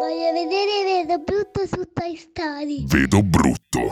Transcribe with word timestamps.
Voglio 0.00 0.32
vedere 0.32 1.04
Vedo 1.04 1.18
brutto 1.18 1.66
su 1.66 1.84
Toy 1.92 2.16
Story. 2.16 2.86
Vedo 2.86 3.22
brutto. 3.22 3.90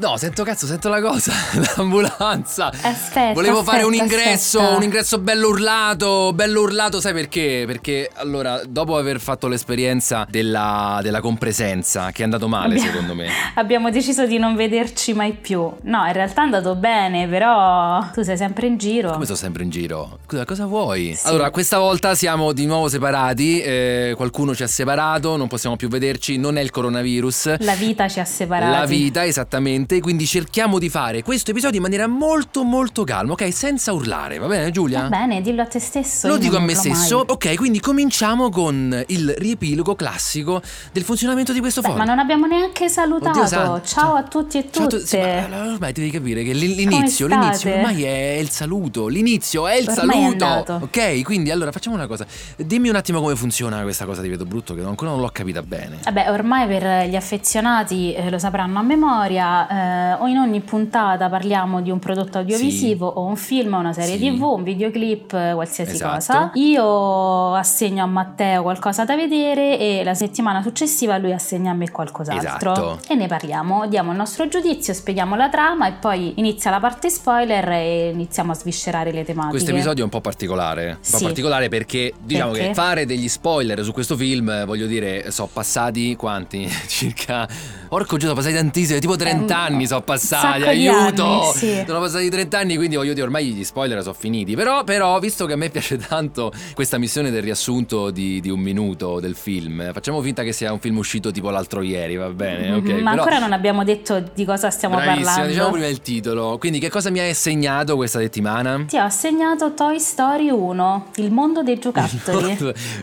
No, 0.00 0.16
sento 0.16 0.44
cazzo, 0.44 0.66
sento 0.66 0.88
la 0.88 1.02
cosa. 1.02 1.30
L'ambulanza. 1.76 2.68
Aspetta, 2.68 3.34
Volevo 3.34 3.62
fare 3.62 3.82
un 3.82 3.92
aspetta, 3.92 4.14
ingresso, 4.14 4.58
aspetta. 4.58 4.76
un 4.78 4.82
ingresso 4.82 5.18
bello 5.18 5.48
urlato, 5.48 6.32
bello 6.32 6.62
urlato, 6.62 7.00
sai 7.00 7.12
perché? 7.12 7.64
Perché 7.66 8.10
allora, 8.14 8.62
dopo 8.66 8.96
aver 8.96 9.20
fatto 9.20 9.46
l'esperienza 9.46 10.26
della, 10.30 11.00
della 11.02 11.20
compresenza, 11.20 12.12
che 12.12 12.22
è 12.22 12.24
andato 12.24 12.48
male 12.48 12.76
Abbiamo- 12.76 12.90
secondo 12.90 13.14
me. 13.14 13.28
Abbiamo 13.56 13.90
deciso 13.90 14.24
di 14.26 14.38
non 14.38 14.56
vederci 14.56 15.12
mai 15.12 15.32
più. 15.34 15.60
No, 15.82 16.06
in 16.06 16.12
realtà 16.14 16.40
è 16.40 16.44
andato 16.44 16.74
bene, 16.76 17.28
però 17.28 18.08
tu 18.14 18.22
sei 18.22 18.38
sempre 18.38 18.68
in 18.68 18.78
giro. 18.78 19.12
Come 19.12 19.26
sto 19.26 19.36
sempre 19.36 19.64
in 19.64 19.70
giro? 19.70 20.20
Scusa, 20.26 20.46
cosa 20.46 20.64
vuoi? 20.64 21.14
Sì. 21.14 21.26
Allora, 21.26 21.50
questa 21.50 21.78
volta 21.78 22.14
siamo 22.14 22.52
di 22.52 22.64
nuovo 22.64 22.88
separati, 22.88 23.60
eh, 23.60 24.14
qualcuno 24.16 24.54
ci 24.54 24.62
ha 24.62 24.66
separato, 24.66 25.36
non 25.36 25.46
possiamo 25.46 25.76
più 25.76 25.88
vederci, 25.88 26.38
non 26.38 26.56
è 26.56 26.62
il 26.62 26.70
coronavirus. 26.70 27.58
La 27.58 27.74
vita 27.74 28.08
ci 28.08 28.18
ha 28.18 28.24
separati. 28.24 28.78
La 28.78 28.86
vita, 28.86 29.26
esattamente. 29.26 29.88
Quindi 29.98 30.26
cerchiamo 30.26 30.78
di 30.78 30.88
fare 30.88 31.22
questo 31.24 31.50
episodio 31.50 31.76
in 31.78 31.82
maniera 31.82 32.06
molto, 32.06 32.62
molto 32.62 33.02
calma, 33.02 33.32
ok? 33.32 33.52
Senza 33.52 33.92
urlare, 33.92 34.38
va 34.38 34.46
bene, 34.46 34.70
Giulia? 34.70 35.02
Va 35.02 35.08
bene, 35.08 35.40
dillo 35.40 35.62
a 35.62 35.66
te 35.66 35.80
stesso. 35.80 36.28
Lo 36.28 36.36
dico 36.38 36.56
a 36.56 36.60
me 36.60 36.72
urlo 36.74 36.82
mai. 36.88 36.94
stesso. 36.96 37.24
Ok, 37.26 37.56
quindi 37.56 37.80
cominciamo 37.80 38.50
con 38.50 39.02
il 39.08 39.34
riepilogo 39.36 39.96
classico 39.96 40.62
del 40.92 41.02
funzionamento 41.02 41.52
di 41.52 41.58
questo 41.60 41.80
Beh, 41.80 41.88
forum. 41.88 42.04
ma 42.04 42.08
non 42.08 42.20
abbiamo 42.20 42.46
neanche 42.46 42.88
salutato. 42.88 43.38
Oddio 43.40 43.46
santo. 43.48 43.82
Ciao 43.86 44.14
a 44.14 44.22
tutti 44.22 44.58
e 44.58 44.70
tutte. 44.70 44.98
tu- 44.98 45.04
sì, 45.04 45.16
ormai 45.16 45.92
devi 45.92 46.10
capire 46.10 46.44
che 46.44 46.52
l'inizio, 46.52 47.26
l'inizio 47.26 47.72
ormai 47.74 48.04
è 48.04 48.36
il 48.38 48.50
saluto. 48.50 49.08
L'inizio 49.08 49.66
è 49.66 49.74
il 49.76 49.88
Ormai 49.88 50.04
è 50.04 50.20
saluto. 50.22 50.44
andato. 50.44 50.78
ok, 50.82 51.22
quindi 51.22 51.50
allora 51.50 51.72
facciamo 51.72 51.96
una 51.96 52.06
cosa. 52.06 52.26
Dimmi 52.56 52.88
un 52.88 52.96
attimo 52.96 53.20
come 53.20 53.34
funziona 53.34 53.80
questa 53.82 54.04
cosa 54.04 54.20
di 54.22 54.28
Vedo 54.28 54.44
Brutto, 54.44 54.74
che 54.74 54.82
ancora 54.82 55.10
non 55.10 55.20
l'ho 55.20 55.30
capita 55.32 55.62
bene. 55.62 55.98
Vabbè, 56.04 56.30
ormai 56.30 56.66
per 56.68 57.08
gli 57.08 57.16
affezionati 57.16 58.12
eh, 58.14 58.30
lo 58.30 58.38
sapranno 58.38 58.78
a 58.78 58.82
memoria, 58.82 59.66
eh, 59.80 60.12
o 60.18 60.26
in 60.26 60.36
ogni 60.36 60.60
puntata 60.60 61.28
parliamo 61.28 61.80
di 61.80 61.90
un 61.90 61.98
prodotto 61.98 62.38
audiovisivo 62.38 63.06
o 63.06 63.24
un 63.24 63.36
film, 63.36 63.74
una 63.74 63.92
serie 63.92 64.18
Sì. 64.18 64.30
tv, 64.36 64.42
un 64.42 64.62
videoclip, 64.62 65.32
eh, 65.32 65.52
qualsiasi 65.54 65.92
Esatto. 65.92 66.14
cosa. 66.14 66.50
Io 66.54 67.54
assegno 67.54 68.02
a 68.02 68.06
Matteo 68.06 68.62
qualcosa 68.62 69.04
da 69.04 69.16
vedere 69.16 69.78
e 69.78 70.02
la 70.04 70.14
settimana 70.14 70.62
successiva 70.62 71.16
lui 71.18 71.32
assegna 71.32 71.70
a 71.70 71.74
me 71.74 71.90
qualcos'altro. 71.90 72.72
Esatto. 72.72 72.98
E 73.08 73.14
ne 73.14 73.26
parliamo, 73.26 73.86
diamo 73.86 74.10
il 74.10 74.16
nostro 74.16 74.48
giudizio, 74.48 74.92
spieghiamo 74.92 75.36
la 75.36 75.48
trama 75.48 75.86
e 75.88 75.92
poi 75.92 76.34
inizia 76.36 76.70
la 76.70 76.80
parte 76.80 77.08
spoiler 77.10 77.68
e 77.70 78.10
iniziamo 78.12 78.52
a 78.52 78.54
sviscerare 78.54 79.12
le 79.12 79.24
tematiche. 79.24 79.52
Questo 79.52 79.70
episodio 79.70 80.02
è 80.02 80.04
un 80.04 80.10
po' 80.10 80.20
particolare. 80.20 80.86
Un 80.90 80.94
po' 81.10 81.16
Sì. 81.18 81.24
particolare 81.24 81.68
perché 81.68 82.12
diciamo 82.20 82.52
Perché? 82.52 82.68
che 82.68 82.74
fare 82.74 83.06
degli 83.06 83.28
spoiler 83.28 83.82
su 83.82 83.92
questo 83.92 84.16
film, 84.16 84.48
eh, 84.50 84.64
voglio 84.64 84.86
dire, 84.86 85.30
sono 85.30 85.48
passati 85.52 86.16
quanti? 86.16 86.68
Circa. 86.86 87.48
Gesù, 87.90 88.18
sono 88.20 88.34
passati 88.34 88.54
tantissimi, 88.54 89.00
tipo 89.00 89.16
30 89.16 89.52
Eh, 89.52 89.56
anni 89.56 89.86
sono 89.86 90.02
passati, 90.02 90.62
aiuto! 90.62 91.24
anni, 91.24 91.52
sì. 91.54 91.82
Sono 91.86 91.98
passati 92.00 92.28
30 92.30 92.58
anni, 92.58 92.76
quindi 92.76 92.94
voglio 92.96 93.12
dire, 93.12 93.24
ormai 93.24 93.46
gli 93.52 93.64
spoiler 93.64 94.00
sono 94.02 94.14
finiti. 94.14 94.54
Però, 94.54 94.84
però, 94.84 95.18
visto 95.18 95.44
che 95.46 95.54
a 95.54 95.56
me 95.56 95.70
piace 95.70 95.96
tanto 95.96 96.52
questa 96.74 96.98
missione 96.98 97.30
del 97.30 97.42
riassunto 97.42 98.10
di, 98.10 98.40
di 98.40 98.48
un 98.48 98.60
minuto 98.60 99.18
del 99.20 99.34
film, 99.34 99.92
facciamo 99.92 100.20
finta 100.22 100.42
che 100.44 100.52
sia 100.52 100.72
un 100.72 100.78
film 100.78 100.98
uscito 100.98 101.30
tipo 101.32 101.50
l'altro 101.50 101.82
ieri, 101.82 102.16
va 102.16 102.28
bene? 102.30 102.70
Mhm, 102.70 103.02
Ma 103.02 103.10
però- 103.10 103.22
ancora 103.22 103.38
non 103.38 103.52
abbiamo 103.52 103.82
detto 103.84 104.22
di 104.34 104.44
cosa 104.44 104.70
stiamo 104.70 104.94
Bravissima, 104.94 105.24
parlando. 105.24 105.52
diciamo 105.52 105.70
prima 105.72 105.86
il 105.88 106.00
titolo. 106.00 106.58
Quindi, 106.58 106.78
che 106.78 106.90
cosa 106.90 107.10
mi 107.10 107.18
hai 107.18 107.30
assegnato 107.30 107.96
questa 107.96 108.20
settimana? 108.20 108.84
Ti 108.86 108.96
ho 108.98 109.02
assegnato 109.04 109.74
Toy 109.74 109.98
Story 109.98 110.48
1, 110.50 111.06
il 111.16 111.32
mondo 111.32 111.62
dei 111.62 111.78
giocattoli. 111.78 112.56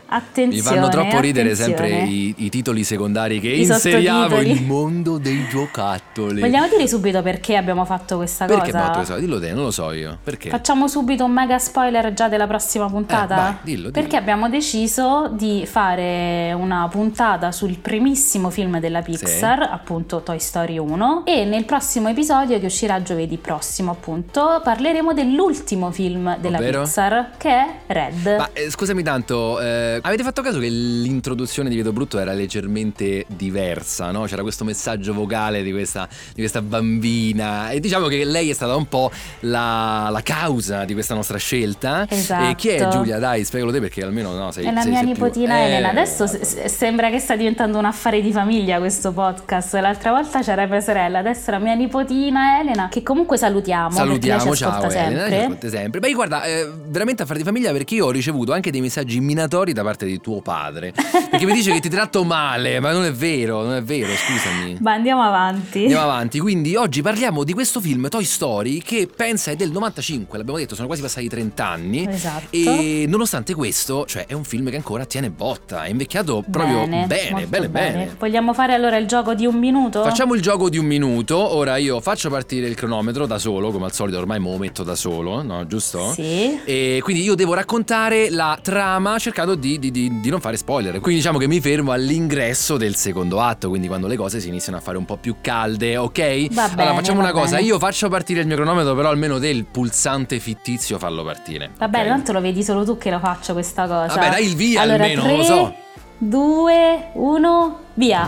Attenzione. 0.07 0.47
Mi 0.55 0.61
fanno 0.61 0.89
troppo 0.89 1.19
ridere 1.19 1.51
attenzione. 1.51 1.87
sempre 1.87 2.03
i, 2.09 2.33
i 2.37 2.49
titoli 2.49 2.83
secondari 2.83 3.39
che 3.39 3.49
I 3.49 3.61
inseriamo 3.63 4.29
sottotitoli. 4.29 4.51
il 4.57 4.65
mondo 4.77 5.17
dei 5.17 5.47
giocattoli. 5.47 6.39
Vogliamo 6.39 6.67
dire 6.67 6.87
subito 6.87 7.23
perché 7.23 7.55
abbiamo 7.55 7.83
fatto 7.83 8.17
questa 8.17 8.45
Perché 8.45 8.71
cosa? 8.71 8.83
fatto 8.83 8.97
questo? 8.97 9.15
Dillo 9.17 9.39
te, 9.39 9.51
non 9.53 9.63
lo 9.63 9.71
so 9.71 9.91
io. 9.91 10.19
Perché? 10.23 10.49
Facciamo 10.49 10.87
subito 10.87 11.25
un 11.25 11.31
mega 11.31 11.57
spoiler 11.57 12.13
già 12.13 12.29
della 12.29 12.45
prossima 12.45 12.87
puntata? 12.87 13.33
Eh, 13.33 13.37
vai, 13.37 13.55
dillo, 13.61 13.77
dillo. 13.77 13.91
Perché 13.91 14.15
abbiamo 14.15 14.49
deciso 14.49 15.29
di 15.33 15.65
fare 15.65 16.53
una 16.53 16.87
puntata 16.89 17.51
sul 17.51 17.77
primissimo 17.77 18.49
film 18.51 18.79
della 18.79 19.01
Pixar, 19.01 19.61
appunto 19.61 20.21
Toy 20.21 20.39
Story 20.39 20.77
1, 20.77 21.23
e 21.25 21.45
nel 21.45 21.65
prossimo 21.65 22.09
episodio 22.09 22.59
che 22.59 22.67
uscirà 22.67 23.01
giovedì 23.01 23.37
prossimo, 23.37 23.91
appunto, 23.91 24.61
parleremo 24.63 25.13
dell'ultimo 25.13 25.91
film 25.91 26.37
della 26.37 26.57
Ovvero? 26.57 26.83
Pixar, 26.83 27.31
che 27.37 27.49
è 27.49 27.67
Red. 27.87 28.35
Ma 28.37 28.49
eh, 28.53 28.69
scusami 28.69 29.01
tanto, 29.01 29.59
eh, 29.59 29.99
avete 30.01 30.23
fatto 30.23 30.41
caso 30.43 30.59
che 30.59 30.69
l'introduzione 30.69 31.69
di 31.69 31.75
Vedo 31.75 31.91
Brutto 31.91 32.19
era 32.19 32.33
leggermente 32.33 33.25
diversa, 33.27 34.11
no? 34.11 34.25
C'era 34.25 34.43
questo 34.43 34.65
messaggio 34.67 35.13
vocale 35.13 35.63
di 35.63 35.71
questa, 35.71 36.07
di 36.33 36.41
questa 36.41 36.61
bambina 36.61 37.69
e 37.71 37.79
diciamo 37.79 38.07
che 38.07 38.23
lei 38.25 38.49
è 38.49 38.53
stata 38.53 38.75
un 38.75 38.87
po' 38.87 39.11
la, 39.41 40.09
la 40.11 40.21
causa 40.21 40.85
di 40.85 40.93
questa 40.93 41.13
nostra 41.15 41.37
scelta. 41.37 42.05
Esatto. 42.09 42.49
E 42.51 42.55
chi 42.55 42.69
è 42.69 42.87
Giulia? 42.89 43.17
Dai, 43.19 43.43
spiegalo 43.43 43.71
te 43.71 43.79
perché 43.79 44.03
almeno 44.03 44.31
no, 44.33 44.51
sei 44.51 44.65
È 44.65 44.71
la 44.71 44.81
sei- 44.81 44.89
mia 44.91 44.99
sei 44.99 45.11
più- 45.13 45.23
nipotina 45.23 45.57
Eh, 45.57 45.63
Elena. 45.65 45.89
Adesso 45.89 46.27
se- 46.27 46.43
se- 46.43 46.67
sembra 46.69 47.09
che 47.09 47.19
sta 47.19 47.35
diventando 47.35 47.77
un 47.77 47.85
affare 47.85 48.21
di 48.21 48.31
famiglia 48.31 48.77
questo 48.79 49.11
podcast. 49.11 49.73
L'altra 49.75 50.11
volta 50.11 50.41
c'era 50.41 50.65
mia 50.65 50.81
sorella, 50.81 51.19
adesso 51.19 51.51
la 51.51 51.59
mia 51.59 51.73
nipotina 51.73 52.59
Elena, 52.59 52.89
che 52.89 53.03
comunque 53.03 53.37
salutiamo. 53.37 53.91
Salutiamo, 53.95 54.55
ciao 54.55 54.69
ascolta 54.71 54.93
Elena, 55.05 55.09
ci 55.09 55.29
sempre. 55.29 55.37
ascolta 55.43 55.69
sempre. 55.69 55.99
Beh, 55.99 56.13
guarda, 56.13 56.43
eh, 56.43 56.69
veramente 56.87 57.23
affare 57.23 57.39
di 57.39 57.45
famiglia 57.45 57.71
perché 57.71 57.95
io 57.95 58.05
ho 58.05 58.11
ricevuto 58.11 58.53
anche 58.53 58.71
dei 58.71 58.81
messaggi 58.81 59.19
minatori 59.19 59.73
da 59.73 59.83
parte 59.83 60.05
di 60.05 60.19
tuo 60.19 60.41
padre. 60.41 60.93
Perché 61.29 61.45
mi 61.45 61.53
dice 61.53 61.71
che 61.71 61.79
ti 61.79 61.89
tratto 61.89 62.23
male, 62.23 62.79
ma 62.79 62.91
non 62.91 63.05
è 63.05 63.11
vero, 63.11 63.63
non 63.63 63.75
è 63.75 63.83
vero, 63.83 64.09
scusami. 64.15 64.56
Ma 64.79 64.93
andiamo 64.93 65.21
avanti. 65.23 65.81
Andiamo 65.81 66.03
avanti, 66.03 66.39
quindi 66.39 66.75
oggi 66.75 67.01
parliamo 67.01 67.43
di 67.43 67.53
questo 67.53 67.79
film 67.79 68.07
Toy 68.09 68.23
Story 68.23 68.79
che 68.79 69.07
pensa 69.13 69.51
è 69.51 69.55
del 69.55 69.71
95, 69.71 70.37
l'abbiamo 70.37 70.59
detto, 70.59 70.75
sono 70.75 70.87
quasi 70.87 71.01
passati 71.01 71.27
30 71.27 71.67
anni. 71.67 72.07
Esatto. 72.07 72.45
E 72.49 73.05
nonostante 73.07 73.53
questo, 73.53 74.05
cioè 74.05 74.25
è 74.25 74.33
un 74.33 74.43
film 74.43 74.69
che 74.69 74.75
ancora 74.75 75.05
tiene 75.05 75.29
botta, 75.29 75.83
è 75.83 75.89
invecchiato 75.89 76.43
proprio 76.49 76.87
bene, 76.87 77.05
bene, 77.07 77.45
bene, 77.47 77.69
bene. 77.69 78.15
Vogliamo 78.17 78.53
fare 78.53 78.73
allora 78.73 78.97
il 78.97 79.07
gioco 79.07 79.33
di 79.33 79.45
un 79.45 79.55
minuto? 79.55 80.03
Facciamo 80.03 80.33
il 80.35 80.41
gioco 80.41 80.69
di 80.69 80.77
un 80.77 80.85
minuto, 80.85 81.37
ora 81.37 81.77
io 81.77 81.99
faccio 82.01 82.29
partire 82.29 82.67
il 82.67 82.75
cronometro 82.75 83.25
da 83.25 83.37
solo, 83.37 83.71
come 83.71 83.85
al 83.85 83.93
solito 83.93 84.17
ormai 84.17 84.39
me 84.39 84.49
lo 84.51 84.57
metto 84.57 84.83
da 84.83 84.95
solo, 84.95 85.41
no? 85.43 85.65
Giusto? 85.67 86.11
Sì. 86.13 86.59
E 86.65 86.99
quindi 87.03 87.23
io 87.23 87.35
devo 87.35 87.53
raccontare 87.53 88.29
la 88.29 88.57
trama 88.61 89.17
cercando 89.19 89.55
di, 89.55 89.79
di- 89.79 89.91
di- 89.91 90.19
di 90.19 90.29
non 90.29 90.39
fare 90.39 90.57
spoiler. 90.57 90.99
Quindi 90.99 91.21
diciamo 91.21 91.37
che 91.37 91.47
mi 91.47 91.59
fermo 91.59 91.91
all'ingresso 91.91 92.77
del 92.77 92.95
secondo 92.95 93.41
atto, 93.41 93.69
quindi 93.69 93.87
quando 93.87 94.07
le 94.07 94.15
cose 94.15 94.39
si 94.39 94.46
iniziano 94.49 94.77
a 94.77 94.81
fare 94.81 94.97
un 94.97 95.05
po' 95.05 95.17
più 95.17 95.37
calde, 95.41 95.97
ok? 95.97 96.53
Va 96.53 96.63
allora 96.63 96.75
bene, 96.75 96.95
facciamo 96.95 97.21
va 97.21 97.29
una 97.29 97.33
cosa, 97.33 97.55
bene. 97.55 97.67
io 97.67 97.79
faccio 97.79 98.09
partire 98.09 98.41
il 98.41 98.47
mio 98.47 98.55
cronometro, 98.55 98.95
però 98.95 99.09
almeno 99.09 99.37
del 99.39 99.65
pulsante 99.65 100.39
fittizio 100.39 100.97
fallo 100.97 101.23
partire. 101.23 101.71
Vabbè, 101.77 102.01
ok? 102.01 102.07
tanto 102.07 102.31
lo 102.31 102.41
vedi 102.41 102.63
solo 102.63 102.83
tu 102.83 102.97
che 102.97 103.09
lo 103.09 103.19
faccio 103.19 103.53
questa 103.53 103.83
cosa. 103.83 104.13
Vabbè, 104.13 104.29
dai 104.29 104.45
il 104.47 104.55
via 104.55 104.81
allora, 104.81 105.03
almeno, 105.03 105.21
tre, 105.21 105.29
non 105.29 105.37
lo 105.37 105.43
so. 105.43 105.73
2, 106.19 107.09
1, 107.13 107.79
via. 107.93 108.27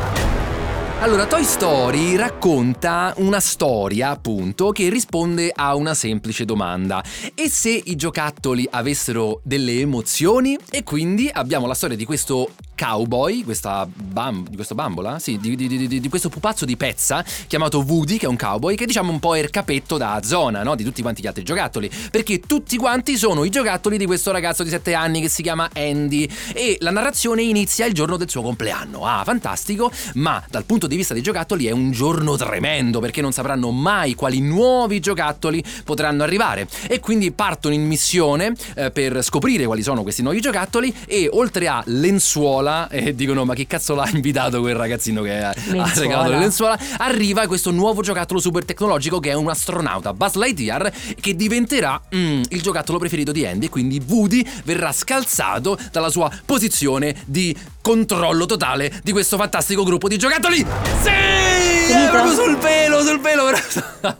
Allora, 1.01 1.25
Toy 1.25 1.45
Story 1.45 2.17
racconta 2.17 3.13
una 3.17 3.39
storia, 3.39 4.09
appunto, 4.09 4.71
che 4.71 4.89
risponde 4.89 5.49
a 5.55 5.73
una 5.75 5.93
semplice 5.93 6.43
domanda. 6.43 7.01
E 7.33 7.49
se 7.49 7.69
i 7.69 7.95
giocattoli 7.95 8.67
avessero 8.69 9.39
delle 9.43 9.79
emozioni? 9.79 10.57
E 10.69 10.83
quindi 10.83 11.29
abbiamo 11.31 11.67
la 11.67 11.73
storia 11.73 11.95
di 11.95 12.03
questo 12.03 12.49
cowboy, 12.79 13.43
questa 13.43 13.85
bam- 13.93 14.47
di 14.47 14.55
questo 14.55 14.73
bambola, 14.75 15.19
sì, 15.19 15.37
di, 15.37 15.55
di- 15.55 15.67
di- 15.67 15.99
di 15.99 16.09
questo 16.09 16.29
pupazzo 16.29 16.63
di 16.63 16.77
pezza 16.77 17.23
chiamato 17.47 17.83
Woody, 17.85 18.17
che 18.17 18.25
è 18.25 18.29
un 18.29 18.37
cowboy, 18.37 18.75
che 18.75 18.85
diciamo 18.85 19.11
un 19.11 19.19
po' 19.19 19.35
è 19.35 19.39
il 19.39 19.49
capetto 19.49 19.97
da 19.97 20.21
zona, 20.23 20.63
no? 20.63 20.75
Di 20.75 20.83
tutti 20.83 21.01
quanti 21.01 21.21
gli 21.21 21.27
altri 21.27 21.43
giocattoli. 21.43 21.91
Perché 22.09 22.39
tutti 22.39 22.77
quanti 22.77 23.17
sono 23.17 23.43
i 23.43 23.49
giocattoli 23.49 23.97
di 23.97 24.05
questo 24.05 24.31
ragazzo 24.31 24.63
di 24.63 24.69
7 24.69 24.93
anni 24.93 25.19
che 25.21 25.29
si 25.29 25.41
chiama 25.41 25.69
Andy. 25.73 26.29
E 26.53 26.77
la 26.79 26.91
narrazione 26.91 27.41
inizia 27.41 27.85
il 27.85 27.93
giorno 27.93 28.15
del 28.15 28.29
suo 28.29 28.41
compleanno. 28.41 29.05
Ah, 29.05 29.23
fantastico, 29.25 29.91
ma 30.13 30.41
dal 30.49 30.63
punto 30.63 30.87
di 30.87 30.95
vista 30.95 31.13
dei 31.13 31.23
giocattoli 31.23 31.65
è 31.65 31.71
un 31.71 31.91
giorno 31.91 32.37
tremendo 32.37 32.99
perché 32.99 33.21
non 33.21 33.31
sapranno 33.31 33.71
mai 33.71 34.13
quali 34.13 34.39
nuovi 34.39 34.99
giocattoli 34.99 35.63
potranno 35.83 36.23
arrivare. 36.23 36.67
E 36.87 36.99
quindi 36.99 37.31
partono 37.31 37.73
in 37.73 37.85
missione 37.85 38.53
eh, 38.75 38.91
per 38.91 39.21
scoprire 39.23 39.65
quali 39.65 39.81
sono 39.81 40.03
questi 40.03 40.21
nuovi 40.21 40.39
giocattoli 40.39 40.93
e 41.05 41.27
oltre 41.31 41.67
a 41.67 41.81
lenzuola, 41.85 42.68
e 42.89 43.15
dicono 43.15 43.45
ma 43.45 43.53
che 43.53 43.67
cazzo 43.67 43.95
l'ha 43.95 44.09
invitato 44.13 44.59
quel 44.61 44.75
ragazzino 44.75 45.21
che 45.21 45.37
ha 45.37 45.53
Lenzuola. 45.53 45.93
regalato 45.95 46.29
le 46.29 46.37
lenzuola, 46.39 46.79
arriva 46.97 47.47
questo 47.47 47.71
nuovo 47.71 48.01
giocattolo 48.01 48.39
super 48.39 48.65
tecnologico 48.65 49.19
che 49.19 49.31
è 49.31 49.33
un 49.33 49.49
astronauta, 49.49 50.13
Buzz 50.13 50.35
Lightyear, 50.35 50.91
che 51.19 51.35
diventerà 51.35 52.01
mm, 52.13 52.43
il 52.49 52.61
giocattolo 52.61 52.97
preferito 52.97 53.31
di 53.31 53.45
Andy, 53.45 53.69
quindi 53.69 54.01
Woody 54.05 54.45
verrà 54.63 54.91
scalzato 54.91 55.77
dalla 55.91 56.09
sua 56.09 56.31
posizione 56.45 57.15
di 57.25 57.55
controllo 57.81 58.45
totale 58.45 58.99
di 59.03 59.11
questo 59.11 59.37
fantastico 59.37 59.83
gruppo 59.83 60.07
di 60.07 60.17
giocattoli. 60.17 60.65
Sì! 61.01 61.68
È 61.89 61.93
Finito? 61.93 62.11
proprio 62.11 62.33
sul 62.33 62.57
pelo, 62.57 63.01
sul 63.01 63.19
pelo, 63.19 63.45
però 63.45 63.57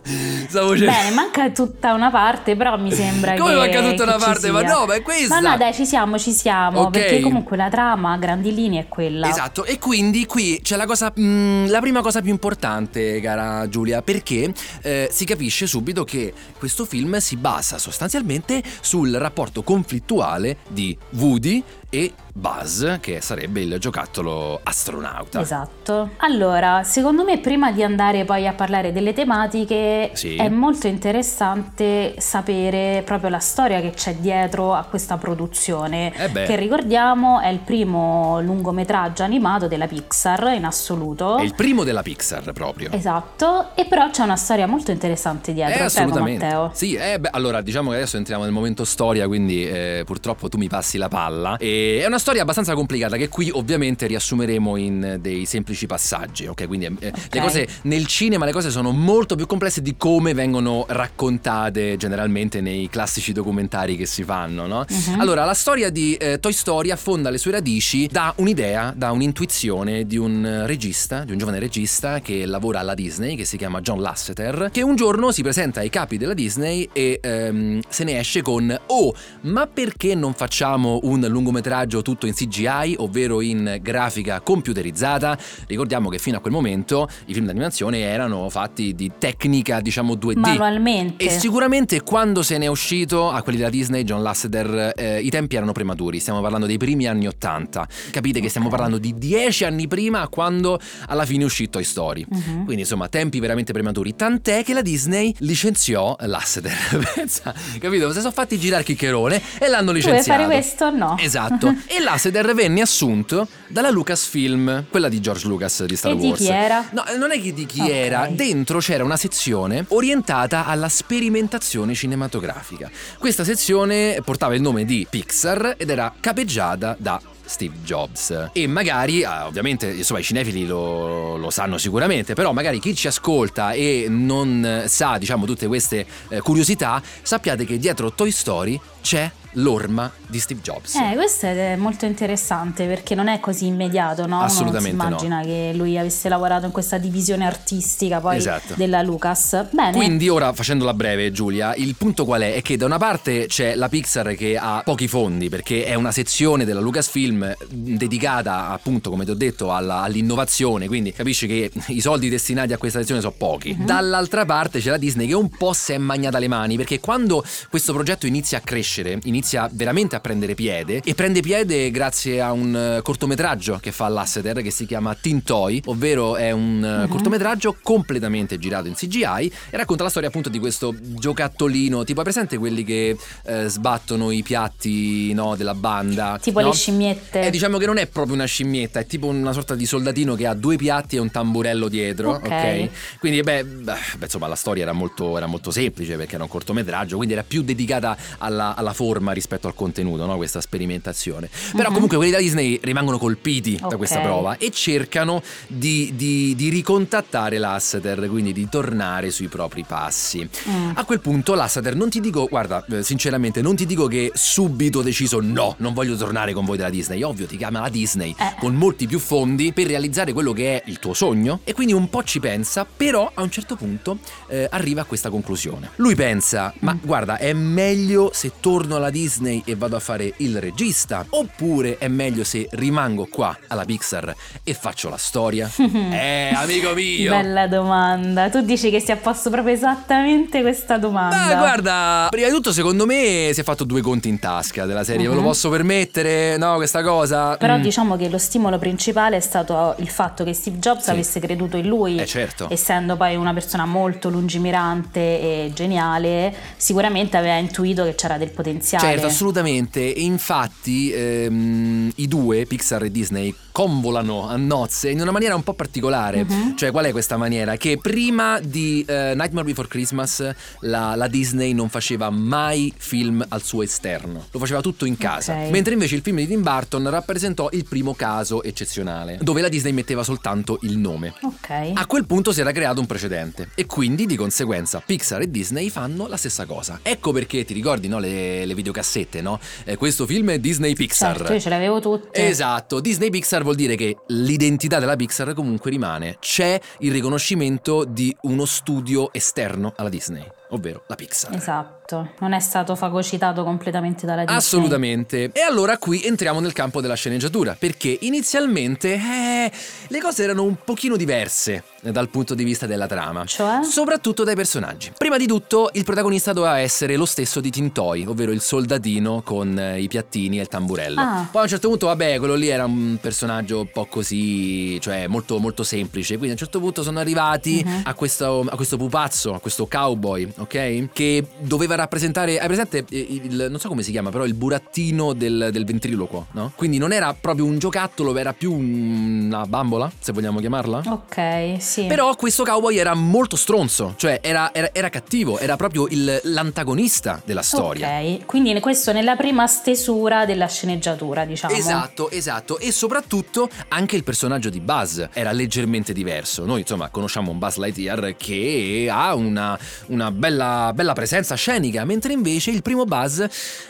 stavo 0.50 0.75
cercando. 0.75 0.86
Bene, 1.04 1.12
manca 1.12 1.50
tutta 1.51 1.94
una 1.94 2.10
parte, 2.10 2.56
però 2.56 2.77
mi 2.77 2.92
sembra 2.92 3.36
Come 3.36 3.51
che 3.51 3.57
manca 3.57 3.81
tutta 3.89 4.04
una 4.04 4.18
parte? 4.18 4.51
Ma 4.51 4.62
no, 4.62 4.86
ma 4.86 4.95
è 4.95 5.01
questa. 5.01 5.39
Ma 5.39 5.51
no, 5.51 5.57
dai, 5.57 5.74
ci 5.74 5.86
siamo, 5.86 6.18
ci 6.18 6.31
siamo, 6.31 6.81
Ok. 6.81 6.92
perché 6.92 7.19
comunque 7.19 7.57
la 7.57 7.69
trama 7.69 8.13
a 8.13 8.18
grandi 8.18 8.54
linee 8.54 8.81
è 8.81 8.88
quella. 8.88 9.30
Esatto, 9.30 9.66
e 9.66 9.77
quindi 9.77 10.25
qui 10.25 10.60
c'è 10.63 10.75
la 10.75 10.86
cosa, 10.86 11.13
mm, 11.18 11.68
la 11.68 11.80
prima 11.80 12.01
cosa 12.01 12.21
più 12.21 12.31
importante, 12.31 13.19
cara 13.21 13.68
Giulia, 13.69 14.01
perché 14.01 14.51
eh, 14.81 15.10
si 15.12 15.25
capisce 15.25 15.68
subito 15.68 16.04
che 16.04 16.33
questo 16.57 16.86
film 16.86 17.18
si 17.18 17.36
basa 17.38 17.77
sostanzialmente 17.77 18.63
sul 18.81 19.13
rapporto 19.13 19.62
conflittuale 19.62 20.57
di 20.68 20.98
Woody 21.12 21.63
e 21.89 22.13
Buzz, 22.31 22.86
che 23.01 23.19
sarebbe 23.19 23.62
il 23.62 23.77
giocattolo 23.80 24.59
astronauta. 24.63 25.41
Esatto. 25.41 26.12
Allora, 26.18 26.83
secondo 26.83 27.24
me 27.25 27.39
prima 27.39 27.71
di 27.71 27.83
andare 27.83 28.24
poi 28.24 28.47
a 28.47 28.53
parlare 28.53 28.94
delle 28.94 29.12
tematiche 29.13 30.12
Sì. 30.13 30.36
è 30.36 30.47
molto 30.47 30.88
interessante 30.88 32.15
sapere 32.19 33.01
proprio 33.03 33.30
la 33.30 33.39
storia 33.39 33.81
che 33.81 33.89
c'è 33.91 34.15
dietro 34.15 34.74
a 34.74 34.83
questa 34.83 35.18
produzione, 35.18 36.13
Eh 36.15 36.31
che 36.45 36.56
ricordiamo 36.56 37.39
è 37.41 37.47
il 37.50 37.59
primo 37.59 38.39
lungometraggio 38.42 39.24
animato 39.24 39.68
della 39.68 39.88
Pixar 39.88 40.53
in 40.56 40.65
assoluto. 40.65 41.38
È 41.38 41.44
il 41.44 41.56
primo 41.56 41.83
della 41.83 42.03
Pixar 42.03 42.51
proprio. 42.53 42.89
Esatto, 42.92 43.71
e 43.75 43.85
però 43.85 44.09
c'è 44.12 44.24
una 44.24 44.38
storia 44.38 44.68
molto 44.68 44.92
interessante 44.92 45.51
dietro. 45.53 45.74
Eh, 45.74 45.77
Prego, 45.77 45.88
assolutamente. 45.89 46.45
Matteo. 46.45 46.71
Sì, 46.74 46.94
eh, 46.94 47.19
beh, 47.19 47.30
allora 47.31 47.62
diciamo 47.62 47.89
che 47.89 47.97
adesso 47.97 48.15
entriamo 48.18 48.44
nel 48.44 48.53
momento 48.53 48.85
storia, 48.85 49.27
quindi 49.27 49.68
eh, 49.68 50.03
purtroppo 50.06 50.47
tu 50.47 50.57
mi 50.57 50.69
passi 50.69 50.97
la 50.97 51.07
palla. 51.09 51.57
E 51.57 51.79
è 52.02 52.06
una 52.06 52.20
storia 52.20 52.42
abbastanza 52.42 52.74
complicata 52.74 53.18
che 53.18 53.28
qui 53.30 53.50
ovviamente 53.52 54.08
riassumeremo 54.08 54.76
in 54.76 55.18
dei 55.22 55.46
semplici 55.46 55.86
passaggi, 55.86 56.46
ok? 56.48 56.68
Quindi 56.68 56.86
eh, 57.00 57.12
le 57.12 57.40
Ok. 57.40 57.42
cose 57.42 57.68
nel 57.84 58.06
cinema 58.06 58.46
le 58.46 58.52
cose 58.52 58.70
sono 58.70 58.92
molto 58.92 59.36
più 59.36 59.46
complesse 59.46 59.81
di 59.81 59.96
come 59.98 60.34
vengono 60.34 60.86
raccontate 60.88 61.98
generalmente 61.98 62.62
nei 62.62 62.90
classici 62.90 63.31
documentari 63.34 63.96
che 63.96 64.06
si 64.06 64.24
fanno, 64.24 64.68
no? 64.68 64.86
Mhm. 64.90 65.20
Allora, 65.20 65.46
la 65.46 65.54
storia 65.54 65.90
di 65.90 66.16
eh, 66.16 66.40
Toy 66.40 66.54
Story 66.54 66.92
affonda 66.92 67.30
le 67.30 67.38
sue 67.38 67.52
radici 67.52 68.08
da 68.08 68.34
un'idea, 68.38 68.94
da 68.96 69.12
un'intuizione 69.12 70.06
di 70.06 70.18
un 70.18 70.46
eh, 70.46 70.68
regista, 70.68 71.24
di 71.24 71.31
un 71.31 71.38
giovane 71.38 71.60
regista 71.60 72.20
che 72.20 72.46
lavora 72.46 72.80
alla 72.80 72.94
Disney, 72.94 73.36
che 73.36 73.46
si 73.46 73.58
chiama 73.58 73.81
John 73.81 74.02
Lasseter, 74.02 74.70
che 74.72 74.81
un 74.81 74.96
giorno 74.96 75.31
si 75.31 75.42
presenta 75.42 75.80
ai 75.81 75.90
capi 75.90 76.18
della 76.18 76.34
Disney 76.34 76.88
e 76.92 77.20
ehm, 77.22 77.81
se 77.88 78.04
ne 78.04 78.20
esce 78.20 78.42
con 78.42 78.78
Oh, 78.88 79.14
ma 79.42 79.68
perché 79.68 80.16
non 80.16 80.34
facciamo 80.34 81.00
un 81.04 81.20
lungometraggio 81.28 81.68
tutto 82.01 82.25
in 82.25 82.33
CGI, 82.33 82.95
ovvero 83.00 83.42
in 83.42 83.80
grafica 83.81 84.39
computerizzata? 84.42 85.38
Ricordiamo 85.68 86.10
che 86.10 86.18
fino 86.18 86.38
a 86.38 86.39
quel 86.39 86.54
momento 86.54 87.07
i 87.25 87.33
film 87.33 87.45
d'animazione 87.45 88.00
erano 88.00 88.50
fatti 88.50 88.94
di 88.95 89.12
tecnica, 89.18 89.80
diciamo 89.81 90.13
2D. 90.16 90.39
Manualmente. 90.39 91.25
E 91.25 91.30
sicuramente 91.30 92.01
quando 92.01 92.42
se 92.44 92.57
ne 92.57 92.66
è 92.66 92.68
uscito 92.68 93.30
a 93.30 93.42
quelli 93.42 93.57
della 93.57 93.69
Disney, 93.69 94.04
John 94.04 94.21
Lasseter, 94.21 94.94
eh, 94.95 95.19
i 95.19 95.30
tempi 95.30 95.56
erano 95.56 95.71
prematuri, 95.71 96.19
stiamo 96.19 96.42
parlando 96.42 96.66
dei 96.66 96.77
primi 96.77 97.07
anni 97.07 97.27
80. 97.27 97.88
Capite 98.12 98.39
che 98.39 98.50
stiamo 98.50 98.69
parlando 98.69 98.98
di 98.98 99.13
dieci 99.18 99.63
anni 99.66 99.88
prima 99.88 100.27
quando 100.27 100.80
alla 101.07 101.25
fine 101.25 101.44
uscì 101.44 101.69
Toy 101.69 101.83
Story. 101.83 102.25
Mhm. 102.27 102.63
Quindi 102.66 102.81
insomma 102.81 103.07
tempi 103.07 103.39
veramente 103.39 103.74
prematuri, 103.74 104.16
tant'è 104.16 104.63
che 104.63 104.74
la 104.74 104.81
Disney 104.81 105.33
licenziò 105.39 106.16
Lasseter. 106.21 106.74
Pensa, 107.16 107.54
capito? 107.80 108.12
Si 108.12 108.19
sono 108.19 108.31
fatti 108.31 108.57
girare 108.57 108.83
chiccherone 108.83 109.42
e 109.60 109.68
l'hanno 109.68 109.92
Tu 109.92 110.00
vuoi 110.00 110.12
licenziato. 110.12 110.42
fare 110.44 110.45
questo? 110.45 110.89
No. 110.89 111.18
Esatto. 111.19 111.58
e 111.88 112.00
Lasseter 112.01 112.53
venne 112.53 112.81
assunto 112.81 113.47
dalla 113.67 113.89
Lucasfilm, 113.89 114.85
quella 114.89 115.09
di 115.09 115.19
George 115.19 115.47
Lucas 115.47 115.83
di 115.85 115.95
Star 115.95 116.11
E 116.11 116.15
di 116.15 116.27
Wars. 116.27 116.39
chi 116.39 116.47
era? 116.50 116.88
No, 116.91 117.03
non 117.17 117.31
è 117.31 117.41
che 117.41 117.53
di 117.53 117.65
chi 117.65 117.81
Ok. 117.81 117.89
era. 117.89 118.27
Dentro 118.31 118.79
c'era 118.79 119.03
una 119.03 119.17
sezione 119.17 119.85
orientata 119.89 120.65
alla 120.65 120.89
sperimentazione 120.89 121.94
cinematografica. 121.94 122.89
Questa 123.17 123.44
sezione 123.44 124.19
portava 124.23 124.56
il 124.56 124.61
nome 124.61 124.85
di 124.85 125.06
Pixar 125.09 125.75
ed 125.77 125.89
era 125.89 126.13
capeggiata 126.19 126.95
da 126.97 127.21
Steve 127.45 127.75
Jobs. 127.83 128.50
E 128.53 128.67
magari, 128.67 129.23
ah, 129.23 129.47
ovviamente, 129.47 129.88
insomma, 129.89 130.19
i 130.19 130.23
cinefili 130.23 130.67
lo, 130.67 131.35
lo 131.38 131.50
sanno 131.50 131.77
sicuramente, 131.79 132.33
però 132.35 132.51
magari 132.53 132.79
chi 132.79 132.94
ci 132.95 133.07
ascolta 133.07 133.71
e 133.71 134.06
non 134.07 134.63
eh, 134.83 134.88
sa, 134.88 135.17
diciamo, 135.17 135.45
tutte 135.45 135.65
queste 135.67 136.06
eh, 136.29 136.41
curiosità, 136.41 137.01
sappiate 137.23 137.65
che 137.65 137.79
dietro 137.79 138.13
Toy 138.13 138.29
Story 138.31 138.79
c'è 139.01 139.29
l'orma 139.61 140.11
di 140.27 140.39
Steve 140.39 140.61
Jobs. 140.61 140.95
Eh, 140.95 141.15
questo 141.15 141.45
è 141.47 141.75
molto 141.75 142.06
interessante 142.06 142.85
perché 142.85 143.15
non 143.15 143.27
è 143.27 143.39
così 143.39 143.65
immediato, 143.67 144.25
no? 144.25 144.41
Assolutamente 144.41 144.89
Uno 144.95 145.09
non 145.09 145.19
si 145.19 145.25
immagina 145.25 145.41
che 145.51 145.71
lui 145.75 145.97
avesse 145.97 146.29
lavorato 146.29 146.65
in 146.65 146.71
questa 146.71 146.97
divisione 146.97 147.45
artistica 147.45 148.19
poi 148.19 148.38
Esatto. 148.38 148.73
della 148.75 149.01
Lucas. 149.01 149.65
Bene. 149.71 149.95
Quindi 149.95 150.29
ora 150.29 150.53
facendola 150.53 150.94
breve 150.94 151.31
Giulia, 151.31 151.73
il 151.75 151.95
punto 151.95 152.25
qual 152.25 152.41
è? 152.41 152.53
È 152.56 152.61
che 152.61 152.77
da 152.77 152.85
una 152.85 152.97
parte 152.97 153.47
c'è 153.47 153.75
la 153.75 153.89
Pixar 153.89 154.35
che 154.35 154.57
ha 154.57 154.81
pochi 154.83 155.07
fondi 155.07 155.50
perché 155.50 155.83
è 155.83 155.94
una 155.95 156.11
sezione 156.11 156.65
della 156.65 156.79
Lucasfilm 156.79 157.56
dedicata 157.69 158.69
appunto 158.69 159.09
come 159.09 159.25
ti 159.25 159.31
ho 159.31 159.35
detto 159.35 159.73
alla- 159.73 160.01
all'innovazione, 160.01 160.88
quindi 160.88 161.11
capisci 161.11 161.47
che 161.47 161.71
i 161.88 162.00
soldi 162.01 162.29
destinati 162.29 162.73
a 162.73 162.77
questa 162.77 163.00
sezione 163.00 163.19
sono 163.21 163.33
pochi. 163.35 163.75
Mhm. 163.77 163.85
Dall'altra 163.85 164.45
parte 164.45 164.79
c'è 164.79 164.89
la 164.91 164.97
Disney 164.97 165.27
che 165.27 165.33
un 165.33 165.50
po' 165.50 165.73
si 165.73 165.94
è 165.94 165.97
magnata 165.97 166.38
le 166.39 166.47
mani 166.47 166.77
perché 166.77 167.00
quando 167.00 167.44
questo 167.69 167.94
progetto 167.94 168.27
inizia 168.27 168.59
a 168.59 168.61
crescere, 168.61 169.19
inizia 169.23 169.49
veramente 169.72 170.16
a 170.16 170.19
prendere 170.19 170.54
piede 170.56 171.01
e 171.04 171.13
prende 171.16 171.42
piede 171.42 171.90
grazie 171.92 172.42
a 172.42 172.51
un 172.51 172.75
eh, 172.98 173.01
cortometraggio 173.01 173.78
che 173.81 173.92
fa 173.92 174.07
Lasseter 174.07 174.62
che 174.62 174.72
si 174.72 174.86
chiama 174.86 175.16
Teen 175.16 175.44
Toy, 175.44 175.81
ovvero 175.86 176.36
è 176.36 176.51
un 176.51 176.78
Mhm. 176.80 177.07
cortometraggio 177.10 177.78
completamente 177.81 178.57
girato 178.60 178.88
in 178.88 178.94
CGI 178.96 179.51
e 179.69 179.78
racconta 179.78 180.04
la 180.04 180.10
storia 180.10 180.30
appunto 180.30 180.50
di 180.50 180.60
questo 180.60 180.94
giocattolino, 181.00 182.04
tipo 182.04 182.19
hai 182.19 182.25
presente 182.25 182.57
quelli 182.57 182.84
che 182.84 183.16
eh, 183.46 183.68
sbattono 183.68 184.31
i 184.31 184.42
piatti 184.44 185.31
no, 185.34 185.56
della 185.56 185.74
banda? 185.75 186.38
Tipo 186.42 186.60
no? 186.62 186.68
le 186.68 186.74
scimmiette. 186.74 187.42
Eh, 187.42 187.50
diciamo 187.50 187.78
che 187.78 187.86
non 187.86 187.98
è 187.98 188.07
proprio 188.07 188.34
una 188.36 188.45
scimmietta, 188.45 189.00
è 189.00 189.06
tipo 189.06 189.28
una 189.28 189.54
sorta 189.54 189.76
di 189.76 189.85
soldatino 189.85 190.35
che 190.35 190.45
ha 190.47 190.54
due 190.54 190.76
piatti 190.76 191.16
e 191.16 191.19
un 191.19 191.31
tamburello 191.31 191.88
dietro, 191.88 192.31
Ok. 192.31 192.45
ok? 192.45 192.90
Quindi 193.19 193.42
beh, 193.42 193.64
beh, 193.64 193.94
insomma 194.21 194.47
la 194.47 194.56
storia 194.56 194.83
era 194.83 194.92
molto, 194.94 195.38
era 195.38 195.45
molto 195.45 195.71
semplice 195.71 196.16
perché 196.18 196.35
era 196.35 196.44
un 196.44 196.50
cortometraggio, 196.50 197.16
quindi 197.16 197.33
era 197.33 197.44
più 197.44 197.62
dedicata 197.62 198.18
alla, 198.40 198.76
alla 198.76 198.94
forma 198.94 199.29
rispetto 199.33 199.68
al 199.68 199.74
contenuto, 199.76 200.26
no? 200.26 200.36
questa 200.38 200.62
sperimentazione. 200.62 201.50
Però 201.71 201.88
Mhm. 201.90 201.94
comunque 201.94 202.18
quelli 202.18 202.31
da 202.31 202.40
Disney 202.40 202.80
rimangono 202.81 203.18
colpiti 203.18 203.78
da 203.80 203.88
Ok. 203.88 203.98
questa 203.98 204.19
prova 204.19 204.57
e 204.57 204.71
cercano 204.71 205.42
di, 205.68 206.14
di- 206.16 206.56
di 206.56 206.69
ricontattare 206.69 207.57
Lasseter, 207.57 208.28
quindi 208.30 208.54
di 208.54 208.68
tornare 208.69 209.30
sui 209.31 209.48
propri 209.48 209.83
passi. 209.88 210.48
Mm. 210.69 210.92
A 210.95 211.04
quel 211.06 211.19
punto 211.19 211.54
Lasseter 211.54 211.95
non 211.95 212.09
ti 212.09 212.19
dico, 212.19 212.45
guarda, 212.50 212.83
eh, 212.90 213.04
sinceramente 213.04 213.62
non 213.62 213.76
ti 213.76 213.86
dico 213.86 214.07
che 214.07 214.31
subito 214.33 215.00
ho 215.00 215.02
deciso 215.02 215.40
no, 215.42 215.76
non 215.80 215.94
voglio 215.94 216.16
tornare 216.16 216.54
con 216.54 216.66
voi 216.66 216.78
della 216.78 216.90
Disney, 216.90 217.21
ovvio 217.24 217.45
ti 217.45 217.57
chiama 217.57 217.80
la 217.81 217.90
Disney 217.90 218.33
Eh. 218.38 218.56
con 218.59 218.76
molti 218.76 219.07
più 219.07 219.19
fondi 219.19 219.71
per 219.74 219.88
realizzare 219.88 220.33
quello 220.33 220.54
che 220.54 220.81
è 220.81 220.90
il 220.90 221.00
tuo 221.00 221.14
sogno 221.14 221.59
e 221.64 221.74
quindi 221.74 221.94
un 221.94 222.09
po' 222.09 222.24
ci 222.24 222.40
pensa, 222.40 222.86
però 222.86 223.30
a 223.33 223.42
un 223.42 223.52
certo 223.52 223.76
punto 223.76 224.18
eh, 224.48 224.68
arriva 224.71 225.02
a 225.02 225.06
questa 225.06 225.30
conclusione. 225.30 225.90
Lui 225.98 226.16
pensa, 226.16 226.74
ma 226.80 226.94
Mm. 226.94 226.98
guarda, 227.02 227.38
è 227.38 227.54
meglio 227.54 228.31
se 228.33 228.54
torno 228.59 228.95
alla 228.95 229.09
Disney 229.09 229.19
e 229.66 229.76
vado 229.76 229.97
a 229.97 229.99
fare 229.99 230.33
il 230.38 230.61
regista? 230.61 231.26
Oppure 231.30 231.97
è 231.97 232.07
meglio 232.07 232.45
se 232.45 232.68
rimango 232.71 233.28
qua 233.30 233.57
alla 233.68 233.83
Pixar 233.83 234.33
e 234.64 234.73
faccio 234.73 235.09
la 235.09 235.18
storia? 235.18 235.69
eh, 235.76 236.54
amico 236.56 236.94
mio! 236.94 237.30
Bella 237.30 237.68
domanda. 237.68 238.49
Tu 238.49 238.61
dici 238.61 238.90
che 238.90 239.02
si 239.02 239.11
è 239.11 239.18
posto 239.18 239.49
proprio 239.49 239.73
esattamente 239.73 240.61
questa 240.61 240.97
domanda. 240.97 241.54
Ma 241.54 241.56
guarda, 241.56 242.28
prima 242.30 242.47
di 242.47 242.54
tutto 242.54 242.71
secondo 242.71 243.06
me 243.06 243.49
si 243.54 243.59
è 243.59 243.64
fatto 243.64 243.83
due 243.83 243.99
conti 243.99 244.30
in 244.30 244.40
tasca 244.40 244.85
della 244.85 245.04
serie, 245.04 245.23
uh-huh. 245.23 245.30
ve 245.31 245.35
lo 245.35 245.42
mhm. 245.42 245.47
posso 245.47 245.69
permettere? 245.69 246.56
No, 246.57 246.76
questa 246.76 247.04
cosa? 247.04 247.57
Però 247.57 247.78
mm. 247.78 247.81
diciamo 247.81 248.16
che 248.16 248.30
lo 248.30 248.38
stimolo 248.38 248.78
principale 248.78 249.35
è 249.35 249.42
stato 249.42 249.95
il 249.97 250.09
fatto 250.09 250.45
che 250.45 250.54
Steve 250.54 250.78
Jobs 250.78 251.04
sì. 251.04 251.09
avesse 251.09 251.42
creduto 251.42 251.76
in 251.76 251.88
lui, 251.88 252.19
eh, 252.19 252.26
certo. 252.26 252.68
essendo 252.69 253.18
poi 253.18 253.35
una 253.35 253.54
persona 253.54 253.85
molto 253.85 254.30
lungimirante 254.30 255.19
e 255.19 255.71
geniale, 255.73 256.54
sicuramente 256.78 257.35
aveva 257.35 257.56
intuito 257.56 258.06
che 258.06 258.16
c'era 258.16 258.38
del 258.38 258.52
potenziale. 258.52 259.08
Certo, 259.11 259.28
assolutamente. 259.28 260.13
E 260.13 260.21
infatti 260.21 261.11
ehm, 261.11 262.11
i 262.16 262.28
due, 262.28 262.66
Pixar 262.66 263.04
e 263.04 263.11
Disney, 263.11 263.54
convolano 263.80 264.45
a 264.45 264.57
nozze 264.57 265.09
in 265.09 265.21
una 265.21 265.31
maniera 265.31 265.56
un 265.56 265.63
po' 265.63 265.73
particolare. 265.73 266.42
Uh-huh. 266.42 266.75
Cioè, 266.75 266.92
qual 266.92 267.06
è 267.06 267.11
questa 267.11 267.37
maniera? 267.37 267.78
Che 267.78 267.97
prima 267.97 268.59
di 268.59 269.06
uh, 269.07 269.11
Nightmare 269.13 269.63
Before 269.63 269.87
Christmas 269.87 270.54
la, 270.81 271.16
la, 271.16 271.28
Disney 271.28 271.71
non 271.71 271.87
faceva 271.87 272.30
mai 272.30 272.94
film 272.97 273.45
al 273.47 273.63
suo 273.63 273.81
esterno, 273.81 274.47
lo 274.51 274.59
faceva 274.59 274.81
tutto 274.81 275.06
in 275.06 275.18
casa. 275.18 275.54
Okay. 275.54 275.69
Mentre 275.69 275.94
invece 275.94 276.16
il 276.16 276.21
film 276.21 276.35
di 276.37 276.47
Tim 276.47 276.61
Burton 276.61 277.09
rappresentò 277.09 277.69
il 277.71 277.85
primo 277.85 278.13
caso 278.16 278.63
eccezionale, 278.63 279.37
dove 279.42 279.61
la 279.61 279.69
Disney 279.69 279.94
metteva 279.94 280.23
soltanto 280.23 280.80
il 280.81 280.97
nome. 280.97 281.33
Ok. 281.42 281.92
A 281.94 282.06
quel 282.06 282.25
punto 282.25 282.51
si 282.51 282.59
era 282.59 282.73
creato 282.73 282.99
un 282.99 283.06
precedente 283.06 283.69
e 283.75 283.85
quindi 283.85 284.25
di 284.25 284.35
conseguenza 284.35 285.01
Pixar 285.06 285.39
e 285.39 285.49
Disney 285.49 285.89
fanno 285.89 286.28
la 286.28 286.35
stessa 286.35 286.66
cosa. 286.66 286.99
Ecco 287.01 287.31
perché 287.31 287.63
ti 287.63 287.73
ricordi 287.73 288.09
no, 288.09 288.19
le, 288.19 288.66
le 288.66 288.73
videocassette, 288.73 288.98
no? 289.41 289.59
Eh, 289.85 289.97
questo 289.97 290.25
film 290.25 290.51
è 290.51 290.59
Disney 290.59 290.94
Pixar. 290.94 291.37
Certo, 291.37 291.53
io 291.53 291.59
ce 291.59 291.69
l'avevo 291.69 291.99
tutte. 291.99 292.47
Esatto, 292.47 292.99
Disney 292.99 293.29
Pixar 293.29 293.63
vuol 293.63 293.75
dire 293.75 293.95
che 293.95 294.18
l'identità 294.27 294.99
della 294.99 295.15
Pixar 295.15 295.53
comunque 295.53 295.89
rimane. 295.89 296.37
C'è 296.39 296.79
il 296.99 297.11
riconoscimento 297.11 298.06
di 298.06 298.35
uno 298.41 298.65
studio 298.65 299.31
esterno 299.33 299.94
alla 299.95 300.09
Disney 300.09 300.58
ovvero 300.69 301.04
la 301.07 301.16
Pixar. 301.16 301.56
Esatto, 301.56 302.31
non 302.40 302.54
è 302.54 302.59
stato 302.59 302.95
fagocitato 302.95 303.64
completamente 303.64 304.26
dalla 304.26 304.42
Disney. 304.42 304.57
Assolutamente. 304.57 305.52
E 305.54 305.61
allora 305.61 305.97
qui 305.97 306.23
entriamo 306.23 306.59
nel 306.59 306.73
campo 306.73 307.02
della 307.02 307.16
sceneggiatura, 307.16 307.76
perché 307.78 308.18
inizialmente 308.21 309.14
eh, 309.14 309.71
le 310.07 310.19
cose 310.21 310.44
erano 310.44 310.64
un 310.64 310.76
pochino 310.83 311.16
diverse 311.16 311.83
dal 312.02 312.30
punto 312.30 312.56
di 312.56 312.64
vista 312.64 312.85
della 312.85 313.07
trama. 313.07 313.45
Cioè? 313.45 313.83
Soprattutto 313.83 314.44
dai 314.44 314.56
personaggi. 314.56 315.11
Prima 315.18 315.38
di 315.38 315.47
tutto, 315.47 315.90
il 315.94 316.04
protagonista 316.04 316.54
doveva 316.54 316.80
essere 316.80 317.16
lo 317.16 317.26
stesso 317.26 317.59
di 317.59 317.69
Tintoy, 317.69 318.26
ovvero 318.26 318.52
il 318.52 318.61
soldatino 318.61 319.42
con 319.42 319.78
eh, 319.78 319.99
i 319.99 320.07
piattini 320.07 320.59
e 320.59 320.61
il 320.61 320.68
tamburello. 320.68 321.19
Ah. 321.19 321.47
Poi 321.52 321.61
a 321.61 321.64
un 321.64 321.69
certo 321.69 321.90
punto, 321.90 322.06
vabbè, 322.07 322.38
quello 322.38 322.56
lì 322.56 322.68
era 322.68 322.85
un 322.85 323.18
personaggio 323.19 323.81
un 323.81 323.92
po' 323.92 324.06
così, 324.06 324.99
cioè 325.02 325.28
molto 325.28 325.59
molto 325.59 325.83
semplice. 325.83 326.38
Quindi 326.38 326.49
a 326.49 326.54
un 326.54 326.57
certo 326.57 326.80
punto 326.80 327.04
sono 327.04 327.19
arrivati 327.19 327.83
uh-huh. 327.85 328.02
a, 328.04 328.14
questo, 328.14 328.66
a 328.69 328.76
questo 328.76 328.97
pupazzo, 328.97 329.54
a 329.54 329.59
questo 329.59 329.88
cowboy, 329.88 330.52
ok? 330.59 331.09
Che 331.11 331.45
doveva 331.59 331.95
rappresentare. 331.95 332.59
Hai 332.59 332.68
presente 332.68 333.06
il, 333.09 333.42
il, 333.44 333.68
non 333.69 333.80
so 333.80 333.87
come 333.87 334.04
si 334.04 334.11
chiama, 334.11 334.30
però 334.30 334.45
il 334.45 334.54
burattino 334.54 335.33
del, 335.33 335.69
del 335.71 335.85
ventriloquo, 335.85 336.47
no? 336.51 336.71
Quindi 336.75 336.97
non 336.97 337.11
era 337.11 337.33
proprio 337.33 337.66
un 337.66 337.78
giocattolo, 337.80 338.37
era 338.37 338.54
più 338.54 338.73
una 338.73 339.66
bambola, 339.66 340.11
se 340.19 340.31
vogliamo 340.31 340.59
chiamarla. 340.59 341.04
Ok, 341.07 341.81
sì. 341.81 342.06
Però 342.06 342.35
questo 342.35 342.63
cowboy 342.63 342.97
era 342.97 343.13
molto 343.13 343.56
stronzo, 343.56 344.13
cioè 344.18 344.39
era, 344.42 344.73
era, 344.73 344.89
era 344.94 345.09
cattivo, 345.09 345.59
era 345.59 345.75
proprio 345.75 346.07
il, 346.07 346.39
l'antagonista 346.44 347.42
della 347.44 347.61
storia. 347.61 348.19
Ok, 348.19 348.45
quindi 348.45 348.78
questo 348.80 349.11
nella 349.11 349.35
prima 349.35 349.68
stesura 349.68 350.45
della 350.45 350.68
sceneggiatura, 350.68 351.45
diciamo. 351.45 351.73
Esatto, 351.73 352.30
esatto. 352.30 352.80
E 352.80 352.92
soprattutto 352.92 353.69
anche 353.89 354.16
il 354.16 354.23
personaggio 354.23 354.69
di 354.69 354.80
Buzz 354.80 355.23
era 355.33 355.51
leggermente 355.51 356.13
diverso. 356.13 356.66
Noi, 356.66 356.81
insomma, 356.81 357.09
conosciamo 357.09 357.51
un 357.51 357.57
Buzz 357.59 357.78
Lightyear 357.78 358.35
che 358.37 359.07
ha 359.11 359.33
una, 359.35 359.78
una 360.07 360.31
bella 360.31 360.48
bella, 360.49 360.91
bella 360.94 361.13
presenza 361.13 361.56
scenica, 361.56 362.03
mentre 362.06 362.33
invece 362.33 362.71
il 362.71 362.81
primo 362.81 363.06
Buzz 363.06 363.44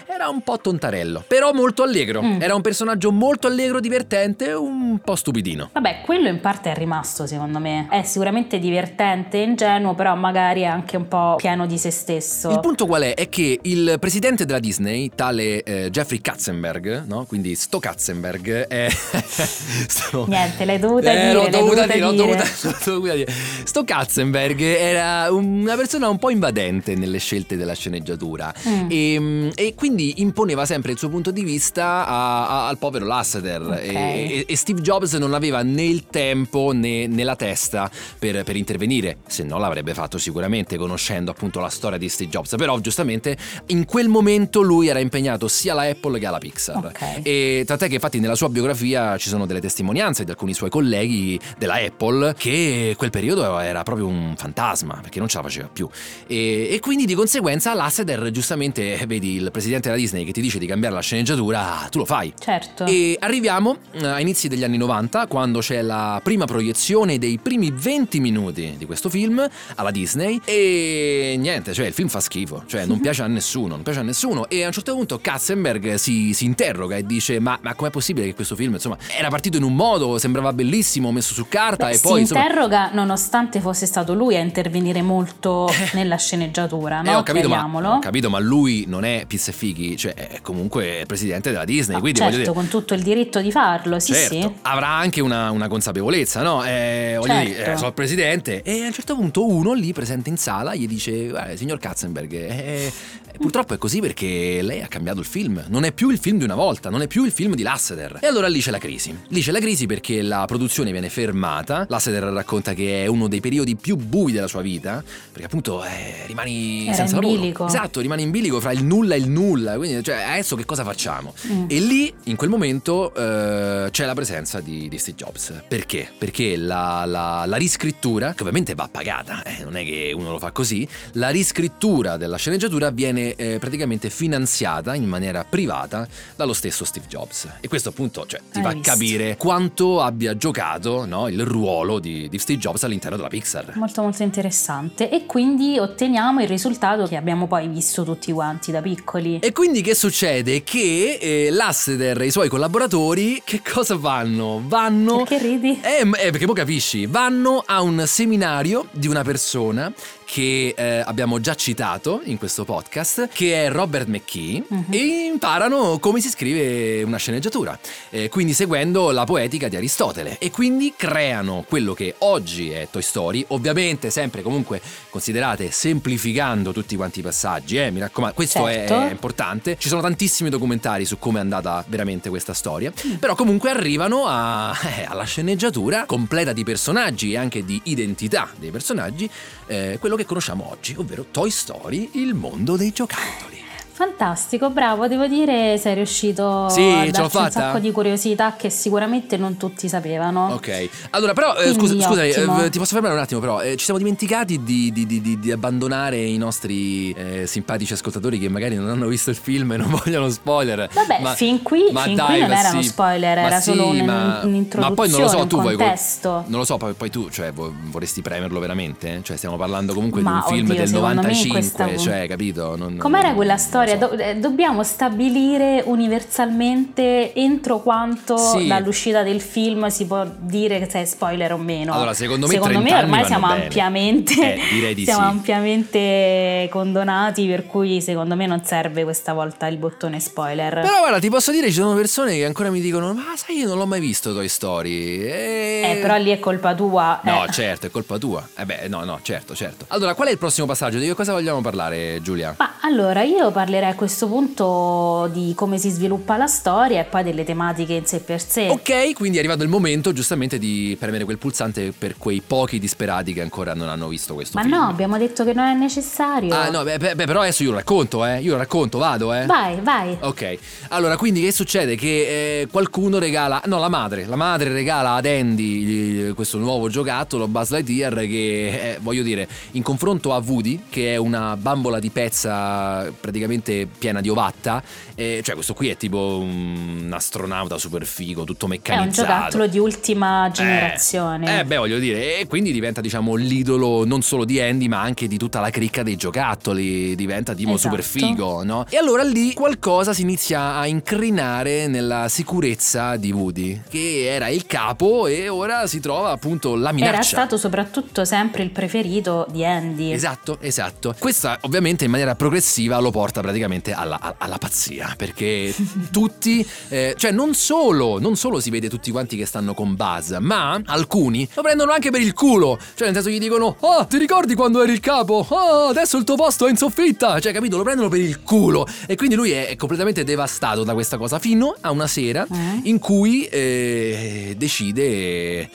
era 0.06 0.28
un 0.28 0.42
po' 0.42 0.60
tontarello, 0.60 1.24
però 1.26 1.54
molto 1.54 1.84
allegro. 1.84 2.22
Mm. 2.22 2.42
Era 2.42 2.56
un 2.56 2.62
personaggio 2.62 3.12
molto 3.12 3.48
allegro, 3.48 3.80
divertente, 3.80 4.52
un 4.52 5.00
po' 5.00 5.16
stupidino. 5.16 5.70
Vabbè, 5.72 6.02
quello 6.04 6.28
in 6.28 6.42
parte 6.42 6.72
è 6.72 6.76
rimasto 6.76 7.26
secondo 7.26 7.60
me. 7.60 7.88
È 7.90 8.04
sicuramente 8.04 8.60
divertente, 8.60 9.38
ingenuo, 9.38 9.94
però 9.96 10.16
magari 10.16 10.62
è 10.62 10.66
anche 10.66 10.98
un 10.98 11.08
po' 11.08 11.36
pieno 11.38 11.66
di 11.66 11.78
se 11.78 11.92
stesso. 11.92 12.50
Il 12.50 12.60
punto 12.60 12.86
qual 12.86 13.04
è? 13.04 13.14
È 13.14 13.30
che 13.30 13.60
il 13.62 13.98
presidente 14.00 14.46
della 14.46 14.60
Disney, 14.60 15.12
tale 15.16 15.64
eh, 15.64 15.90
Jeffrey 15.90 16.20
Katzenberg, 16.20 17.06
no? 17.06 17.26
Quindi 17.26 17.56
sto 17.56 17.80
Katzenberg 17.80 18.68
è... 18.68 18.90
sto... 18.92 20.26
Niente, 20.28 20.66
l'hai 20.66 20.80
dovuta 20.80 21.12
eh, 21.12 21.16
dire. 21.16 21.34
L'ho 21.34 21.48
dovuta 21.50 21.86
dire, 21.86 22.00
l'ho 22.00 22.12
dovuta, 22.14 22.44
l'ho 22.64 22.76
dovuta 22.84 23.14
dire. 23.14 23.32
Sto 23.64 23.84
Katzenberg 23.84 24.60
era 24.60 25.32
una 25.32 25.76
persona 25.76 26.10
un 26.10 26.18
po' 26.18 26.30
invadente 26.30 26.49
nelle 26.52 27.20
scelte 27.20 27.56
della 27.58 27.74
sceneggiatura 27.74 28.54
mm. 28.68 28.88
e, 28.90 29.14
ehm, 29.14 29.52
e 29.56 29.74
quindi 29.76 30.22
imponeva 30.22 30.66
sempre 30.66 30.92
il 30.92 30.98
suo 30.98 31.10
punto 31.10 31.32
di 31.32 31.44
vista 31.44 32.08
a, 32.08 32.48
a, 32.48 32.68
al 32.68 32.78
povero 32.78 33.06
Lasseter 33.06 33.62
okay. 33.62 33.88
e, 33.88 34.46
e, 34.48 34.56
Steve 34.56 34.82
Jobs 34.82 35.14
non 35.14 35.34
aveva 35.34 35.62
né 35.64 35.84
il 35.84 36.06
tempo 36.08 36.72
né, 36.74 37.08
né 37.08 37.24
la 37.24 37.36
testa 37.36 37.90
per, 38.18 38.44
per, 38.44 38.56
intervenire, 38.56 39.18
se 39.28 39.44
no 39.44 39.58
l'avrebbe 39.58 39.94
fatto 39.94 40.18
sicuramente 40.18 40.78
conoscendo 40.78 41.32
appunto 41.32 41.60
la 41.60 41.70
storia 41.70 41.98
di 41.98 42.10
Steve 42.10 42.30
Jobs, 42.30 42.56
però 42.58 42.80
giustamente 42.80 43.38
in 43.68 43.86
quel 43.86 44.08
momento 44.08 44.62
lui 44.62 44.88
era 44.88 45.00
impegnato 45.00 45.48
sia 45.48 45.74
alla 45.74 45.84
Apple 45.84 46.20
che 46.20 46.26
alla 46.26 46.38
Pixar 46.38 46.86
okay. 46.86 47.22
e 47.24 47.64
tant'è 47.66 47.88
che 47.88 47.96
infatti 47.96 48.20
nella 48.20 48.36
sua 48.36 48.50
biografia 48.50 49.18
ci 49.18 49.30
sono 49.30 49.46
delle 49.46 49.62
testimonianze 49.62 50.24
di 50.24 50.32
alcuni 50.32 50.54
suoi 50.54 50.70
colleghi 50.70 51.40
della 51.58 51.76
Apple 51.76 52.36
che 52.38 52.96
quel 52.98 53.10
periodo 53.10 53.60
era 53.60 53.84
proprio 53.84 54.08
un 54.08 54.34
fantasma 54.36 55.00
perché 55.02 55.20
non 55.20 55.28
ce 55.28 55.38
la 55.38 55.44
faceva 55.44 55.70
più 55.72 55.90
e, 56.28 56.39
e 56.40 56.80
quindi 56.80 57.06
di 57.06 57.14
conseguenza 57.14 57.74
Lasseter 57.74 58.32
giustamente 58.32 59.00
vedi 59.08 59.36
il 59.36 59.50
presidente 59.52 59.90
della 59.90 60.00
Disney 60.00 60.26
che 60.26 60.32
ti 60.32 60.42
dice 60.42 60.60
di 60.60 60.66
cambiare 60.66 60.96
la 60.96 61.02
sceneggiatura, 61.02 61.88
tu 61.90 62.00
lo 62.00 62.06
fai. 62.06 62.34
Certo. 62.38 62.86
E 62.86 63.18
arriviamo 63.20 63.78
eh, 63.92 64.06
a 64.06 64.20
inizi 64.20 64.48
degli 64.48 64.64
anni 64.64 64.78
90, 64.78 65.28
quando 65.28 65.60
c'è 65.60 65.82
la 65.82 66.20
prima 66.24 66.46
proiezione 66.46 67.18
dei 67.18 67.38
primi 67.38 67.72
20 67.74 68.20
minuti 68.20 68.76
di 68.78 68.86
questo 68.86 69.10
film 69.10 69.48
alla 69.76 69.92
Disney 69.92 70.40
e 70.46 71.36
niente, 71.38 71.74
cioè 71.74 71.88
il 71.88 71.94
film 71.94 72.08
fa 72.08 72.20
schifo, 72.20 72.64
cioè 72.68 72.86
non 72.86 73.00
piace 73.02 73.24
a 73.24 73.28
nessuno, 73.28 73.76
non 73.76 73.84
piace 73.84 74.00
a 74.00 74.04
nessuno 74.04 74.48
e 74.50 74.64
a 74.64 74.68
un 74.68 74.74
certo 74.74 74.94
punto 74.94 75.20
Katzenberg 75.20 75.96
si, 75.96 76.34
si 76.34 76.46
interroga 76.46 76.96
e 76.96 77.06
dice 77.06 77.40
ma, 77.40 77.58
ma 77.62 77.74
com'è 77.74 77.90
possibile 77.90 78.26
che 78.28 78.36
questo 78.36 78.56
film 78.56 78.74
insomma 78.74 78.98
era 79.08 79.30
partito 79.30 79.58
in 79.58 79.64
un 79.64 79.76
modo, 79.76 80.18
sembrava 80.18 80.54
bellissimo, 80.54 81.12
messo 81.12 81.34
su 81.34 81.48
carta 81.48 81.88
Beh, 81.88 81.94
e 81.94 82.00
poi... 82.00 82.26
Si 82.26 82.34
interroga 82.34 82.92
nonostante 82.94 83.60
fosse 83.60 83.86
stato 83.86 84.14
lui 84.14 84.36
a 84.36 84.40
intervenire 84.40 85.02
molto 85.02 85.70
eh. 85.70 85.90
nella 85.94 86.18
sceneggiatura, 86.30 87.02
no? 87.02 87.10
Eh, 87.10 87.16
ho 87.16 87.24
capito, 87.24 87.50
ma, 87.50 87.96
ho 87.96 88.00
capito, 88.00 88.30
ma 88.30 88.38
lui 88.40 88.86
non 88.88 89.04
è 89.04 89.24
pizza 89.28 89.50
e 89.50 89.54
fighi 89.54 89.98
cioè 89.98 90.14
è 90.14 90.42
comunque 90.42 91.04
presidente 91.08 91.50
della 91.50 91.66
Disney. 91.66 91.96
No, 91.96 92.02
quindi 92.02 92.20
certo, 92.20 92.38
dire, 92.38 92.54
con 92.54 92.68
tutto 92.68 92.94
il 92.94 93.02
diritto 93.02 93.42
di 93.42 93.52
farlo, 93.52 94.00
sì, 94.00 94.14
certo, 94.14 94.34
sì. 94.34 94.52
Avrà 94.62 94.90
anche 94.90 95.22
una, 95.22 95.50
una 95.50 95.68
consapevolezza, 95.68 96.42
no? 96.42 96.64
Eh, 96.64 97.16
voglio 97.18 97.34
certo. 97.34 97.50
dire, 97.50 97.72
eh, 97.72 97.76
sono 97.76 97.88
il 97.88 97.94
presidente. 97.94 98.62
E 98.62 98.84
a 98.84 98.86
un 98.86 98.94
certo 98.94 99.16
punto 99.16 99.48
uno 99.48 99.74
lì 99.74 99.92
presente 99.94 100.30
in 100.30 100.38
sala 100.38 100.76
gli 100.76 100.88
dice: 100.88 101.56
signor 101.56 101.80
Katzenberg, 101.80 102.34
eh, 102.34 102.92
Purtroppo 103.40 103.74
è 103.74 103.78
così 103.78 104.02
perché 104.02 104.60
lei 104.62 104.82
ha 104.82 104.88
cambiato 104.88 105.20
il 105.20 105.26
film. 105.26 105.64
Non 105.70 105.86
è 105.86 105.94
più 105.94 106.10
il 106.10 106.18
film 106.18 106.38
di 106.40 106.44
una 106.44 106.56
volta, 106.56 106.90
non 106.90 107.02
è 107.02 107.08
più 107.08 107.24
il 107.24 107.32
film 107.32 107.56
di 107.56 107.64
Lasseter. 107.64 108.18
E 108.22 108.28
allora 108.28 108.48
lì 108.48 108.60
c'è 108.60 108.70
la 108.70 108.80
crisi. 108.80 109.18
Lì 109.30 109.42
c'è 109.42 109.52
la 109.52 109.60
crisi 109.60 109.86
perché 109.86 110.22
la 110.22 110.44
produzione 110.46 110.92
viene 110.92 111.10
fermata. 111.10 111.86
Lasseter 111.88 112.24
racconta 112.24 112.74
che 112.74 113.04
è 113.04 113.08
uno 113.08 113.30
dei 113.30 113.40
periodi 113.40 113.78
più 113.78 113.96
bui 113.96 114.34
della 114.34 114.48
sua 114.48 114.62
vita, 114.62 115.02
perché 115.32 115.46
appunto 115.46 115.82
eh, 116.10 116.26
rimani 116.28 116.88
Era 116.88 116.94
senza 116.96 117.16
in 117.16 117.22
bilico. 117.22 117.64
lavoro. 117.64 117.68
Esatto, 117.68 118.00
rimani 118.00 118.24
in 118.24 118.32
bilico 118.32 118.60
fra 118.60 118.72
il 118.72 118.84
nulla 118.84 119.16
e 119.16 119.18
il 119.18 119.30
nulla. 119.30 119.76
Quindi, 119.78 120.04
cioè, 120.04 120.16
adesso 120.16 120.56
che 120.56 120.66
cosa 120.66 120.84
facciamo? 120.84 121.34
Mm. 121.48 121.66
E 121.68 121.80
lì, 121.80 122.14
in 122.26 122.36
quel 122.36 122.50
momento, 122.50 123.14
eh, 123.14 123.90
c'è 123.92 124.06
la 124.06 124.14
presenza 124.14 124.60
di, 124.60 124.88
di, 124.90 124.98
Steve 124.98 125.18
Jobs. 125.18 125.64
Perché? 125.68 126.10
Perché 126.18 126.56
la, 126.58 127.04
la, 127.06 127.44
la 127.46 127.58
riscrittura, 127.58 128.34
che 128.34 128.42
ovviamente 128.42 128.76
va 128.76 128.88
pagata, 128.92 129.44
eh, 129.44 129.64
non 129.64 129.76
è 129.76 129.84
che 129.84 130.14
uno 130.16 130.32
lo 130.32 130.40
fa 130.40 130.52
così, 130.52 130.88
la 131.14 131.30
riscrittura 131.30 132.18
della 132.18 132.38
sceneggiatura 132.38 132.90
viene 132.90 133.36
eh, 133.36 133.58
praticamente 133.60 134.10
finanziata 134.10 134.96
in 134.96 135.06
maniera 135.06 135.46
privata 135.48 136.08
dallo 136.36 136.54
stesso 136.54 136.86
Steve 136.86 137.08
Jobs. 137.08 137.48
E 137.60 137.68
questo 137.68 137.90
appunto 137.90 138.26
cioè, 138.26 138.40
ti 138.52 138.60
Hai 138.60 138.64
fa 138.64 138.72
visto. 138.74 138.92
capire 138.92 139.38
quanto 139.38 140.02
abbia 140.02 140.36
giocato 140.38 141.06
no, 141.06 141.28
il 141.28 141.44
ruolo 141.46 142.00
di, 142.00 142.30
di, 142.30 142.38
Steve 142.40 142.60
Jobs 142.60 142.84
all'interno 142.84 143.18
della 143.18 143.30
Pixar. 143.30 143.76
Molto 143.76 144.02
molto 144.02 144.24
interessante. 144.24 145.10
E 145.10 145.26
quindi 145.26 145.78
otteniamo 146.00 146.42
il 146.42 146.48
risultato 146.48 147.08
che 147.08 147.18
abbiamo 147.18 147.46
poi 147.46 147.68
visto 147.68 148.06
tutti 148.06 148.32
quanti 148.32 148.72
da 148.72 148.82
piccoli. 148.82 149.40
E 149.40 149.52
quindi 149.52 149.82
che 149.82 149.94
succede? 149.94 150.64
Che 150.64 151.18
eh, 151.20 151.50
Lasseter 151.52 152.22
e 152.22 152.28
i 152.28 152.32
suoi 152.32 152.48
collaboratori 152.48 153.42
che 153.44 153.62
cosa 153.62 154.00
fanno? 154.00 154.62
Vanno... 154.66 155.18
Perché 155.18 155.40
ridi? 155.40 155.78
Eh, 155.82 156.10
eh 156.26 156.32
perché 156.32 156.46
poi 156.46 156.56
capisci, 156.56 157.06
vanno 157.06 157.62
a 157.66 157.82
un 157.82 158.02
seminario 158.08 158.88
di 158.92 159.08
una 159.08 159.24
persona 159.24 159.92
che 160.32 160.76
eh, 160.78 161.00
abbiamo 161.04 161.40
già 161.40 161.56
citato 161.56 162.22
in 162.26 162.38
questo 162.38 162.64
podcast, 162.64 163.30
che 163.30 163.66
è 163.66 163.72
Robert 163.72 164.06
McKee, 164.08 164.62
Mhm. 164.68 164.86
e 164.92 165.26
imparano 165.32 165.98
come 165.98 166.22
si 166.22 166.30
scrive 166.30 167.02
una 167.02 167.18
sceneggiatura, 167.18 167.78
eh, 168.12 168.30
quindi 168.30 168.54
seguendo 168.54 169.10
la 169.10 169.24
poetica 169.24 169.68
di 169.70 169.76
Aristotele. 169.76 170.38
E 170.38 170.52
quindi 170.52 170.94
creano 170.96 171.66
quello 171.68 171.94
che 171.96 172.14
oggi 172.20 172.70
è 172.70 172.88
Toy 172.92 173.02
Story, 173.02 173.44
ovviamente 173.48 174.12
sempre 174.12 174.44
comunque 174.44 174.80
considerate 175.10 175.72
semplificando 175.72 176.72
tutti 176.74 176.96
quanti 176.96 177.20
i 177.20 177.24
passaggi, 177.24 177.78
eh, 177.78 177.90
mi 177.90 178.00
raccomando, 178.00 178.36
questo 178.36 178.68
è- 178.68 178.74
Certo. 178.88 179.00
è 179.02 179.10
importante. 179.10 179.78
Ci 179.80 179.88
sono 179.88 180.02
tantissimi 180.02 180.52
documentari 180.52 181.06
su 181.06 181.18
come 181.18 181.40
è 181.40 181.42
andata 181.42 181.84
veramente 181.88 182.30
questa 182.30 182.54
storia, 182.54 182.94
però 183.18 183.34
comunque 183.34 183.72
arrivano 183.72 184.26
a- 184.28 184.78
eh, 184.96 185.06
alla 185.08 185.24
sceneggiatura 185.24 186.06
completa 186.06 186.54
di 186.54 186.64
personaggi 186.64 187.32
e 187.34 187.38
anche 187.38 187.66
di 187.66 187.82
identità 187.86 188.48
dei 188.60 188.70
personaggi, 188.70 189.28
eh, 189.66 189.98
quello 190.00 190.16
che 190.16 190.19
conosciamo 190.26 190.70
oggi, 190.72 190.96
ovvero 190.98 191.26
Toy 191.32 191.50
Story, 191.50 192.12
il 192.14 192.34
mondo 192.34 192.76
dei 192.76 192.92
giocattoli. 192.92 193.69
Fantastico, 194.00 194.70
bravo, 194.70 195.10
devo 195.10 195.28
dire 195.28 195.78
sei 195.78 195.94
riuscito 195.96 196.70
Sì, 196.70 196.80
a 196.90 197.12
darci 197.12 197.36
un 197.36 197.52
sacco 197.52 197.80
di 197.80 197.92
curiosità 197.92 198.56
che 198.56 198.70
sicuramente 198.70 199.36
non 199.36 199.58
tutti 199.58 199.90
sapevano. 199.90 200.54
Ok, 200.54 200.90
allora 201.10 201.34
però 201.34 201.54
eh, 201.58 201.74
scusa, 201.74 202.00
scusami, 202.00 202.30
eh, 202.30 202.70
ti 202.70 202.78
posso 202.78 202.94
fermare 202.94 203.14
un 203.16 203.20
attimo 203.20 203.42
però, 203.42 203.60
eh, 203.62 203.76
ci 203.76 203.84
siamo 203.84 204.00
dimenticati 204.00 204.64
di, 204.64 204.94
di- 204.94 205.06
di- 205.06 205.38
di- 205.38 205.52
abbandonare 205.52 206.16
i 206.16 206.38
nostri 206.38 207.12
eh, 207.12 207.46
simpatici 207.46 207.92
ascoltatori 207.92 208.40
che 208.40 208.48
magari 208.48 208.76
non 208.78 208.88
hanno 208.88 209.08
visto 209.08 209.32
il 209.32 209.36
film 209.36 209.74
e 209.74 209.76
non 209.78 209.90
vogliono 210.02 210.30
spoiler. 210.30 210.88
Vabbè, 210.94 211.20
Ma- 211.22 211.34
fin 211.34 211.62
qui, 211.62 211.90
ma 211.92 212.04
fin 212.04 212.16
dai, 212.16 212.28
qui 212.28 212.40
non 212.40 212.50
ma 212.52 212.60
era 212.60 212.70
uno 212.70 212.82
sì, 212.82 212.88
spoiler, 212.88 213.36
ma 213.38 213.46
era 213.48 213.60
sì, 213.60 213.70
solo 213.72 213.88
un- 213.90 213.98
ma- 214.06 214.40
un'introduzione, 214.44 214.88
Ma 214.88 214.92
poi 214.94 215.10
non 215.10 215.20
lo 215.20 215.28
so, 215.28 215.46
tu 215.46 215.60
vuoi- 215.60 215.76
non 215.76 216.46
lo 216.60 216.64
so, 216.64 216.78
poi, 216.78 216.94
poi 216.94 217.10
tu 217.10 217.30
cioè, 217.30 217.52
vo- 217.52 217.74
vorresti 217.88 218.22
premerlo 218.22 218.62
veramente? 218.62 219.20
Cioè 219.24 219.36
stiamo 219.36 219.58
parlando 219.58 219.94
comunque 219.94 220.22
Ma, 220.22 220.30
di 220.30 220.36
un 220.38 220.44
film 220.44 220.66
oddio, 220.70 220.78
del 220.78 220.88
secondo 220.88 221.08
me 221.08 221.14
95, 221.16 221.60
questa- 221.60 221.98
cioè 221.98 222.28
capito? 222.30 222.78
Non- 222.78 222.96
Com'era 222.96 223.28
non- 223.28 223.36
quella 223.36 223.58
storia? 223.58 223.88
So. 223.98 224.08
Do- 224.08 224.18
eh, 224.18 224.36
dobbiamo 224.36 224.84
stabilire 224.84 225.84
universalmente 225.86 227.34
entro 227.34 227.80
quanto 227.80 228.38
Sì. 228.38 228.68
dall'uscita 228.68 229.24
del 229.24 229.42
film 229.42 229.88
si 229.88 230.06
può 230.06 230.26
dire 230.38 230.88
se 230.90 231.02
è 231.02 231.06
spoiler 231.06 231.54
o 231.54 231.58
meno. 231.58 231.94
Allora, 231.94 232.14
secondo 232.14 232.48
me 232.48 232.54
Secondo 232.54 232.80
30 232.80 232.96
anni 232.96 233.04
ormai 233.04 233.26
siamo 233.26 233.48
ampiamente, 233.48 234.56
Eh, 234.56 234.94
di 234.94 235.04
siamo 235.06 235.22
sì. 235.22 235.28
ampiamente 235.28 236.68
condonati, 236.72 237.48
per 237.48 237.66
cui 237.66 238.02
secondo 238.02 238.36
me 238.36 238.46
non 238.46 238.64
serve 238.64 239.04
questa 239.04 239.34
volta 239.34 239.68
il 239.68 239.78
bottone 239.78 240.20
spoiler. 240.20 240.82
Però 240.82 241.00
guarda, 241.00 241.20
ti 241.20 241.30
posso 241.30 241.52
dire, 241.52 241.68
ci 241.68 241.74
sono 241.74 241.94
persone 241.96 242.36
che 242.36 242.46
ancora 242.46 242.70
mi 242.70 242.82
dicono 242.82 243.14
Ma 243.14 243.34
sai, 243.36 243.58
io 243.60 243.68
non 243.68 243.78
l'ho 243.78 243.86
mai 243.86 244.00
visto 244.00 244.34
Toy 244.34 244.48
Story 244.48 245.22
E... 245.22 245.82
Eh, 245.86 245.96
però 246.02 246.18
lì 246.18 246.30
è 246.32 246.40
colpa 246.40 246.74
tua. 246.76 247.20
No, 247.24 247.46
eh. 247.46 247.52
certo, 247.52 247.86
è 247.88 247.90
colpa 247.90 248.18
tua. 248.18 248.48
Eh 248.58 248.66
beh, 248.66 248.88
no, 248.88 249.04
no, 249.04 249.20
certo, 249.22 249.56
certo. 249.56 249.86
Allora, 249.90 250.14
qual 250.14 250.28
è 250.28 250.32
il 250.32 250.38
prossimo 250.38 250.68
passaggio? 250.68 250.98
Di 251.00 251.06
che 251.08 251.14
cosa 251.14 251.32
vogliamo 251.34 251.62
parlare, 251.62 252.22
Giulia? 252.22 252.56
Ma 252.58 252.74
allora 252.82 253.22
io 253.24 253.52
parlerei 253.52 253.79
a 253.88 253.96
questo 253.96 254.28
punto 254.28 255.30
di 255.32 255.54
come 255.56 255.78
si 255.78 255.90
sviluppa 255.90 256.38
la 256.38 256.48
storia 256.48 257.02
e 257.02 257.06
poi 257.06 257.24
delle 257.24 257.44
tematiche 257.44 257.94
in 257.94 258.06
sé 258.06 258.20
per 258.20 258.42
sé. 258.42 258.68
Ok, 258.70 259.14
quindi 259.14 259.38
è 259.38 259.40
arrivato 259.40 259.64
il 259.64 259.70
momento 259.70 260.14
giustamente 260.14 260.58
di 260.58 260.96
premere 261.00 261.26
quel 261.26 261.38
pulsante 261.38 261.92
per 261.98 262.18
quei 262.18 262.42
pochi 262.46 262.80
disperati 262.80 263.34
che 263.34 263.42
ancora 263.42 263.74
non 263.74 263.90
hanno 263.90 264.08
visto 264.08 264.34
questo 264.34 264.58
Ma 264.58 264.64
film. 264.64 264.76
no, 264.76 264.88
abbiamo 264.88 265.18
detto 265.18 265.44
che 265.44 265.54
non 265.54 265.66
è 265.66 265.74
necessario. 265.74 266.54
Ah, 266.54 266.70
no, 266.70 266.84
beh, 266.84 266.98
beh, 266.98 267.26
però 267.26 267.42
adesso 267.42 267.64
io 267.64 267.72
lo 267.72 267.78
racconto, 267.78 268.26
eh. 268.26 268.40
Io 268.40 268.52
lo 268.52 268.58
racconto, 268.58 268.98
vado, 268.98 269.34
eh. 269.34 269.46
Vai, 269.46 269.80
vai. 269.82 270.18
Ok, 270.22 270.58
allora 270.90 271.18
quindi 271.18 271.42
che 271.42 271.52
succede? 271.52 271.96
Che 271.96 272.62
eh, 272.62 272.68
qualcuno 272.72 273.20
regala, 273.20 273.62
no 273.66 273.80
la 273.80 273.90
madre, 273.90 274.26
la 274.26 274.36
madre 274.36 274.72
regala 274.72 275.14
ad 275.14 275.26
Andy 275.26 276.34
questo 276.34 276.58
nuovo 276.58 276.90
giocattolo 276.90 277.48
Buzz 277.48 277.72
Lightyear 277.72 278.16
che 278.22 278.94
eh, 278.94 278.98
voglio 279.02 279.24
dire 279.24 279.48
in 279.72 279.84
confronto 279.84 280.34
a 280.34 280.42
Woody 280.46 280.84
che 280.90 281.14
è 281.14 281.18
una 281.18 281.56
bambola 281.58 282.00
di 282.00 282.10
pezza 282.10 283.12
praticamente 283.20 283.69
piena 283.98 284.22
di 284.22 284.30
ovatta, 284.30 284.82
eh, 285.16 285.42
cioè 285.44 285.54
questo 285.56 285.74
qui 285.74 285.90
è 285.90 285.98
tipo 285.98 286.40
un 286.40 287.10
astronauta 287.14 287.78
super 287.78 288.06
figo, 288.06 288.44
tutto 288.44 288.62
È 288.66 288.70
un 288.70 288.70
meccanizzato. 288.72 289.28
giocattolo 289.28 289.68
di 289.68 289.78
ultima 289.80 290.48
Eh, 290.48 290.52
generazione. 290.52 291.60
Eh, 291.60 291.66
beh, 291.66 291.78
voglio 291.78 292.00
dire, 292.00 292.40
e 292.40 292.48
quindi 292.48 292.72
diventa, 292.72 293.02
diciamo, 293.02 293.36
l'idolo 293.36 294.06
non 294.06 294.22
solo 294.22 294.46
di 294.46 294.60
Andy, 294.60 294.88
ma 294.88 295.02
anche 295.02 295.28
di 295.28 295.38
tutta 295.38 295.60
la 295.60 295.70
cricca 295.70 296.04
dei 296.04 296.16
giocattoli. 296.16 297.16
Diventa 297.16 297.54
tipo 297.54 297.74
Esatto. 297.74 297.96
super 297.96 298.04
figo, 298.04 298.64
no? 298.64 298.86
E 298.90 298.98
allora 298.98 299.24
lì 299.24 299.54
qualcosa 299.54 300.14
si 300.14 300.22
inizia 300.22 300.76
a 300.76 300.88
incrinare 300.88 301.88
nella 301.88 302.28
sicurezza 302.30 303.16
di 303.18 303.32
Woody, 303.32 303.82
che 303.90 304.26
era 304.26 304.48
il 304.50 304.66
capo 304.66 305.28
e 305.28 305.50
ora 305.50 305.88
si 305.88 306.00
trova 306.00 306.32
appunto 306.32 306.76
la 306.76 306.92
minaccia. 306.92 307.14
Era 307.14 307.22
stato 307.24 307.58
soprattutto 307.58 308.26
sempre 308.26 308.64
il 308.64 308.70
preferito 308.72 309.46
di 309.50 309.66
Andy. 309.66 310.12
Esatto, 310.12 310.58
esatto. 310.62 311.16
Questa 311.18 311.58
ovviamente 311.62 312.06
in 312.06 312.12
maniera 312.12 312.36
progressiva 312.36 312.98
lo 313.00 313.12
porta 313.12 313.42
praticamente 313.42 313.58
alla, 313.64 314.20
a- 314.20 314.36
alla 314.38 314.58
pazzia, 314.58 315.14
perché 315.18 315.74
tutti, 316.12 316.66
eh, 316.90 317.14
cioè 317.18 317.32
non 317.32 317.54
solo, 317.54 318.20
non 318.20 318.36
solo 318.36 318.60
si 318.60 318.70
vede 318.70 318.90
tutti 318.90 319.12
quanti 319.12 319.36
che 319.38 319.46
stanno 319.46 319.74
con 319.74 319.96
Buzz, 319.96 320.32
ma 320.40 320.80
alcuni 320.86 321.48
lo 321.54 321.62
prendono 321.62 321.92
anche 321.92 322.12
per 322.12 322.22
il 322.22 322.34
culo, 322.34 322.78
cioè 322.96 323.08
nel 323.08 323.16
senso 323.16 323.30
gli 323.30 323.40
dicono, 323.40 323.76
ah, 323.82 324.06
ti 324.06 324.18
ricordi 324.18 324.56
quando 324.56 324.82
eri 324.84 324.94
il 324.94 325.00
capo? 325.00 325.46
Ah, 325.50 325.90
adesso 325.90 326.18
il 326.18 326.24
tuo 326.24 326.36
posto 326.36 326.68
è 326.68 326.70
in 326.70 326.78
soffitta, 326.78 327.40
cioè 327.40 327.52
capito, 327.54 327.78
lo 327.78 327.84
prendono 327.84 328.10
per 328.10 328.20
il 328.20 328.42
culo 328.42 328.88
e 329.08 329.16
quindi 329.16 329.36
lui 329.36 329.52
è, 329.52 329.68
è 329.68 329.76
completamente 329.76 330.24
devastato 330.24 330.84
da 330.84 330.94
questa 330.94 331.18
cosa 331.18 331.40
fino 331.40 331.76
a 331.82 331.92
una 331.92 332.08
sera 332.08 332.46
Eh? 332.50 332.82
in 332.84 333.00
cui 333.00 333.46
eh, 333.46 334.54
decide 334.58 335.70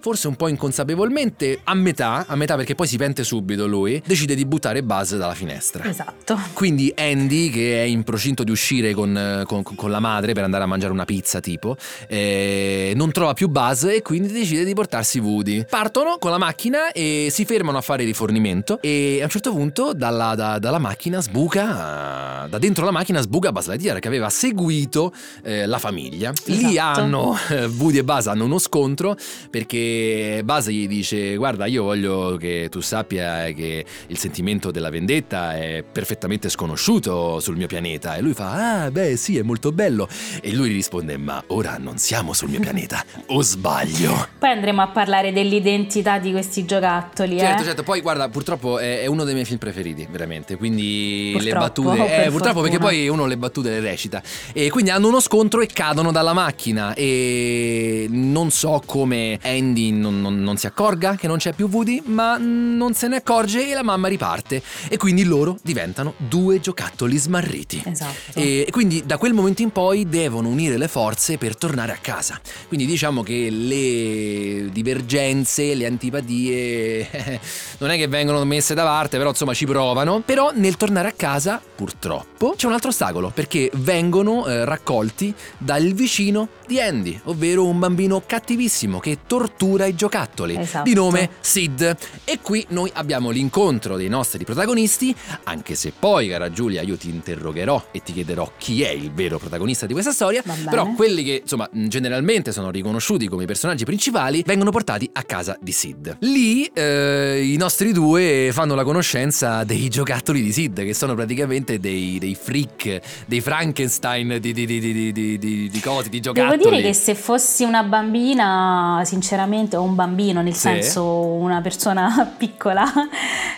forse 0.00 0.28
un 0.28 0.36
po' 0.36 0.46
inconsapevolmente 0.48 1.60
a 1.64 1.74
metà, 1.74 2.26
a 2.28 2.36
metà 2.36 2.54
perché 2.54 2.74
poi 2.76 2.86
si 2.86 2.96
pente 2.96 3.24
subito 3.24 3.66
lui, 3.66 4.00
decide 4.06 4.36
di 4.36 4.44
buttare 4.46 4.82
Buzz 4.84 5.14
dalla 5.16 5.34
finestra. 5.34 5.84
Esatto. 5.84 6.38
Quindi 6.52 6.92
Andy, 7.16 7.48
che 7.48 7.82
è 7.82 7.86
in 7.86 8.04
procinto 8.04 8.44
di 8.44 8.50
uscire 8.50 8.92
con, 8.92 9.42
con- 9.46 9.62
con 9.62 9.90
la 9.90 10.00
madre 10.00 10.34
per 10.34 10.44
andare 10.44 10.64
a 10.64 10.66
mangiare 10.66 10.92
una 10.92 11.06
pizza 11.06 11.40
tipo, 11.40 11.76
eh, 12.08 12.92
non 12.94 13.10
trova 13.10 13.32
più 13.32 13.48
Buzz 13.48 13.84
e 13.84 14.02
quindi 14.02 14.30
decide 14.30 14.64
di 14.64 14.74
portarsi 14.74 15.18
Woody. 15.18 15.64
Partono 15.68 16.18
con 16.18 16.30
la 16.30 16.36
macchina 16.38 16.92
e 16.92 17.28
si 17.30 17.46
fermano 17.46 17.78
a 17.78 17.80
fare 17.80 18.04
rifornimento 18.04 18.78
e 18.82 19.18
a 19.20 19.24
un 19.24 19.30
certo 19.30 19.50
punto 19.52 19.94
dalla, 19.94 20.34
da- 20.34 20.58
dalla 20.58 20.78
macchina 20.78 21.20
sbuca, 21.22 22.46
da 22.50 22.58
dentro 22.58 22.84
la 22.84 22.90
macchina 22.90 23.20
sbuca 23.22 23.50
Buzz 23.50 23.68
Lightyear 23.68 23.98
che 23.98 24.08
aveva 24.08 24.28
seguito 24.28 25.12
eh, 25.42 25.64
la 25.66 25.78
famiglia. 25.78 26.32
Lì 26.44 26.72
Esatto. 26.76 27.00
hanno, 27.00 27.36
eh, 27.48 27.64
Woody 27.64 27.98
e 27.98 28.04
Buzz 28.04 28.26
hanno 28.26 28.44
uno 28.44 28.58
scontro 28.58 29.16
perché 29.50 30.42
Buzz 30.44 30.68
gli 30.68 30.86
dice 30.86 31.36
guarda 31.36 31.64
io 31.64 31.82
voglio 31.84 32.36
che 32.38 32.68
tu 32.70 32.80
sappia 32.80 33.44
che 33.52 33.84
il 34.08 34.18
sentimento 34.18 34.70
della 34.70 34.90
vendetta 34.90 35.56
è 35.56 35.82
perfettamente 35.90 36.48
sconosciuto 36.50 37.05
sul 37.40 37.56
mio 37.56 37.66
pianeta 37.66 38.16
e 38.16 38.20
lui 38.20 38.32
fa 38.34 38.82
ah 38.84 38.90
beh 38.90 39.16
sì 39.16 39.38
è 39.38 39.42
molto 39.42 39.72
bello 39.72 40.08
e 40.40 40.52
lui 40.52 40.72
risponde 40.72 41.16
ma 41.16 41.42
ora 41.48 41.76
non 41.78 41.98
siamo 41.98 42.32
sul 42.32 42.48
mio 42.48 42.60
pianeta 42.60 43.04
o 43.28 43.42
sbaglio 43.42 44.28
Poi 44.38 44.50
andremo 44.50 44.82
a 44.82 44.88
parlare 44.88 45.32
dell'identità 45.32 46.18
di 46.18 46.30
questi 46.30 46.64
giocattoli. 46.64 47.38
Certo, 47.38 47.62
eh? 47.62 47.64
certo, 47.66 47.82
poi 47.82 48.00
guarda, 48.00 48.28
purtroppo 48.28 48.78
è, 48.78 49.00
è 49.00 49.06
uno 49.06 49.24
dei 49.24 49.34
miei 49.34 49.46
film 49.46 49.58
preferiti, 49.58 50.06
veramente. 50.10 50.56
Quindi 50.56 51.32
le 51.38 51.50
Purtroppo, 51.50 51.82
battute. 51.82 51.96
per 51.96 52.26
Eh, 52.26 52.30
purtroppo 52.30 52.60
perché 52.60 52.76
fortuna. 52.78 52.78
poi 53.00 53.08
uno 53.08 53.26
le 53.26 53.36
battute 53.36 53.70
le 53.70 53.80
recita. 53.80 54.22
E 54.52 54.70
quindi 54.70 54.90
hanno 54.90 55.08
uno 55.08 55.20
scontro 55.20 55.60
e 55.60 55.66
cadono 55.66 56.12
dalla 56.12 56.32
macchina. 56.32 56.94
E 56.94 58.06
non 58.10 58.50
so 58.50 58.82
come 58.84 59.38
Andy 59.42 59.90
non, 59.92 60.20
non- 60.20 60.40
non 60.42 60.56
si 60.56 60.66
accorga 60.66 61.14
che 61.16 61.26
non 61.26 61.38
c'è 61.38 61.52
più 61.52 61.68
Woody, 61.70 62.02
ma 62.06 62.36
non 62.38 62.94
se 62.94 63.08
ne 63.08 63.16
accorge 63.16 63.70
e 63.70 63.74
la 63.74 63.82
mamma 63.82 64.08
riparte. 64.08 64.62
E 64.88 64.96
quindi 64.96 65.24
loro 65.24 65.56
diventano 65.62 66.14
due 66.16 66.60
giocattoli 66.60 66.94
smarriti. 67.16 67.82
Esatto. 67.84 68.38
E 68.38 68.66
quindi 68.70 69.02
da 69.04 69.18
quel 69.18 69.32
momento 69.34 69.62
in 69.62 69.70
poi 69.70 70.08
devono 70.08 70.48
unire 70.48 70.76
le 70.78 70.88
forze 70.88 71.36
per 71.38 71.56
tornare 71.56 71.92
a 71.92 71.98
casa. 72.00 72.40
Quindi 72.68 72.86
diciamo 72.86 73.22
che 73.22 73.50
le 73.50 74.70
divergenze, 74.72 75.74
le 75.74 75.86
antipatie 75.86 77.40
non 77.78 77.90
è 77.90 77.96
che 77.96 78.08
vengono 78.08 78.42
messe 78.44 78.74
da 78.74 78.84
parte, 78.84 79.16
però 79.16 79.30
insomma 79.30 79.54
ci 79.54 79.66
provano. 79.66 80.20
Però 80.24 80.50
nel 80.54 80.76
tornare 80.76 81.08
a 81.08 81.12
casa, 81.12 81.60
purtroppo, 81.74 82.54
c'è 82.56 82.66
un 82.66 82.72
altro 82.72 82.90
ostacolo, 82.90 83.30
perché 83.32 83.70
vengono 83.74 84.46
eh, 84.46 84.64
raccolti 84.64 85.34
dal 85.58 85.92
vicino 85.92 86.48
di 86.66 86.80
Andy, 86.80 87.18
ovvero 87.24 87.66
un 87.66 87.78
bambino 87.78 88.22
cattivissimo 88.24 88.98
che 88.98 89.18
tortura 89.26 89.86
i 89.86 89.94
giocattoli, 89.94 90.56
Esatto. 90.56 90.84
di 90.84 90.94
nome 90.94 91.30
Sid. 91.40 91.96
E 92.24 92.38
qui 92.40 92.64
noi 92.70 92.90
abbiamo 92.94 93.30
l'incontro 93.30 93.96
dei 93.96 94.08
nostri 94.08 94.44
protagonisti, 94.44 95.14
anche 95.44 95.74
se 95.74 95.92
poi, 95.98 96.28
cara 96.28 96.50
Giulia, 96.50 96.82
io 96.86 96.96
ti 96.96 97.08
interrogherò 97.10 97.86
e 97.90 98.02
ti 98.02 98.12
chiederò 98.12 98.50
chi 98.58 98.82
è 98.82 98.90
il 98.90 99.12
vero 99.12 99.38
protagonista 99.38 99.86
di 99.86 99.92
questa 99.92 100.12
storia. 100.12 100.42
Però 100.68 100.92
quelli 100.94 101.22
che, 101.24 101.40
insomma, 101.42 101.68
generalmente 101.72 102.52
sono 102.52 102.70
riconosciuti 102.70 103.28
come 103.28 103.42
i 103.44 103.46
personaggi 103.46 103.84
principali 103.84 104.42
vengono 104.46 104.70
portati 104.70 105.08
a 105.12 105.22
casa 105.22 105.56
di 105.60 105.72
Sid. 105.72 106.18
Lì 106.20 106.64
eh, 106.72 107.42
i 107.44 107.56
nostri 107.56 107.92
due 107.92 108.50
fanno 108.52 108.74
la 108.74 108.84
conoscenza 108.84 109.64
dei 109.64 109.88
giocattoli 109.88 110.42
di 110.42 110.52
Sid, 110.52 110.82
che 110.84 110.94
sono 110.94 111.14
praticamente 111.14 111.78
dei, 111.78 112.18
dei 112.18 112.34
freak, 112.34 113.00
dei 113.26 113.40
Frankenstein 113.40 114.38
di, 114.40 114.52
di, 114.52 114.66
di, 114.66 114.78
di, 114.80 115.12
di, 115.12 115.38
di, 115.38 115.68
di 115.68 115.80
cose, 115.80 116.08
di 116.08 116.20
giocattoli. 116.20 116.56
Devo 116.58 116.70
dire 116.70 116.82
che 116.82 116.94
se 116.94 117.14
fossi 117.14 117.64
una 117.64 117.82
bambina, 117.82 119.02
sinceramente, 119.04 119.76
o 119.76 119.82
un 119.82 119.94
bambino, 119.94 120.42
nel 120.42 120.54
Sì. 120.54 120.60
senso 120.60 121.04
una 121.04 121.60
persona 121.60 122.32
piccola, 122.36 122.84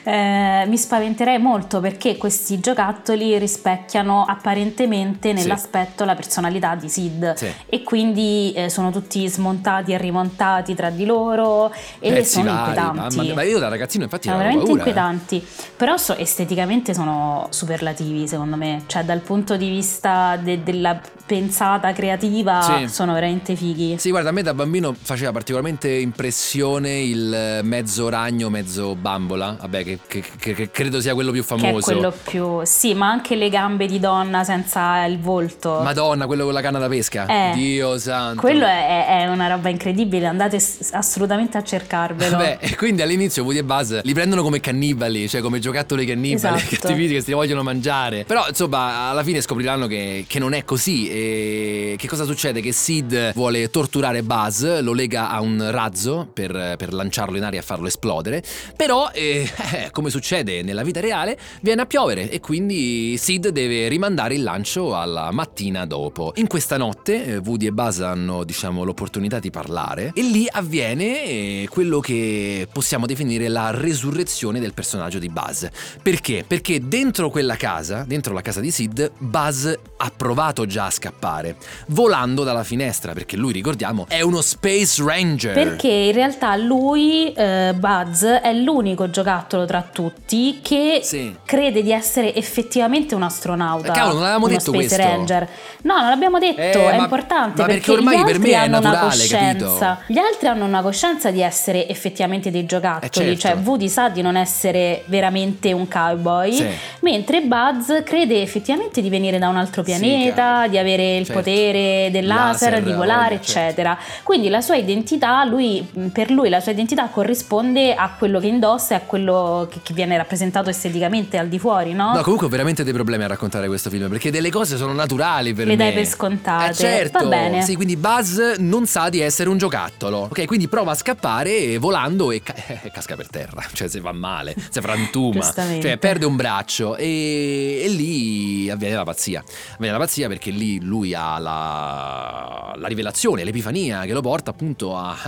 eh, 0.05 0.65
mi 0.67 0.77
spaventerei 0.77 1.39
molto 1.39 1.81
perché 1.81 2.17
questi 2.17 2.61
giocattoli 2.61 3.18
rispecchiano 3.39 4.25
apparentemente 4.27 5.33
nell'aspetto 5.33 6.05
la 6.05 6.15
personalità 6.15 6.75
di 6.75 6.89
Sid. 6.89 7.35
Sì. 7.35 7.47
E 7.67 7.83
quindi 7.83 8.53
eh, 8.55 8.69
sono 8.69 8.91
tutti 8.91 9.27
smontati 9.29 9.93
e 9.93 9.99
rimontati 9.99 10.75
tra 10.75 10.91
di 10.91 11.05
loro 11.05 11.73
e 11.99 12.13
Pezzi 12.13 12.31
sono 12.41 12.53
vari, 12.53 12.59
inquietanti. 12.79 13.17
mamma 13.17 13.35
ma 13.35 13.43
io 13.43 13.59
da 13.59 13.69
ragazzino 13.69 14.05
infatti 14.05 14.27
Sono 14.29 14.39
veramente 14.39 14.67
paura. 14.67 14.83
eh. 14.83 14.87
inquietanti, 14.89 15.47
però 15.77 15.97
so- 15.97 16.17
esteticamente 16.17 16.95
sono 16.95 17.47
superlativi 17.51 18.27
secondo 18.29 18.57
me, 18.57 18.83
cioè 18.87 19.05
dal 19.05 19.21
punto 19.21 19.57
di 19.57 19.69
vista 19.69 20.37
de- 20.41 20.63
della 20.63 21.01
pensata 21.27 21.93
creativa 21.93 22.63
Sì. 22.63 22.89
sono 22.89 23.13
veramente 23.13 23.55
fighi. 23.55 23.97
Sì, 23.99 24.11
guarda, 24.11 24.31
a 24.31 24.33
me 24.33 24.43
da 24.43 24.55
bambino 24.55 24.95
faceva 24.99 25.31
particolarmente 25.33 25.89
impressione 25.91 27.01
il 27.01 27.61
mezzo 27.63 28.09
ragno, 28.09 28.49
mezzo 28.49 28.95
bambola. 28.95 29.57
Vabbè, 29.61 29.85
che, 29.85 29.99
che- 30.07 30.25
che- 30.55 30.71
credo 30.71 31.01
sia 31.01 31.15
quello 31.15 31.31
più 31.31 31.45
Che 31.45 31.55
è 31.55 31.59
famoso. 31.59 31.93
quello 31.93 32.13
più. 32.25 32.61
Sì, 32.65 32.95
ma 32.95 33.08
anche 33.09 33.35
le 33.35 33.49
gambe 33.49 33.87
di 33.87 33.99
donna 34.01 34.45
senza 34.45 35.05
il 35.05 35.19
volto. 35.19 35.81
Madonna, 35.83 36.27
quello 36.27 36.45
con 36.45 36.53
la 36.53 36.61
canna 36.61 36.79
da 36.79 36.89
pesca. 36.89 37.27
Eh. 37.27 37.53
Dio 37.55 37.99
santo. 37.99 38.41
Quello 38.41 38.67
è, 38.67 39.07
è 39.23 39.27
una 39.29 39.49
roba 39.49 39.69
incredibile, 39.69 40.27
andate 40.27 40.59
s- 40.59 40.91
assolutamente 40.93 41.57
a 41.59 41.63
cercarvelo. 41.63 42.37
E 42.61 42.77
quindi 42.77 43.03
all'inizio 43.03 43.43
Woody 43.45 43.59
e 43.59 43.65
Buzz 43.65 44.01
li 44.03 44.13
prendono 44.13 44.43
come 44.43 44.61
cannibali, 44.61 45.29
cioè 45.29 45.41
come 45.41 45.59
giocattoli 45.59 46.05
cannibali, 46.05 46.35
Esatto. 46.35 46.77
cattivi 46.89 47.09
che 47.09 47.21
si 47.23 47.33
vogliono 47.33 47.63
mangiare. 47.63 48.25
Però 48.25 48.47
insomma, 48.49 49.09
alla 49.09 49.23
fine 49.23 49.41
scopriranno 49.41 49.87
che, 49.87 50.25
che 50.27 50.39
non 50.39 50.53
è 50.55 50.65
così. 50.65 51.09
E 51.09 51.95
che 51.99 52.07
cosa 52.09 52.25
succede? 52.25 52.61
Che 52.61 52.73
Sid 52.73 53.33
vuole 53.35 53.71
torturare 53.71 54.23
Buzz, 54.23 54.81
lo 54.81 54.93
lega 54.93 55.31
a 55.31 55.41
un 55.41 55.67
razzo 55.71 56.29
per, 56.33 56.75
per 56.77 56.93
lanciarlo 56.93 57.37
in 57.37 57.45
aria 57.45 57.61
e 57.61 57.63
farlo 57.63 57.87
esplodere. 57.87 58.43
Però, 58.77 59.11
eh, 59.13 59.49
eh, 59.75 59.91
come 59.91 60.11
succede 60.11 60.63
nella 60.63 60.83
vita 60.83 61.01
reale, 61.01 61.39
viene 61.61 61.83
a 61.83 61.87
piovere 61.87 62.31
e 62.31 62.41
quindi 62.41 62.98
Sid 63.17 63.49
deve 63.49 63.89
rimandare 63.89 64.35
il 64.35 64.43
lancio 64.43 64.97
alla 64.97 65.31
mattina 65.31 65.87
dopo. 65.87 66.33
In 66.37 66.47
questa 66.47 66.77
notte 66.77 67.25
eh, 67.25 67.37
Woody 67.39 67.67
e 67.67 67.73
Buzz 67.73 68.01
hanno, 68.01 68.45
diciamo, 68.45 68.85
l'opportunità 68.85 69.39
di 69.39 69.51
parlare 69.51 70.13
e 70.15 70.23
lì 70.23 70.47
avviene 70.51 71.25
eh, 71.25 71.69
quello 71.71 72.01
che 72.01 72.69
possiamo 72.73 73.07
definire 73.07 73.49
la 73.49 73.71
resurrezione 73.71 74.61
del 74.61 74.73
personaggio 74.75 75.19
di 75.19 75.29
Buzz. 75.29 75.67
Perché? 76.03 76.45
Perché 76.47 76.87
dentro 76.87 77.31
quella 77.31 77.57
casa, 77.57 78.05
dentro 78.07 78.33
la 78.35 78.43
casa 78.43 78.61
di 78.61 78.71
Sid, 78.71 79.13
Buzz 79.19 79.67
ha 79.67 80.13
provato 80.17 80.67
già 80.67 80.87
a 80.87 80.91
scappare, 80.91 81.57
volando 81.89 82.45
dalla 82.45 82.65
finestra, 82.65 83.13
perché 83.13 83.37
lui, 83.37 83.53
ricordiamo, 83.53 84.07
è 84.09 84.21
uno 84.21 84.41
Space 84.41 85.03
Ranger. 85.05 85.53
Perché 85.55 85.89
in 85.89 86.13
realtà 86.13 86.57
lui, 86.57 87.33
eh, 87.33 87.75
Buzz, 87.77 88.25
è 88.25 88.53
l'unico 88.53 89.11
giocattolo 89.11 89.65
tra 89.67 89.83
tutti 89.83 90.61
che 90.63 91.01
Sì. 91.03 91.35
crede 91.45 91.83
di 91.83 91.93
essere 91.93 92.35
effettivamente 92.35 92.87
un 93.15 93.23
astronauta. 93.23 93.89
Eh, 93.93 93.95
cavolo, 93.95 94.13
non 94.15 94.23
l'avevamo 94.23 94.49
detto 94.49 94.61
Space 94.73 94.77
questo. 94.87 94.97
Ranger. 95.03 95.49
No, 95.83 95.99
non 95.99 96.09
l'abbiamo 96.09 96.39
detto, 96.39 96.61
Eh, 96.61 96.73
è 96.91 96.97
ma- 96.97 97.03
importante 97.05 97.61
ma 97.61 97.67
perché 97.67 97.81
perché, 97.87 97.91
ormai 97.93 98.25
per 98.25 98.39
me 98.39 98.49
è 98.49 98.55
hanno 98.55 98.79
una 98.79 98.91
naturale, 98.91 99.11
coscienza. 99.17 99.67
capito? 99.67 100.13
Gli 100.13 100.19
altri 100.19 100.47
hanno 100.49 100.65
una 100.65 100.83
coscienza 100.83 101.31
di 101.31 101.41
essere 101.43 101.89
effettivamente 101.89 102.51
dei 102.51 102.65
giocattoli, 102.67 103.07
Eh, 103.31 103.39
certo. 103.39 103.57
cioè 103.57 103.57
Woody 103.67 103.89
sa 103.89 104.09
di 104.09 104.23
non 104.23 104.37
essere 104.37 105.03
veramente 105.07 105.73
un 105.73 105.87
cowboy, 105.89 106.53
Sì. 106.53 106.67
mentre 107.01 107.41
Buzz 107.43 108.03
crede 108.05 108.43
effettivamente 108.43 109.01
di 109.01 109.09
venire 109.09 109.39
da 109.39 109.49
un 109.49 109.57
altro 109.57 109.83
pianeta, 109.83 110.67
di 110.69 110.79
avere 110.79 111.17
il 111.17 111.25
Certo. 111.27 111.41
potere 111.41 112.09
del 112.11 112.27
laser, 112.27 112.71
Laser, 112.71 112.83
di 112.83 112.93
volare, 112.93 113.37
voglia, 113.37 113.41
certo. 113.43 113.59
eccetera. 113.61 113.99
Quindi 114.23 114.49
la 114.49 114.61
sua 114.61 114.77
identità, 114.77 115.45
lui, 115.45 115.87
per 116.13 116.31
lui 116.31 116.49
la 116.49 116.61
sua 116.61 116.73
identità 116.73 117.09
corrisponde 117.09 117.95
a 117.95 118.11
quello 118.19 118.41
che 118.41 118.47
indossa 118.47 118.95
e 118.95 118.97
a 118.97 119.01
quello 119.05 119.69
che, 119.71 119.81
che 119.83 119.93
viene 119.95 120.17
rappresentato 120.17 120.71
esteticamente 120.71 121.39
al 121.39 121.49
di 121.49 121.59
fuori, 121.59 121.93
no? 121.93 122.13
No, 122.15 122.21
comunque 122.23 122.47
ho 122.47 122.51
veramente 122.69 122.85
dei 122.85 122.93
problemi 122.93 123.25
a 123.25 123.27
raccontare 123.29 123.67
questo 123.67 123.89
film 123.89 124.09
perché 124.09 124.31
delle 124.31 124.51
cose 124.51 124.77
sono 124.77 124.93
naturali 124.93 125.55
per 125.55 125.67
Le 125.67 125.77
me. 125.77 125.85
dai 125.85 125.93
per 125.95 126.07
scontate. 126.07 126.71
Eh, 126.71 126.75
certo. 126.75 127.19
Va 127.21 127.27
bene. 127.29 127.63
Sì, 127.63 127.75
quindi 127.77 127.97
Buzz 127.97 128.39
non 128.59 128.87
sa 128.87 129.09
di 129.09 129.21
essere 129.21 129.49
un 129.49 129.57
giocattolo. 129.59 130.19
Ok, 130.31 130.45
quindi 130.47 130.69
prova 130.69 130.93
a 130.93 130.95
scappare 130.95 131.79
volando 131.79 132.31
e 132.31 132.43
ca- 132.43 132.55
casca 132.93 133.17
per 133.17 133.29
terra. 133.29 133.65
Cioè, 133.79 133.89
se 133.89 134.01
va 134.01 134.13
male, 134.13 134.55
se 134.71 134.81
frantuma. 134.81 135.53
Cioè, 135.53 135.99
perde 135.99 136.27
un 136.27 136.35
braccio 136.37 136.97
e, 136.97 137.83
e 137.85 137.89
lì 137.89 138.69
avviene 138.71 138.97
la 138.97 139.05
pazzia. 139.05 139.43
Avviene 139.75 139.93
la 139.93 139.99
pazzia 139.99 140.27
perché 140.29 140.51
lì 140.51 140.81
lui 140.83 141.15
ha 141.15 141.39
la, 141.39 142.75
la 142.77 142.89
rivelazione, 142.89 143.45
l'epifania 143.45 144.03
che 144.05 144.13
lo 144.13 144.21
porta 144.21 144.51
appunto 144.51 144.97
a, 144.97 145.15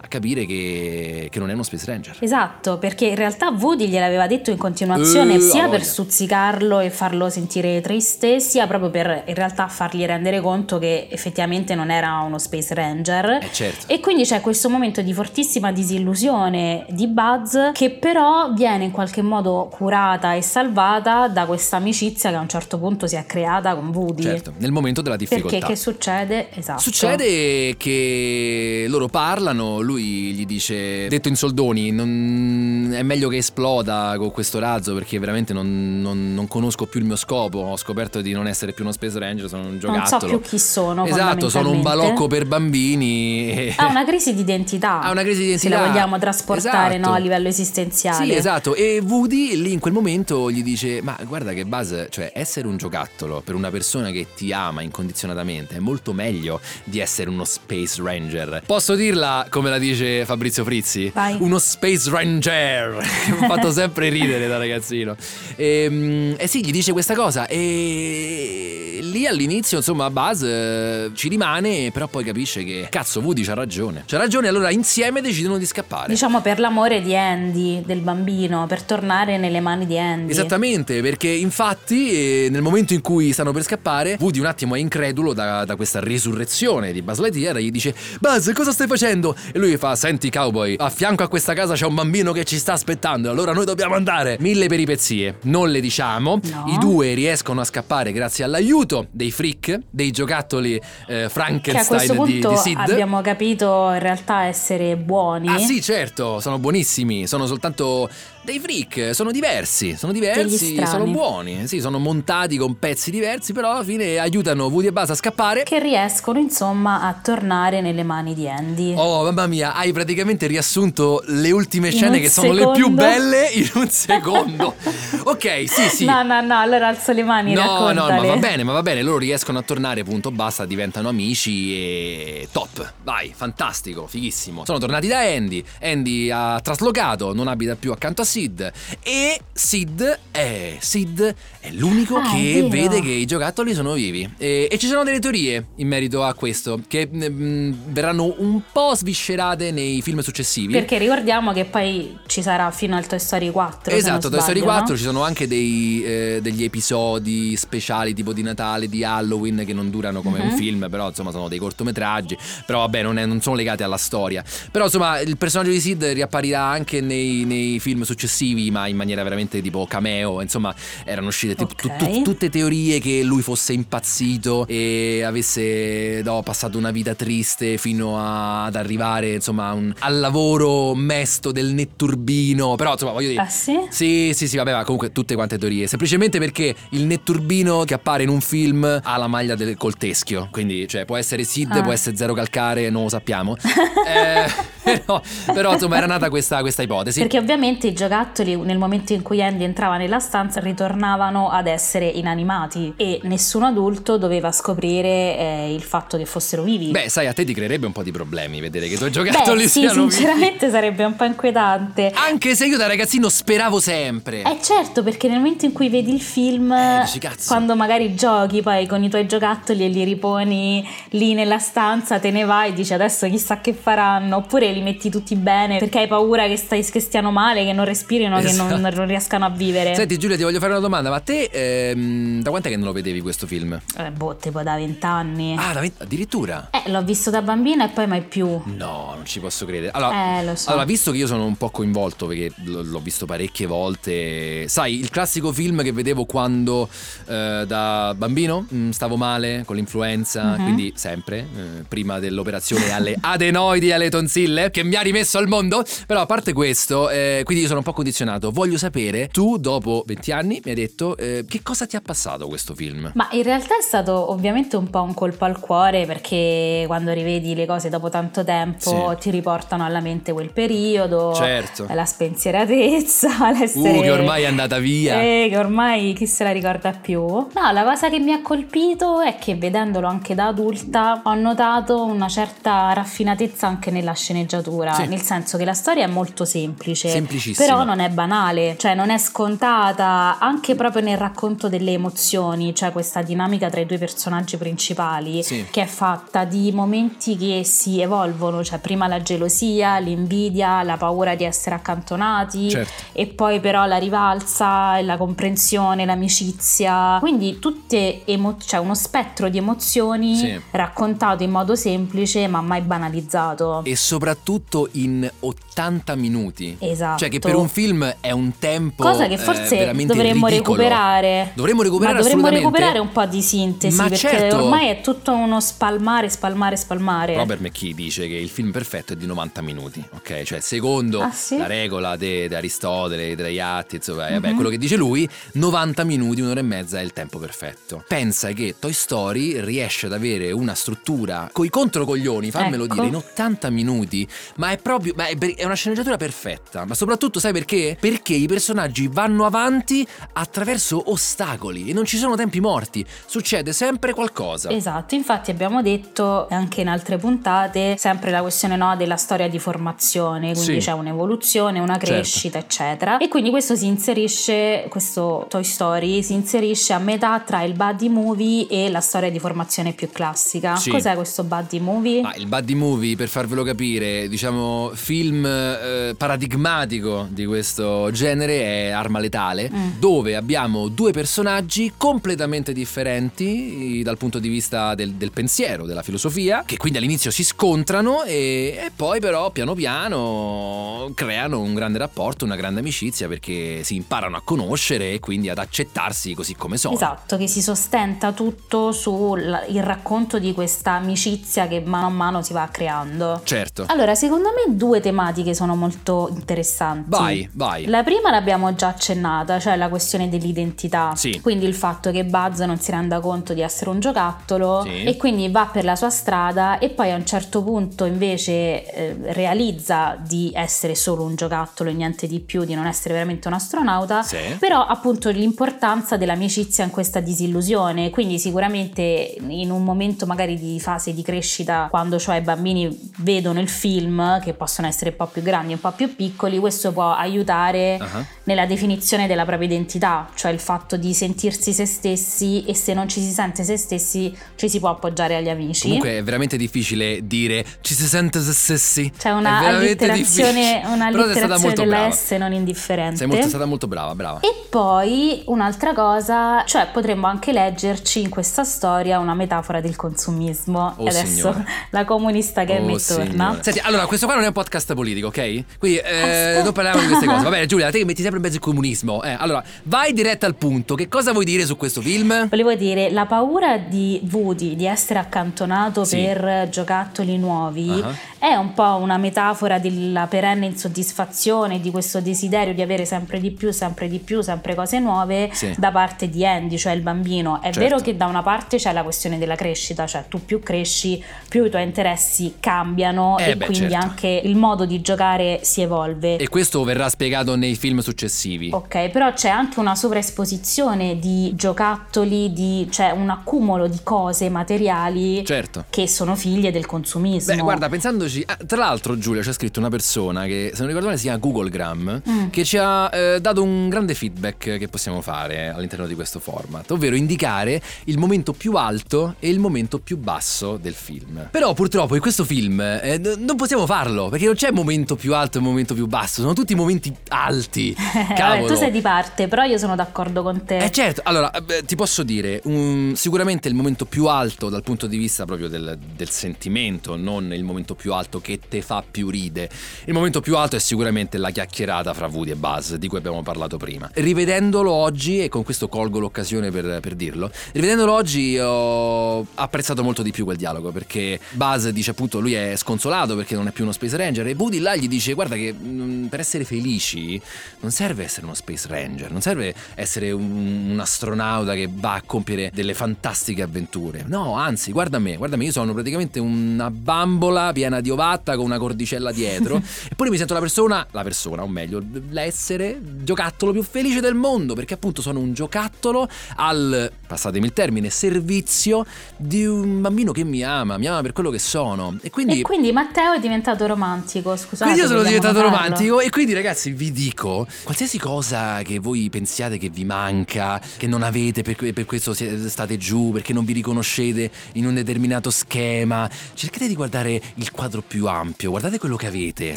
a 0.00 0.08
capire 0.08 0.44
che, 0.46 1.28
che 1.30 1.38
non 1.38 1.48
è 1.50 1.52
uno 1.52 1.62
Space 1.62 1.86
Ranger. 1.86 2.16
Esatto, 2.18 2.78
perché 2.78 3.06
in 3.06 3.14
realtà 3.14 3.50
Woody 3.50 3.86
gliel'aveva 3.88 4.26
detto 4.26 4.50
in 4.50 4.56
continuazione 4.58 5.34
Eh, 5.36 5.40
sia 5.40 5.62
per 5.62 5.70
voglia. 5.78 5.84
stuzzicarlo 5.84 6.65
e 6.80 6.90
farlo 6.90 7.28
sentire 7.30 7.80
triste, 7.80 8.40
sia 8.40 8.66
proprio 8.66 8.90
per 8.90 9.22
in 9.26 9.34
realtà 9.34 9.68
fargli 9.68 10.04
rendere 10.04 10.40
conto 10.40 10.78
che 10.78 11.08
effettivamente 11.10 11.74
non 11.74 11.90
era 11.90 12.20
uno 12.20 12.38
Space 12.38 12.74
Ranger. 12.74 13.38
Eh 13.42 13.48
certo. 13.52 13.86
E 13.92 14.00
quindi 14.00 14.24
c'è 14.24 14.40
questo 14.40 14.68
momento 14.68 15.02
di 15.02 15.12
fortissima 15.12 15.72
disillusione 15.72 16.84
di 16.90 17.06
Buzz 17.06 17.56
che 17.72 17.90
però 17.90 18.52
viene 18.52 18.84
in 18.84 18.90
qualche 18.90 19.22
modo 19.22 19.68
curata 19.70 20.34
e 20.34 20.42
salvata 20.42 21.28
da 21.28 21.44
questa 21.46 21.76
amicizia 21.76 22.30
che 22.30 22.36
a 22.36 22.40
un 22.40 22.48
certo 22.48 22.78
punto 22.78 23.06
si 23.06 23.16
è 23.16 23.24
creata 23.26 23.74
con 23.74 23.88
Woody. 23.88 24.22
Certo, 24.22 24.52
nel 24.58 24.72
momento 24.72 25.02
della 25.02 25.16
difficoltà. 25.16 25.48
Perché 25.58 25.66
che 25.72 25.76
succede? 25.76 26.48
Esatto. 26.54 26.80
Succede 26.80 27.76
che 27.76 28.86
loro 28.88 29.08
parlano, 29.08 29.80
lui 29.80 30.32
gli 30.32 30.46
dice, 30.46 31.08
detto 31.08 31.28
in 31.28 31.36
soldoni, 31.36 31.90
non- 31.90 32.92
è 32.94 33.02
meglio 33.02 33.28
che 33.28 33.36
esploda 33.38 34.14
con 34.18 34.30
questo 34.30 34.58
razzo 34.58 34.94
perché 34.94 35.18
veramente 35.18 35.52
non, 35.52 36.00
non- 36.00 36.34
non 36.34 36.46
conosco 36.56 36.86
più 36.86 37.00
il 37.00 37.06
mio 37.06 37.16
scopo, 37.16 37.58
ho 37.58 37.76
scoperto 37.76 38.22
di 38.22 38.32
non 38.32 38.46
essere 38.46 38.72
più 38.72 38.82
uno 38.82 38.92
Space 38.92 39.18
Ranger, 39.18 39.46
sono 39.48 39.62
un 39.64 39.68
Non 39.68 39.78
giocattolo. 39.78 40.20
so 40.20 40.26
più 40.26 40.40
chi 40.40 40.58
sono. 40.58 41.04
Esatto, 41.04 41.48
sono 41.50 41.70
un 41.70 41.82
balocco 41.82 42.26
per 42.28 42.46
bambini. 42.46 43.50
e- 43.50 43.74
Ha 43.76 43.86
una 43.88 44.04
crisi 44.04 44.34
di 44.34 44.40
identità. 44.40 45.00
Ha 45.00 45.10
una 45.10 45.22
crisi 45.22 45.40
di 45.42 45.58
Se 45.58 45.66
identità. 45.66 45.80
la 45.80 45.86
vogliamo 45.88 46.18
trasportare 46.18 46.94
Esatto. 46.94 47.08
no, 47.10 47.14
a 47.14 47.18
livello 47.18 47.48
esistenziale. 47.48 48.24
Sì, 48.24 48.34
esatto. 48.34 48.74
E 48.74 49.02
Woody 49.04 49.56
lì 49.56 49.72
in 49.72 49.78
quel 49.80 49.92
momento 49.92 50.50
gli 50.50 50.62
dice: 50.62 51.00
Ma 51.02 51.16
guarda 51.26 51.52
che 51.52 51.64
Buzz, 51.66 51.92
cioè 52.08 52.32
essere 52.34 52.66
un 52.66 52.76
giocattolo 52.78 53.42
per 53.44 53.54
una 53.54 53.70
persona 53.70 54.10
che 54.10 54.28
ti 54.34 54.50
ama 54.52 54.80
incondizionatamente 54.82 55.76
è 55.76 55.78
molto 55.78 56.12
meglio 56.14 56.60
di 56.84 57.00
essere 57.00 57.28
uno 57.28 57.44
Space 57.44 58.02
Ranger. 58.02 58.62
Posso 58.64 58.94
dirla 58.94 59.46
come 59.50 59.68
la 59.68 59.78
dice 59.78 60.24
Fabrizio 60.24 60.64
Frizzi? 60.64 61.10
Vai. 61.14 61.36
Uno 61.38 61.58
Space 61.58 62.08
Ranger. 62.10 62.96
Mi 63.38 63.44
ha 63.44 63.48
fatto 63.48 63.70
sempre 63.72 64.08
ridere 64.08 64.46
da 64.48 64.56
ragazzino. 64.58 65.16
E, 65.56 66.34
e 66.46 66.48
sì, 66.48 66.64
gli 66.64 66.70
dice 66.70 66.92
questa 66.92 67.14
cosa. 67.14 67.46
E 67.48 69.00
lì 69.02 69.26
all'inizio, 69.26 69.78
insomma, 69.78 70.10
Buzz 70.10 70.42
eh, 70.42 71.10
ci 71.12 71.28
rimane, 71.28 71.90
però 71.90 72.06
poi 72.06 72.22
capisce 72.22 72.62
che 72.62 72.86
cazzo, 72.88 73.20
Woody 73.20 73.42
c'ha 73.42 73.54
ragione. 73.54 74.04
C'ha 74.06 74.16
ragione, 74.16 74.46
allora 74.46 74.70
insieme 74.70 75.20
decidono 75.20 75.58
di 75.58 75.66
scappare. 75.66 76.08
Diciamo 76.08 76.40
per 76.40 76.60
l'amore 76.60 77.02
di 77.02 77.16
Andy, 77.16 77.82
del 77.84 78.00
bambino, 78.00 78.66
per 78.66 78.82
tornare 78.82 79.38
nelle 79.38 79.60
mani 79.60 79.86
di 79.86 79.98
Andy. 79.98 80.30
Esattamente, 80.30 81.02
perché 81.02 81.28
infatti 81.28 82.44
eh, 82.44 82.48
nel 82.48 82.62
momento 82.62 82.94
in 82.94 83.00
cui 83.00 83.32
stanno 83.32 83.52
per 83.52 83.64
scappare, 83.64 84.16
Woody 84.20 84.38
un 84.38 84.46
attimo 84.46 84.76
è 84.76 84.78
incredulo 84.78 85.32
da, 85.32 85.64
da 85.64 85.74
questa 85.74 86.00
risurrezione 86.00 86.92
di 86.92 87.02
Buzz 87.02 87.18
Lightyear 87.18 87.56
e 87.56 87.62
gli 87.64 87.70
dice 87.72 87.92
Buzz 88.20 88.52
cosa 88.52 88.70
stai 88.70 88.86
facendo? 88.86 89.34
E 89.52 89.58
lui 89.58 89.76
fa 89.76 89.96
senti 89.96 90.30
cowboy, 90.30 90.76
a 90.78 90.90
fianco 90.90 91.24
a 91.24 91.28
questa 91.28 91.54
casa 91.54 91.74
c'è 91.74 91.86
un 91.86 91.94
bambino 91.94 92.30
che 92.30 92.44
ci 92.44 92.58
sta 92.58 92.74
aspettando, 92.74 93.30
allora 93.30 93.52
noi 93.52 93.64
dobbiamo 93.64 93.96
andare. 93.96 94.36
Mille 94.38 94.68
peripezie, 94.68 95.38
non 95.42 95.70
le 95.70 95.80
diciamo, 95.80 96.35
No. 96.42 96.64
i 96.72 96.78
due 96.78 97.14
riescono 97.14 97.60
a 97.60 97.64
scappare 97.64 98.12
grazie 98.12 98.44
all'aiuto 98.44 99.06
dei 99.10 99.30
freak, 99.30 99.80
dei 99.90 100.10
giocattoli 100.10 100.74
eh, 100.74 100.80
che 101.06 101.22
a 101.24 101.28
Frankenstein 101.28 101.86
questo 101.86 102.24
di, 102.24 102.32
punto 102.32 102.48
di 102.50 102.56
Sid. 102.56 102.78
abbiamo 102.78 103.20
capito 103.22 103.90
in 103.92 103.98
realtà 103.98 104.44
essere 104.44 104.96
buoni. 104.96 105.48
Ah 105.48 105.58
sì, 105.58 105.80
certo, 105.80 106.40
sono 106.40 106.58
buonissimi, 106.58 107.26
sono 107.26 107.46
soltanto 107.46 108.08
dei 108.46 108.60
freak, 108.60 109.12
sono 109.12 109.32
diversi, 109.32 109.96
sono 109.96 110.12
diversi, 110.12 110.80
sono 110.86 111.04
buoni, 111.06 111.66
sì, 111.66 111.80
sono 111.80 111.98
montati 111.98 112.56
con 112.56 112.78
pezzi 112.78 113.10
diversi, 113.10 113.52
però 113.52 113.72
alla 113.72 113.82
fine 113.84 114.18
aiutano 114.18 114.66
Woody 114.66 114.86
e 114.86 114.92
Buzz 114.92 115.10
a 115.10 115.14
scappare. 115.16 115.64
Che 115.64 115.80
riescono 115.80 116.38
insomma 116.38 117.02
a 117.02 117.12
tornare 117.20 117.80
nelle 117.80 118.04
mani 118.04 118.34
di 118.34 118.48
Andy. 118.48 118.94
Oh, 118.96 119.24
mamma 119.24 119.46
mia, 119.48 119.74
hai 119.74 119.92
praticamente 119.92 120.46
riassunto 120.46 121.22
le 121.26 121.50
ultime 121.50 121.90
scene 121.90 122.20
che 122.20 122.30
sono 122.30 122.52
le 122.52 122.70
più 122.70 122.84
secondo. 122.86 123.02
belle 123.02 123.48
in 123.52 123.70
un 123.74 123.88
secondo. 123.90 124.74
ok, 125.24 125.64
sì, 125.68 125.88
sì. 125.88 126.04
No, 126.04 126.22
no, 126.22 126.40
no, 126.40 126.56
allora 126.58 126.86
alzo 126.86 127.12
le 127.12 127.24
mani, 127.24 127.52
No, 127.52 127.62
no, 127.64 127.88
raccontale. 127.88 128.20
ma 128.20 128.26
va 128.26 128.36
bene, 128.36 128.62
ma 128.62 128.72
va 128.72 128.82
bene, 128.82 129.02
loro 129.02 129.18
riescono 129.18 129.58
a 129.58 129.62
tornare, 129.62 130.04
punto, 130.04 130.30
basta, 130.30 130.64
diventano 130.64 131.08
amici 131.08 131.74
e 131.74 132.48
top. 132.52 132.92
Vai, 133.02 133.32
fantastico, 133.34 134.06
fighissimo. 134.06 134.64
Sono 134.64 134.78
tornati 134.78 135.08
da 135.08 135.18
Andy, 135.18 135.64
Andy 135.82 136.30
ha 136.30 136.60
traslocato, 136.62 137.34
non 137.34 137.48
abita 137.48 137.74
più 137.74 137.90
accanto 137.90 138.22
a 138.22 138.24
Sid 138.36 138.70
e 139.02 139.40
Sid 139.50 140.18
è, 140.30 140.76
Sid 140.78 141.34
è 141.60 141.70
l'unico 141.70 142.16
Ah, 142.16 142.28
è 142.28 142.34
che 142.34 142.52
vero. 142.54 142.68
vede 142.68 143.00
che 143.00 143.10
i 143.10 143.24
giocattoli 143.24 143.72
sono 143.72 143.94
vivi. 143.94 144.28
E, 144.36 144.68
e 144.70 144.76
ci 144.78 144.88
sono 144.88 145.04
delle 145.04 145.20
teorie 145.20 145.68
in 145.76 145.88
merito 145.88 146.22
a 146.22 146.34
questo 146.34 146.82
che 146.86 147.08
mm, 147.10 147.72
verranno 147.86 148.34
un 148.38 148.60
po' 148.70 148.94
sviscerate 148.94 149.70
nei 149.70 150.02
film 150.02 150.20
successivi. 150.20 150.72
Perché 150.74 150.98
ricordiamo 150.98 151.52
che 151.54 151.64
poi 151.64 152.18
ci 152.26 152.42
sarà 152.42 152.70
fino 152.72 152.94
al 152.94 153.06
Toy 153.06 153.18
Story 153.18 153.50
4. 153.50 153.90
se 153.90 153.96
Esatto, 153.96 154.28
Toy 154.28 154.40
Story 154.40 154.58
sbaglio, 154.60 154.64
4 154.74 154.92
no? 154.92 154.98
ci 154.98 155.04
sono 155.04 155.22
anche 155.22 155.48
dei, 155.48 156.04
eh, 156.04 156.38
degli 156.42 156.62
episodi 156.62 157.56
speciali 157.56 158.12
tipo 158.12 158.34
di 158.34 158.42
Natale, 158.42 158.86
di 158.88 159.02
Halloween 159.02 159.62
che 159.64 159.72
non 159.72 159.88
durano 159.88 160.20
come 160.20 160.40
un 160.40 160.48
Mhm. 160.48 160.56
film, 160.56 160.86
però 160.90 161.08
insomma 161.08 161.30
sono 161.30 161.48
dei 161.48 161.58
cortometraggi, 161.58 162.36
però 162.66 162.80
vabbè 162.80 163.02
non, 163.02 163.16
è- 163.18 163.24
non 163.24 163.40
sono 163.40 163.56
legati 163.56 163.82
alla 163.82 163.96
storia. 163.96 164.44
Però 164.70 164.84
insomma 164.84 165.20
il 165.20 165.38
personaggio 165.38 165.70
di 165.70 165.80
Sid 165.80 166.04
riapparirà 166.04 166.60
anche 166.62 167.00
nei, 167.00 167.44
nei 167.44 167.80
film 167.80 168.02
successivi, 168.02 168.24
ma 168.70 168.86
in 168.86 168.96
maniera 168.96 169.22
veramente 169.22 169.60
tipo 169.62 169.86
cameo, 169.86 170.40
insomma 170.40 170.74
erano 171.04 171.28
uscite 171.28 171.54
tipo 171.54 171.74
tu- 171.74 171.88
Ok. 171.88 171.96
tu- 171.96 172.22
tutte 172.22 172.48
teorie 172.50 172.98
che 173.00 173.22
lui 173.22 173.42
fosse 173.42 173.72
impazzito 173.72 174.66
e 174.66 175.22
avesse 175.24 176.20
no, 176.24 176.42
passato 176.42 176.78
una 176.78 176.90
vita 176.90 177.14
triste 177.14 177.78
fino 177.78 178.18
a- 178.18 178.64
ad 178.64 178.74
arrivare 178.76 179.34
insomma 179.34 179.72
un- 179.72 179.92
al 180.00 180.18
lavoro 180.18 180.94
mesto 180.94 181.52
del 181.52 181.72
netturbino, 181.72 182.74
però 182.76 182.92
insomma 182.92 183.12
voglio 183.12 183.28
dire... 183.28 183.40
Ah 183.42 183.48
sì? 183.48 183.74
Sì, 183.90 184.32
sì, 184.34 184.48
sì, 184.48 184.56
vabbè, 184.56 184.72
ma 184.72 184.84
comunque 184.84 185.12
tutte 185.12 185.34
quante 185.34 185.58
teorie. 185.58 185.86
Semplicemente 185.86 186.38
perché 186.38 186.74
il 186.90 187.04
netturbino 187.04 187.84
che 187.84 187.94
appare 187.94 188.22
in 188.22 188.28
un 188.28 188.40
film 188.40 188.84
ha 189.02 189.16
la 189.16 189.26
maglia 189.26 189.54
del, 189.54 189.76
col 189.76 189.96
teschio. 189.96 190.48
Quindi, 190.50 190.86
cioè, 190.88 191.04
può 191.04 191.16
essere 191.16 191.44
Sid, 191.44 191.70
Ah. 191.72 191.82
può 191.82 191.92
essere 191.92 192.16
Zero 192.16 192.34
Calcare, 192.34 192.90
non 192.90 193.04
lo 193.04 193.08
sappiamo. 193.08 193.56
Eh, 194.06 194.46
però, 195.04 195.20
però, 195.52 195.72
insomma, 195.72 195.96
era 195.96 196.06
nata 196.06 196.28
questa, 196.30 196.60
questa 196.60 196.82
ipotesi. 196.82 197.18
Perché 197.20 197.38
ovviamente 197.38 197.88
i 197.88 197.94
giocattoli 198.16 198.56
nel 198.56 198.78
momento 198.78 199.12
in 199.12 199.20
cui 199.22 199.42
Andy 199.42 199.64
entrava 199.64 199.96
nella 199.98 200.20
stanza 200.20 200.60
ritornavano 200.60 201.50
ad 201.50 201.66
essere 201.66 202.06
inanimati 202.06 202.94
e 202.96 203.20
nessun 203.24 203.62
adulto 203.64 204.16
doveva 204.16 204.52
scoprire 204.52 205.08
eh, 205.38 205.74
il 205.74 205.82
fatto 205.82 206.16
che 206.16 206.24
fossero 206.24 206.62
vivi. 206.62 206.90
Beh, 206.90 207.08
sai, 207.10 207.26
a 207.26 207.32
te 207.34 207.44
ti 207.44 207.52
creerebbe 207.52 207.84
un 207.86 207.92
po' 207.92 208.02
di 208.02 208.10
problemi 208.12 208.60
vedere 208.60 208.88
che 208.88 208.94
i 208.94 208.96
tuoi 208.96 209.10
Beh, 209.10 209.22
giocattoli 209.22 209.62
sì, 209.68 209.80
siano 209.80 210.02
vivi. 210.04 210.12
sinceramente 210.12 210.70
sarebbe 210.70 211.04
un 211.04 211.14
po' 211.14 211.24
inquietante. 211.24 212.12
Anche 212.14 212.54
se 212.54 212.66
io 212.66 212.78
da 212.78 212.86
ragazzino 212.86 213.28
speravo 213.28 213.80
sempre. 213.80 214.42
Eh 214.42 214.58
certo, 214.62 215.02
perché 215.02 215.28
nel 215.28 215.38
momento 215.38 215.66
in 215.66 215.72
cui 215.72 215.88
vedi 215.88 216.14
il 216.14 216.22
film, 216.22 216.72
Eh, 216.72 217.02
dici, 217.04 217.20
quando 217.46 217.76
magari 217.76 218.14
giochi 218.14 218.62
poi 218.62 218.86
con 218.86 219.02
i 219.02 219.10
tuoi 219.10 219.26
giocattoli 219.26 219.84
e 219.84 219.88
li 219.88 220.04
riponi 220.04 220.86
lì 221.10 221.34
nella 221.34 221.58
stanza, 221.58 222.18
te 222.18 222.30
ne 222.30 222.44
vai 222.44 222.70
e 222.70 222.72
dici 222.72 222.94
adesso 222.94 223.28
chissà 223.28 223.60
che 223.60 223.74
faranno, 223.74 224.36
oppure 224.36 224.70
li 224.72 224.80
metti 224.80 225.10
tutti 225.10 225.34
bene 225.36 225.78
perché 225.78 225.98
hai 226.00 226.06
paura 226.08 226.46
che, 226.46 226.56
stai, 226.56 226.82
che 226.84 227.00
stiano 227.00 227.30
male, 227.30 227.64
che 227.64 227.72
non 227.72 227.84
respirino, 227.96 228.36
che 228.36 228.52
non, 228.52 228.66
Esatto. 228.72 228.76
non 228.96 229.06
riescano 229.06 229.44
a 229.46 229.50
vivere. 229.50 229.94
Senti 229.94 230.18
Giulia, 230.18 230.36
ti 230.36 230.42
voglio 230.42 230.58
fare 230.58 230.72
una 230.72 230.80
domanda, 230.80 231.08
ma 231.10 231.20
te 231.20 231.48
ehm, 231.50 232.42
da 232.42 232.50
quant'è 232.50 232.68
che 232.68 232.76
non 232.76 232.86
lo 232.86 232.92
vedevi 232.92 233.20
questo 233.20 233.46
film? 233.46 233.78
Eh, 233.98 234.10
boh, 234.10 234.36
tipo 234.36 234.62
da 234.62 234.76
vent'anni. 234.76 235.54
Ah, 235.58 235.72
da 235.72 235.80
vent- 235.80 236.00
addirittura? 236.02 236.68
Eh, 236.70 236.90
l'ho 236.90 237.02
visto 237.02 237.30
da 237.30 237.40
bambina 237.42 237.86
e 237.86 237.88
poi 237.88 238.06
mai 238.06 238.22
più. 238.22 238.46
No, 238.64 239.12
non 239.14 239.24
ci 239.24 239.40
posso 239.40 239.64
credere. 239.64 239.90
Allora, 239.92 240.38
Eh, 240.40 240.44
lo 240.44 240.54
so. 240.54 240.70
allora, 240.70 240.84
visto 240.84 241.10
che 241.10 241.18
io 241.18 241.26
sono 241.26 241.44
un 241.46 241.56
po' 241.56 241.70
coinvolto 241.70 242.26
perché 242.26 242.52
l- 242.64 242.88
l'ho 242.90 243.00
visto 243.00 243.24
parecchie 243.26 243.66
volte, 243.66 244.68
sai, 244.68 244.98
il 244.98 245.10
classico 245.10 245.52
film 245.52 245.82
che 245.82 245.92
vedevo 245.92 246.24
quando 246.26 246.88
eh, 247.28 247.64
da 247.66 248.14
bambino 248.16 248.66
mm, 248.72 248.90
stavo 248.90 249.16
male 249.16 249.62
con 249.64 249.76
l'influenza, 249.76 250.56
Mhm. 250.56 250.62
quindi 250.62 250.92
sempre, 250.96 251.38
eh, 251.38 251.84
prima 251.88 252.18
dell'operazione 252.18 252.92
alle 252.92 253.16
adenoidi 253.20 253.88
e 253.88 253.92
alle 253.94 254.10
tonsille, 254.10 254.70
che 254.70 254.82
mi 254.84 254.94
ha 254.94 255.00
rimesso 255.00 255.38
al 255.38 255.48
mondo. 255.48 255.84
Però 256.06 256.20
a 256.20 256.26
parte 256.26 256.52
questo, 256.52 257.08
eh, 257.10 257.40
quindi 257.44 257.62
io 257.64 257.68
sono 257.68 257.82
po' 257.86 257.92
condizionato. 257.92 258.50
Voglio 258.50 258.78
sapere, 258.78 259.28
tu 259.28 259.58
dopo 259.58 260.02
20 260.06 260.32
anni 260.32 260.60
mi 260.64 260.70
hai 260.70 260.74
detto, 260.76 261.16
eh, 261.16 261.44
che 261.48 261.62
cosa 261.62 261.86
ti 261.86 261.94
ha 261.96 262.00
passato 262.00 262.48
questo 262.48 262.74
film? 262.74 263.12
Ma 263.14 263.28
in 263.32 263.42
realtà 263.44 263.78
è 263.78 263.82
stato 263.82 264.30
ovviamente 264.32 264.76
un 264.76 264.90
po' 264.90 265.02
un 265.02 265.14
colpo 265.14 265.44
al 265.44 265.60
cuore 265.60 266.04
perché 266.06 266.82
quando 266.86 267.12
rivedi 267.12 267.54
le 267.54 267.64
cose 267.66 267.88
dopo 267.88 268.08
tanto 268.08 268.42
tempo 268.44 269.10
Sì. 269.10 269.16
ti 269.20 269.30
riportano 269.30 269.84
alla 269.84 270.00
mente 270.00 270.32
quel 270.32 270.52
periodo, 270.52 271.32
Certo. 271.34 271.86
la 271.92 272.04
spensieratezza, 272.04 273.50
l'essere... 273.52 273.98
Uh, 273.98 274.02
che 274.02 274.10
ormai 274.10 274.42
è 274.42 274.46
andata 274.46 274.78
via. 274.78 275.20
Eh, 275.20 275.46
che 275.50 275.56
ormai 275.58 276.12
chi 276.14 276.26
se 276.26 276.44
la 276.44 276.50
ricorda 276.52 276.90
più? 276.92 277.20
No, 277.24 277.70
la 277.72 277.84
cosa 277.84 278.08
che 278.10 278.18
mi 278.18 278.32
ha 278.32 278.40
colpito 278.42 279.20
è 279.20 279.36
che 279.38 279.54
vedendolo 279.54 280.06
anche 280.08 280.34
da 280.34 280.48
adulta 280.48 281.20
ho 281.24 281.34
notato 281.34 282.02
una 282.04 282.28
certa 282.28 282.92
raffinatezza 282.92 283.66
anche 283.66 283.90
nella 283.90 284.12
sceneggiatura, 284.14 284.94
Sì. 284.94 285.06
nel 285.06 285.22
senso 285.22 285.56
che 285.56 285.64
la 285.64 285.74
storia 285.74 286.04
è 286.04 286.08
molto 286.08 286.44
semplice, 286.44 287.08
Semplicissima. 287.08 287.66
Però 287.76 287.84
non 287.84 288.00
è 288.00 288.08
banale, 288.10 288.76
cioè 288.78 288.94
non 288.94 289.10
è 289.10 289.18
scontata 289.18 290.38
anche 290.38 290.74
proprio 290.74 291.02
nel 291.02 291.16
racconto 291.16 291.68
delle 291.68 291.92
emozioni, 291.92 292.74
cioè 292.74 292.92
questa 292.92 293.22
dinamica 293.22 293.68
tra 293.70 293.80
i 293.80 293.86
due 293.86 293.98
personaggi 293.98 294.56
principali 294.56 295.42
Sì. 295.42 295.66
che 295.70 295.82
è 295.82 295.86
fatta 295.86 296.44
di 296.44 296.72
momenti 296.72 297.36
che 297.36 297.62
si 297.64 298.00
evolvono, 298.00 298.62
cioè 298.64 298.78
prima 298.78 299.06
la 299.06 299.22
gelosia, 299.22 299.98
l'invidia, 299.98 300.82
la 300.82 300.96
paura 300.96 301.34
di 301.34 301.44
essere 301.44 301.74
accantonati 301.76 302.70
Certo. 302.70 302.92
e 303.12 303.26
poi 303.26 303.60
però 303.60 303.84
la 303.86 303.96
rivalsa, 303.98 305.00
la 305.02 305.16
comprensione, 305.16 306.04
l'amicizia, 306.04 307.18
quindi 307.20 307.58
tutte 307.58 308.24
emo- 308.24 308.56
cioè 308.64 308.80
uno 308.80 308.94
spettro 308.94 309.48
di 309.48 309.58
emozioni 309.58 310.36
Sì. 310.36 310.60
raccontato 310.70 311.42
in 311.42 311.50
modo 311.50 311.74
semplice 311.74 312.46
ma 312.48 312.60
mai 312.60 312.80
banalizzato. 312.82 313.82
E 313.84 313.96
soprattutto 313.96 314.88
in 314.92 315.28
80 315.40 316.14
minuti. 316.14 316.76
Esatto. 316.78 317.18
Cioè 317.18 317.28
che 317.28 317.38
per 317.38 317.54
un 317.54 317.65
film 317.68 318.16
è 318.20 318.30
un 318.30 318.58
tempo 318.58 319.02
Cosa 319.02 319.26
che 319.26 319.34
eh, 319.34 319.38
forse 319.38 319.76
veramente 319.76 320.12
dovremmo 320.14 320.46
ridicolo. 320.46 320.76
recuperare. 320.76 321.52
Dovremmo 321.54 321.82
recuperare 321.82 322.16
Ma 322.16 322.22
dovremmo 322.22 322.48
recuperare 322.48 322.98
un 322.98 323.12
po' 323.12 323.24
di 323.26 323.42
sintesi 323.42 323.96
Ma 323.96 324.04
perché 324.08 324.16
certo. 324.28 324.62
ormai 324.62 324.88
è 324.88 325.00
tutto 325.00 325.32
uno 325.32 325.60
spalmare, 325.60 326.28
spalmare, 326.28 326.76
spalmare. 326.76 327.34
Robert 327.36 327.60
McKee 327.60 327.94
dice 327.94 328.26
che 328.28 328.34
il 328.34 328.48
film 328.48 328.70
perfetto 328.70 329.12
è 329.12 329.16
di 329.16 329.26
90 329.26 329.62
minuti, 329.62 330.04
ok? 330.14 330.42
Cioè, 330.42 330.60
secondo 330.60 331.20
Ah, 331.22 331.30
sì? 331.30 331.56
la 331.56 331.66
regola 331.66 332.16
di 332.16 332.44
Aristotele, 332.50 333.34
di 333.34 333.42
Iatti, 333.42 333.96
insomma, 333.96 334.28
eh, 334.28 334.32
vabbè, 334.34 334.48
Mhm. 334.48 334.54
quello 334.54 334.70
che 334.70 334.78
dice 334.78 334.96
lui, 334.96 335.28
90 335.52 336.04
minuti, 336.04 336.40
un'ora 336.40 336.60
e 336.60 336.62
mezza 336.62 336.98
è 336.98 337.02
il 337.02 337.12
tempo 337.12 337.38
perfetto. 337.38 338.04
Pensa 338.06 338.50
che 338.52 338.76
Toy 338.78 338.92
Story 338.92 339.60
riesce 339.64 340.06
ad 340.06 340.12
avere 340.12 340.52
una 340.52 340.74
struttura 340.74 341.48
coi 341.52 341.68
controcoglioni, 341.68 342.50
fammelo 342.50 342.84
Ecco. 342.84 342.94
dire, 342.94 343.06
in 343.06 343.14
80 343.16 343.70
minuti, 343.70 344.26
ma 344.56 344.70
è 344.70 344.78
proprio 344.78 345.12
ma 345.16 345.26
è, 345.26 345.36
è 345.36 345.64
una 345.64 345.74
sceneggiatura 345.74 346.16
perfetta. 346.16 346.84
Ma 346.84 346.94
soprattutto, 346.94 347.38
sai 347.40 347.52
perché? 347.56 347.96
Perché 347.98 348.34
i 348.34 348.46
personaggi 348.46 349.08
vanno 349.10 349.46
avanti 349.46 350.06
attraverso 350.34 351.10
ostacoli 351.10 351.88
e 351.88 351.94
non 351.94 352.04
ci 352.04 352.18
sono 352.18 352.36
tempi 352.36 352.60
morti, 352.60 353.02
succede 353.24 353.72
sempre 353.72 354.12
qualcosa. 354.12 354.68
Esatto, 354.70 355.14
infatti 355.14 355.50
abbiamo 355.50 355.80
detto 355.80 356.46
anche 356.50 356.82
in 356.82 356.88
altre 356.88 357.16
puntate 357.16 357.96
sempre 357.96 358.30
la 358.30 358.42
questione 358.42 358.76
no, 358.76 358.94
della 358.94 359.16
storia 359.16 359.48
di 359.48 359.58
formazione, 359.58 360.52
quindi 360.52 360.80
Sì. 360.82 360.86
c'è 360.86 360.92
un'evoluzione, 360.92 361.78
una 361.80 361.94
Certo. 361.94 362.06
crescita, 362.12 362.58
eccetera. 362.58 363.16
E 363.16 363.28
quindi 363.28 363.48
questo 363.48 363.74
si 363.74 363.86
inserisce, 363.86 364.84
questo 364.90 365.46
Toy 365.48 365.64
Story 365.64 366.22
si 366.22 366.34
inserisce 366.34 366.92
a 366.92 366.98
metà 366.98 367.40
tra 367.40 367.62
il 367.62 367.72
buddy 367.72 368.08
movie 368.10 368.66
e 368.68 368.90
la 368.90 369.00
storia 369.00 369.30
di 369.30 369.38
formazione 369.38 369.92
più 369.94 370.10
classica. 370.10 370.76
Sì. 370.76 370.90
Cos'è 370.90 371.14
questo 371.14 371.42
buddy 371.42 371.78
movie? 371.80 372.20
Ma 372.20 372.34
il 372.34 372.46
buddy 372.46 372.74
movie, 372.74 373.16
per 373.16 373.28
farvelo 373.28 373.62
capire, 373.62 374.28
diciamo, 374.28 374.90
film 374.94 375.46
eh, 375.46 376.14
paradigmatico 376.18 377.26
di 377.30 377.44
questo 377.46 378.10
genere 378.12 378.60
è 378.62 378.90
Arma 378.90 379.18
Letale, 379.18 379.70
Mm. 379.72 379.98
dove 379.98 380.36
abbiamo 380.36 380.88
due 380.88 381.12
personaggi 381.12 381.92
completamente 381.96 382.72
differenti 382.72 384.02
dal 384.04 384.16
punto 384.16 384.38
di 384.38 384.48
vista 384.48 384.94
del, 384.94 385.12
del 385.14 385.30
pensiero, 385.32 385.86
della 385.86 386.02
filosofia, 386.02 386.62
che 386.66 386.76
quindi 386.76 386.98
all'inizio 386.98 387.30
si 387.30 387.44
scontrano 387.44 388.22
e, 388.24 388.78
e 388.86 388.90
poi 388.94 389.20
però 389.20 389.50
piano 389.50 389.74
piano 389.74 391.10
creano 391.14 391.60
un 391.60 391.74
grande 391.74 391.98
rapporto, 391.98 392.44
una 392.44 392.56
grande 392.56 392.80
amicizia 392.80 393.28
perché 393.28 393.82
si 393.82 393.94
imparano 393.96 394.36
a 394.36 394.42
conoscere 394.44 395.12
e 395.12 395.20
quindi 395.20 395.48
ad 395.48 395.58
accettarsi 395.58 396.34
così 396.34 396.54
come 396.54 396.76
sono. 396.76 396.94
Esatto, 396.94 397.36
che 397.36 397.46
si 397.46 397.62
sostenta 397.62 398.32
tutto 398.32 398.92
sul 398.92 399.42
racconto 399.80 400.38
di 400.38 400.52
questa 400.52 400.92
amicizia 400.92 401.68
che 401.68 401.80
mano 401.84 402.06
a 402.06 402.10
mano 402.10 402.42
si 402.42 402.52
va 402.52 402.68
creando. 402.70 403.40
Certo. 403.44 403.84
Allora, 403.88 404.14
secondo 404.14 404.48
me 404.50 404.74
due 404.74 405.00
tematiche 405.00 405.54
sono 405.54 405.74
molto 405.76 406.28
interessanti. 406.34 407.04
Vai. 407.10 407.35
Vai, 407.52 407.82
vai. 407.82 407.84
La 407.86 408.02
prima 408.02 408.30
l'abbiamo 408.30 408.74
già 408.74 408.88
accennata, 408.88 409.58
cioè 409.58 409.76
la 409.76 409.88
questione 409.88 410.28
dell'identità. 410.28 411.12
Sì. 411.16 411.40
Quindi 411.40 411.66
il 411.66 411.74
fatto 411.74 412.10
che 412.10 412.24
Buzz 412.24 412.60
non 412.60 412.78
si 412.78 412.90
renda 412.90 413.20
conto 413.20 413.54
di 413.54 413.60
essere 413.62 413.90
un 413.90 414.00
giocattolo 414.00 414.82
Sì. 414.82 415.04
e 415.04 415.16
quindi 415.16 415.48
va 415.48 415.68
per 415.72 415.84
la 415.84 415.96
sua 415.96 416.10
strada 416.10 416.78
e 416.78 416.90
poi 416.90 417.10
a 417.12 417.16
un 417.16 417.24
certo 417.26 417.62
punto 417.62 418.04
invece 418.04 418.52
eh, 418.92 419.16
realizza 419.32 420.16
di 420.20 420.50
essere 420.54 420.94
solo 420.94 421.22
un 421.24 421.34
giocattolo 421.34 421.90
e 421.90 421.92
niente 421.92 422.26
di 422.26 422.40
più, 422.40 422.64
di 422.64 422.74
non 422.74 422.86
essere 422.86 423.14
veramente 423.14 423.48
un 423.48 423.54
astronauta. 423.54 424.22
Sì. 424.22 424.36
Però 424.58 424.84
appunto 424.86 425.30
l'importanza 425.30 426.16
dell'amicizia 426.16 426.84
in 426.84 426.90
questa 426.90 427.20
disillusione, 427.20 428.10
quindi 428.10 428.38
sicuramente 428.38 429.36
in 429.48 429.70
un 429.70 429.82
momento 429.84 430.26
magari 430.26 430.58
di 430.58 430.78
fase 430.80 431.14
di 431.14 431.22
crescita, 431.22 431.88
quando 431.90 432.18
cioè 432.18 432.36
i 432.36 432.40
bambini 432.40 433.10
vedono 433.18 433.60
il 433.60 433.68
film, 433.68 434.40
che 434.40 434.54
possono 434.54 434.86
essere 434.86 435.10
un 435.10 435.16
po' 435.16 435.26
più 435.26 435.42
grandi, 435.42 435.72
un 435.72 435.80
po' 435.80 435.92
più 435.92 436.14
piccoli, 436.14 436.58
questo 436.58 436.92
può 436.92 437.12
aiutare 437.26 437.96
Ah. 438.00 438.24
nella 438.44 438.66
definizione 438.66 439.26
della 439.26 439.44
propria 439.44 439.66
identità, 439.68 440.28
cioè 440.34 440.50
il 440.52 440.58
fatto 440.60 440.96
di 440.96 441.12
sentirsi 441.14 441.72
se 441.72 441.84
stessi 441.86 442.64
e 442.64 442.74
se 442.74 442.94
non 442.94 443.08
ci 443.08 443.20
si 443.20 443.30
sente 443.32 443.64
se 443.64 443.76
stessi 443.76 444.34
ci 444.54 444.68
si 444.68 444.78
può 444.80 444.90
appoggiare 444.90 445.36
agli 445.36 445.48
amici. 445.48 445.82
Comunque 445.82 446.18
è 446.18 446.22
veramente 446.22 446.56
difficile 446.56 447.26
dire 447.26 447.64
ci 447.80 447.94
si 447.94 448.06
sente 448.06 448.40
se 448.40 448.52
stessi. 448.52 449.12
C'è 449.16 449.30
una 449.30 449.58
È 449.58 449.62
veramente 449.66 450.04
allitterazione, 450.10 450.82
una 450.86 451.06
allitterazione 451.06 451.74
della. 451.74 452.10
S 452.10 452.30
non 452.32 452.52
indifferente. 452.52 453.16
Sei 453.16 453.26
molto- 453.26 453.48
stata 453.48 453.64
molto 453.64 453.86
brava, 453.86 454.14
brava. 454.14 454.40
E 454.40 454.52
poi 454.70 455.42
un'altra 455.46 455.92
cosa, 455.94 456.64
cioè 456.66 456.88
potremmo 456.92 457.26
anche 457.26 457.52
leggerci 457.52 458.20
in 458.20 458.28
questa 458.28 458.64
storia 458.64 459.18
una 459.18 459.34
metafora 459.34 459.80
del 459.80 459.96
consumismo. 459.96 460.94
Oh, 460.96 461.06
adesso 461.06 461.26
signore. 461.26 461.64
la 461.90 462.04
comunista 462.04 462.64
che 462.64 462.76
Oh, 462.78 462.82
mi 462.84 462.96
torna. 462.98 463.24
signore. 463.24 463.62
Senti, 463.62 463.78
allora, 463.80 464.06
questo 464.06 464.26
qua 464.26 464.34
non 464.34 464.44
è 464.44 464.48
un 464.48 464.52
podcast 464.52 464.94
politico, 464.94 465.28
ok? 465.28 465.64
Quindi 465.78 465.98
eh, 465.98 466.60
non 466.62 466.72
parliamo 466.72 467.05
queste 467.06 467.26
cose. 467.26 467.42
Va 467.44 467.50
bene, 467.50 467.66
Giulia, 467.66 467.90
te 467.90 467.98
che 467.98 468.04
metti 468.04 468.20
sempre 468.22 468.38
in 468.38 468.44
mezzo 468.44 468.56
il 468.56 468.62
comunismo. 468.62 469.22
Eh, 469.22 469.34
allora, 469.38 469.62
vai 469.84 470.12
diretta 470.12 470.46
al 470.46 470.54
punto. 470.56 470.94
Che 470.94 471.08
cosa 471.08 471.32
vuoi 471.32 471.44
dire 471.44 471.64
su 471.64 471.76
questo 471.76 472.00
film? 472.00 472.48
Volevo 472.48 472.74
dire, 472.74 473.10
la 473.10 473.26
paura 473.26 473.78
di 473.78 474.20
Woody 474.30 474.74
di 474.76 474.86
essere 474.86 475.18
accantonato 475.18 476.04
Sì. 476.04 476.16
per 476.16 476.68
giocattoli 476.70 477.38
nuovi 477.38 477.90
Ah. 478.02 478.14
è 478.38 478.54
un 478.54 478.72
po' 478.74 478.96
una 479.00 479.16
metafora 479.16 479.78
della 479.78 480.26
perenne 480.26 480.66
insoddisfazione, 480.66 481.80
di 481.80 481.90
questo 481.90 482.20
desiderio 482.20 482.74
di 482.74 482.82
avere 482.82 483.04
sempre 483.04 483.40
di 483.40 483.50
più, 483.50 483.70
sempre 483.72 484.08
di 484.08 484.18
più, 484.18 484.40
sempre 484.40 484.74
cose 484.74 484.98
nuove 484.98 485.50
Sì. 485.52 485.74
da 485.78 485.90
parte 485.90 486.28
di 486.28 486.44
Andy, 486.46 486.76
cioè 486.76 486.92
il 486.92 487.00
bambino. 487.00 487.60
È 487.60 487.64
Certo. 487.66 487.80
vero 487.80 487.98
che 488.00 488.16
da 488.16 488.26
una 488.26 488.42
parte 488.42 488.76
c'è 488.78 488.92
la 488.92 489.02
questione 489.02 489.38
della 489.38 489.54
crescita, 489.54 490.06
cioè 490.06 490.24
tu 490.28 490.44
più 490.44 490.60
cresci, 490.60 491.22
più 491.48 491.64
i 491.64 491.70
tuoi 491.70 491.82
interessi 491.82 492.54
cambiano 492.60 493.38
Eh 493.38 493.50
e 493.50 493.56
beh, 493.56 493.66
quindi 493.66 493.90
certo. 493.90 494.06
anche 494.06 494.40
il 494.44 494.56
modo 494.56 494.84
di 494.86 495.00
giocare 495.00 495.60
si 495.62 495.82
evolve. 495.82 496.36
E 496.36 496.48
questo 496.48 496.80
verrà 496.96 497.08
spiegato 497.10 497.54
nei 497.56 497.76
film 497.76 497.98
successivi. 498.00 498.70
Ok, 498.72 499.10
però 499.10 499.32
c'è 499.32 499.48
anche 499.50 499.78
una 499.78 499.94
sovraesposizione 499.94 501.18
di 501.18 501.54
giocattoli, 501.54 502.52
di, 502.52 502.88
cioè 502.90 503.10
un 503.10 503.28
accumulo 503.28 503.86
di 503.86 503.98
cose 504.02 504.48
materiali 504.48 505.44
Certo. 505.44 505.84
che 505.90 506.08
sono 506.08 506.34
figlie 506.34 506.72
del 506.72 506.86
consumismo. 506.86 507.54
Beh, 507.54 507.60
guarda, 507.60 507.88
pensandoci, 507.88 508.42
ah, 508.46 508.56
tra 508.66 508.78
l'altro, 508.78 509.18
Giulia 509.18 509.42
c'è 509.42 509.52
scritto 509.52 509.78
una 509.78 509.90
persona 509.90 510.44
che, 510.46 510.70
se 510.72 510.78
non 510.78 510.86
ricordo 510.86 511.06
male, 511.06 511.18
si 511.18 511.24
chiama 511.24 511.38
Googlegram, 511.38 512.22
Mm. 512.26 512.48
che 512.50 512.64
ci 512.64 512.78
ha 512.78 513.10
eh, 513.12 513.40
dato 513.40 513.62
un 513.62 513.88
grande 513.88 514.14
feedback 514.14 514.78
che 514.78 514.88
possiamo 514.88 515.20
fare 515.20 515.68
all'interno 515.68 516.06
di 516.06 516.14
questo 516.14 516.38
format, 516.38 516.90
ovvero 516.90 517.14
indicare 517.14 517.80
il 518.04 518.16
momento 518.18 518.52
più 518.52 518.74
alto 518.74 519.34
e 519.38 519.48
il 519.50 519.58
momento 519.58 519.98
più 519.98 520.16
basso 520.16 520.76
del 520.80 520.94
film. 520.94 521.48
Però, 521.50 521.72
purtroppo, 521.74 522.14
in 522.14 522.20
questo 522.20 522.44
film 522.44 522.80
eh, 522.80 523.20
non 523.38 523.56
possiamo 523.56 523.86
farlo 523.86 524.28
perché 524.28 524.46
non 524.46 524.54
c'è 524.54 524.70
momento 524.70 525.14
più 525.16 525.34
alto 525.34 525.58
e 525.58 525.60
momento 525.60 525.94
più 525.94 526.06
basso, 526.06 526.40
sono 526.40 526.52
tutti 526.54 526.74
momenti 526.74 526.84
alti. 527.28 527.94
Vabbè, 527.96 528.34
Cavolo. 528.34 528.66
tu 528.66 528.74
sei 528.74 528.90
di 528.90 529.00
parte, 529.00 529.48
però 529.48 529.64
io 529.64 529.78
sono 529.78 529.94
d'accordo 529.94 530.42
con 530.42 530.64
te. 530.64 530.78
Eh 530.78 530.90
certo, 530.90 531.22
allora 531.24 531.50
eh, 531.50 531.62
beh, 531.62 531.84
ti 531.84 531.96
posso 531.96 532.22
dire, 532.22 532.60
un- 532.64 533.12
sicuramente 533.14 533.68
il 533.68 533.74
momento 533.74 534.04
più 534.04 534.26
alto 534.26 534.68
dal 534.68 534.82
punto 534.82 535.06
di 535.06 535.16
vista 535.16 535.44
proprio 535.44 535.68
del, 535.68 535.98
del 536.14 536.30
sentimento, 536.30 537.16
non 537.16 537.52
il 537.52 537.64
momento 537.64 537.94
più 537.94 538.12
alto 538.12 538.40
che 538.40 538.60
te 538.68 538.82
fa 538.82 539.04
più 539.08 539.28
ride. 539.30 539.68
Il 540.04 540.12
momento 540.12 540.40
più 540.40 540.56
alto 540.56 540.76
è 540.76 540.78
sicuramente 540.78 541.38
la 541.38 541.50
chiacchierata 541.50 542.12
fra 542.14 542.26
Woody 542.26 542.52
e 542.52 542.56
Buzz, 542.56 542.94
di 542.94 543.08
cui 543.08 543.18
abbiamo 543.18 543.42
parlato 543.42 543.76
prima. 543.76 544.08
Rivedendolo 544.14 544.92
oggi, 544.92 545.42
e 545.42 545.48
con 545.48 545.64
questo 545.64 545.88
colgo 545.88 546.18
l'occasione 546.18 546.70
per, 546.70 547.00
per 547.00 547.14
dirlo, 547.14 547.50
rivedendolo 547.72 548.12
oggi 548.12 548.58
ho 548.58 549.46
apprezzato 549.54 550.02
molto 550.02 550.22
di 550.22 550.30
più 550.30 550.44
quel 550.44 550.56
dialogo, 550.56 550.92
perché 550.92 551.38
Buzz 551.52 551.88
dice 551.88 552.10
appunto 552.10 552.40
lui 552.40 552.54
è 552.54 552.74
sconsolato 552.76 553.34
perché 553.36 553.54
non 553.54 553.66
è 553.66 553.72
più 553.72 553.84
uno 553.84 553.92
Space 553.92 554.16
Ranger 554.16 554.46
e 554.46 554.54
Woody 554.56 554.78
là 554.78 554.94
gli 554.96 555.08
dice 555.08 555.34
guarda 555.34 555.56
che 555.56 555.72
mm, 555.72 556.26
per 556.26 556.40
essere 556.40 556.64
felici 556.76 557.40
non 557.80 557.90
serve 557.90 558.24
essere 558.24 558.46
uno 558.46 558.54
Space 558.54 558.86
Ranger, 558.88 559.30
non 559.30 559.40
serve 559.40 559.74
essere 559.94 560.30
un, 560.30 560.90
un 560.90 561.00
astronauta 561.00 561.74
che 561.74 561.88
va 561.90 562.14
a 562.14 562.22
compiere 562.24 562.70
delle 562.72 562.94
fantastiche 562.94 563.62
avventure. 563.62 564.24
No, 564.26 564.54
anzi, 564.54 564.92
guarda 564.92 565.18
me, 565.18 565.36
guarda 565.36 565.56
me, 565.56 565.64
io 565.64 565.72
sono 565.72 565.92
praticamente 565.92 566.38
una 566.38 566.90
bambola 566.90 567.72
piena 567.72 568.00
di 568.00 568.10
ovatta 568.10 568.56
con 568.56 568.64
una 568.64 568.78
cordicella 568.78 569.32
dietro, 569.32 569.80
eppure 570.10 570.30
mi 570.30 570.36
sento 570.36 570.54
la 570.54 570.60
persona, 570.60 571.06
la 571.10 571.22
persona, 571.22 571.62
o 571.62 571.68
meglio, 571.68 572.02
l'essere 572.30 573.00
giocattolo 573.22 573.72
più 573.72 573.82
felice 573.82 574.20
del 574.20 574.34
mondo, 574.34 574.74
perché 574.74 574.94
appunto 574.94 575.22
sono 575.22 575.38
un 575.38 575.52
giocattolo 575.54 576.28
al, 576.56 577.10
passatemi 577.26 577.66
il 577.66 577.72
termine, 577.72 578.10
servizio 578.10 579.04
di 579.36 579.64
un 579.64 580.00
bambino 580.00 580.32
che 580.32 580.44
mi 580.44 580.62
ama, 580.62 580.98
mi 580.98 581.06
ama 581.06 581.22
per 581.22 581.32
quello 581.32 581.50
che 581.50 581.58
sono. 581.58 582.18
E 582.20 582.30
quindi... 582.30 582.60
E 582.60 582.62
quindi 582.62 582.92
Matteo 582.92 583.32
è 583.32 583.40
diventato 583.40 583.86
romantico, 583.86 584.56
scusate. 584.56 584.90
Quindi 584.90 585.00
io 585.00 585.06
sono 585.06 585.22
diventato 585.22 585.60
romantico 585.60 586.20
e 586.20 586.30
quindi 586.30 586.52
ragazzi 586.52 586.65
vi 586.94 587.12
dico, 587.12 587.66
qualsiasi 587.84 588.18
cosa 588.18 588.82
che 588.82 588.98
voi 588.98 589.28
pensiate 589.30 589.78
che 589.78 589.88
vi 589.88 590.04
manca, 590.04 590.80
che 590.96 591.06
non 591.06 591.22
avete, 591.22 591.62
per, 591.62 591.76
per 591.92 592.04
questo 592.06 592.32
state 592.34 592.96
giù, 592.96 593.30
perché 593.32 593.52
non 593.52 593.64
vi 593.64 593.72
riconoscete 593.72 594.50
in 594.72 594.86
un 594.86 594.94
determinato 594.94 595.50
schema, 595.50 596.28
cercate 596.54 596.88
di 596.88 596.94
guardare 596.94 597.40
il 597.54 597.70
quadro 597.70 598.02
più 598.06 598.26
ampio, 598.26 598.70
guardate 598.70 598.98
quello 598.98 599.16
che 599.16 599.26
avete, 599.26 599.76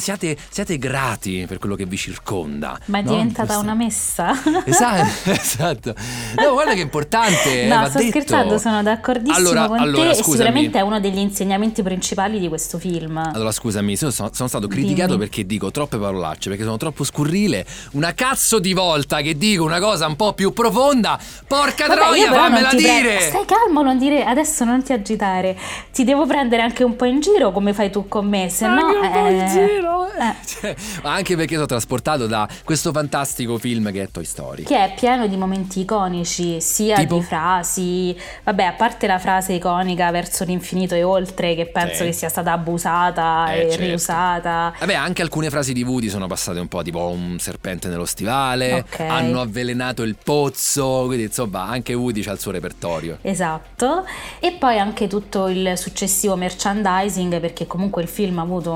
siate, 0.00 0.36
siate 0.50 0.78
grati 0.78 1.44
per 1.46 1.58
quello 1.58 1.74
che 1.74 1.86
vi 1.86 1.96
circonda. 1.96 2.78
Ma 2.86 2.98
è 2.98 3.02
no? 3.02 3.10
diventata 3.10 3.58
una 3.58 3.74
messa. 3.74 4.32
Esatto, 4.64 5.30
esatto. 5.30 5.94
No, 6.36 6.52
guarda 6.52 6.72
che 6.74 6.80
è 6.80 6.82
importante. 6.84 7.64
eh, 7.64 7.68
No, 7.68 7.80
va 7.80 7.88
sto 7.88 7.98
detto. 7.98 8.10
scherzando, 8.10 8.58
sono 8.58 8.82
d'accordissimo 8.82 9.36
Allora- 9.36 9.66
con 9.66 9.78
allora, 9.78 10.10
te 10.10 10.22
sicuramente 10.22 10.78
è 10.78 10.82
uno 10.82 11.00
degli 11.00 11.18
insegnamenti 11.18 11.82
principali 11.82 12.38
di 12.38 12.48
questo 12.48 12.78
film. 12.78 13.16
Allora 13.18 13.52
scusami, 13.52 13.96
sono, 13.96 14.10
sono 14.10 14.48
stato 14.48 14.66
criticato 14.66 15.12
Dimmi. 15.12 15.18
perché 15.26 15.46
dico 15.46 15.70
troppe 15.70 15.98
parolacce, 15.98 16.48
perché 16.48 16.64
sono 16.64 16.76
troppo 16.80 17.04
scurrile. 17.04 17.64
Una 17.92 18.14
cazzo 18.14 18.58
di 18.58 18.72
volta 18.72 19.20
che 19.20 19.36
dico 19.36 19.62
una 19.64 19.78
cosa 19.78 20.06
un 20.06 20.16
po' 20.16 20.32
più 20.32 20.52
profonda, 20.52 21.18
porca 21.46 21.86
Vabbè, 21.86 22.00
troia, 22.00 22.32
fammela 22.32 22.68
ti 22.70 22.76
pre- 22.76 22.84
dire! 23.00 23.20
Stai 23.20 23.44
calmo, 23.44 23.82
non 23.82 23.98
dire 23.98 24.24
adesso 24.24 24.64
non 24.64 24.82
ti 24.82 24.92
agitare. 24.92 25.56
Ti 25.92 26.04
devo 26.04 26.26
prendere 26.26 26.62
anche 26.62 26.82
un 26.82 26.96
po' 26.96 27.04
in 27.04 27.20
giro 27.20 27.52
come 27.52 27.72
fai 27.74 27.90
tu 27.90 28.08
con 28.08 28.26
me, 28.26 28.48
se 28.48 28.66
no 28.66 28.80
Anche 28.86 28.96
un 29.06 29.12
po' 29.12 29.26
in 29.28 29.40
eh, 29.40 29.48
giro. 29.48 30.06
eh. 30.06 30.34
Cioè, 30.60 30.74
anche 31.02 31.36
perché 31.36 31.54
sono 31.54 31.66
trasportato 31.66 32.26
da 32.26 32.48
questo 32.64 32.92
fantastico 32.92 33.56
film 33.58 33.90
che 33.92 34.02
è 34.02 34.10
Toy 34.10 34.24
Story. 34.24 34.62
che 34.64 34.76
è 34.76 34.94
pieno 34.94 35.26
di 35.26 35.36
momenti 35.36 35.80
iconici, 35.80 36.60
sia 36.60 36.96
Tipo? 36.96 37.16
di 37.16 37.22
frasi, 37.22 38.16
vabbè, 38.44 38.64
a 38.64 38.72
parte 38.72 39.06
la 39.06 39.18
frase 39.18 39.52
iconica 39.54 40.10
verso 40.10 40.44
l'infinito 40.44 40.94
e 40.94 41.02
oltre, 41.02 41.54
che 41.54 41.66
penso 41.66 41.98
Sì. 41.98 42.04
che 42.06 42.12
sia 42.12 42.28
stata 42.28 42.52
abusata 42.52 43.52
Eh, 43.52 43.58
e 43.66 43.68
certo. 43.70 43.84
riusata. 43.84 44.74
Vabbè, 44.78 44.94
anche 44.94 45.22
alcune 45.22 45.50
frasi 45.50 45.72
di 45.72 45.82
Woody 45.82 46.08
sono 46.08 46.26
passate 46.26 46.58
un 46.60 46.68
po' 46.70 46.82
tipo 46.82 47.08
un 47.08 47.38
serpente 47.38 47.88
nello 47.88 48.06
stivale, 48.06 48.84
Ok. 48.88 49.00
hanno 49.00 49.40
avvelenato 49.42 50.02
il 50.02 50.16
pozzo, 50.22 51.02
quindi 51.04 51.24
insomma 51.24 51.64
anche 51.64 51.92
Woody 51.92 52.22
c'ha 52.22 52.32
il 52.32 52.38
suo 52.38 52.50
repertorio. 52.52 53.18
Esatto, 53.20 54.04
e 54.38 54.52
poi 54.52 54.78
anche 54.78 55.06
tutto 55.08 55.48
il 55.48 55.74
successivo 55.76 56.36
merchandising 56.36 57.40
perché 57.40 57.66
comunque 57.66 58.00
il 58.02 58.08
film 58.08 58.38
ha 58.38 58.42
avuto 58.42 58.72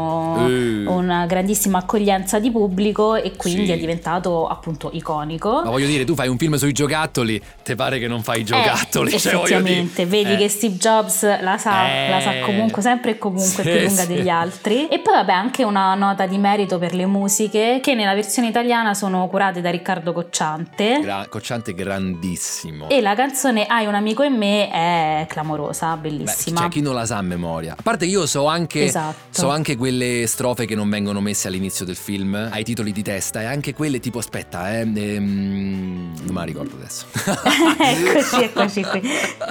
Eh. 0.47 0.85
una 0.87 1.25
grandissima 1.27 1.79
accoglienza 1.79 2.39
di 2.39 2.51
pubblico 2.51 3.15
e 3.15 3.37
quindi 3.37 3.67
Sì. 3.67 3.73
è 3.73 3.79
diventato 3.79 4.47
appunto 4.47 4.91
iconico. 4.93 5.63
Ma 5.65 5.71
voglio 5.71 5.87
dire, 5.87 6.05
tu 6.05 6.15
fai 6.15 6.29
un 6.29 6.37
film 6.37 6.57
sui 6.57 6.73
giocattoli, 6.73 7.41
te 7.63 7.75
pare 7.77 7.99
che 7.99 8.09
non 8.09 8.23
fai 8.23 8.41
i 8.41 8.45
giocattoli? 8.45 9.13
Eh, 9.13 9.19
cioè, 9.19 9.35
effettivamente, 9.35 10.05
vedi 10.07 10.33
Eh. 10.33 10.37
che 10.37 10.49
Steve 10.49 10.75
Jobs 10.75 11.23
la 11.41 11.57
sa, 11.57 11.87
Eh. 11.89 12.11
la 12.11 12.21
sa 12.21 12.33
comunque 12.45 12.83
sempre 12.83 13.13
e 13.13 13.19
comunque 13.19 13.63
Sì, 13.63 13.63
più 13.63 13.73
lunga 13.87 14.03
sì. 14.03 14.07
degli 14.09 14.29
altri. 14.29 14.89
E 14.89 14.99
poi 14.99 15.15
vabbè 15.15 15.33
anche 15.33 15.63
una 15.65 15.95
nota 15.95 16.27
di 16.27 16.39
merito 16.39 16.79
per 16.79 16.95
le 16.95 17.07
musiche 17.07 17.79
che 17.85 17.95
nella 17.95 18.15
versione 18.15 18.49
italiana 18.49 18.95
sono 18.95 19.29
curate 19.29 19.61
da 19.61 19.69
Riccardo 19.69 20.15
Cocciante. 20.15 21.01
Gra- 21.03 21.27
Cocciante 21.29 21.75
grandissimo. 21.75 22.89
E 22.89 23.03
la 23.03 23.15
canzone 23.15 23.67
Hai 23.67 23.85
un 23.85 23.95
amico 23.95 24.23
in 24.23 24.33
me 24.33 24.71
è 24.71 25.27
clamorosa, 25.29 25.95
Beh, 25.95 26.09
bellissima. 26.09 26.63
c'è 26.63 26.69
chi 26.69 26.81
non 26.81 26.95
la 26.95 27.05
sa 27.05 27.19
a 27.19 27.23
memoria. 27.23 27.75
A 27.77 27.83
parte 27.83 28.07
io 28.07 28.25
so 28.25 28.47
anche 28.47 28.85
Esatto. 28.85 29.17
So 29.29 29.51
anche 29.51 29.77
quelle 29.77 30.27
strofe 30.27 30.65
che 30.65 30.75
non 30.75 30.89
vengono 30.89 31.21
messe 31.21 31.49
all'inizio 31.49 31.85
del 31.85 31.97
film, 31.97 32.49
ai 32.51 32.65
titoli 32.65 32.91
di 32.91 33.03
testa, 33.03 33.43
e 33.43 33.45
anche 33.45 33.75
quelle 33.75 34.01
tipo, 34.01 34.19
aspetta, 34.19 34.73
eh, 34.73 34.81
ehm, 34.81 36.15
non 36.23 36.33
me 36.33 36.39
la 36.39 36.45
ricordo 36.45 36.77
adesso. 36.77 37.05
eccoci, 37.13 38.45
eccoci 38.45 38.83
qui. 38.83 39.03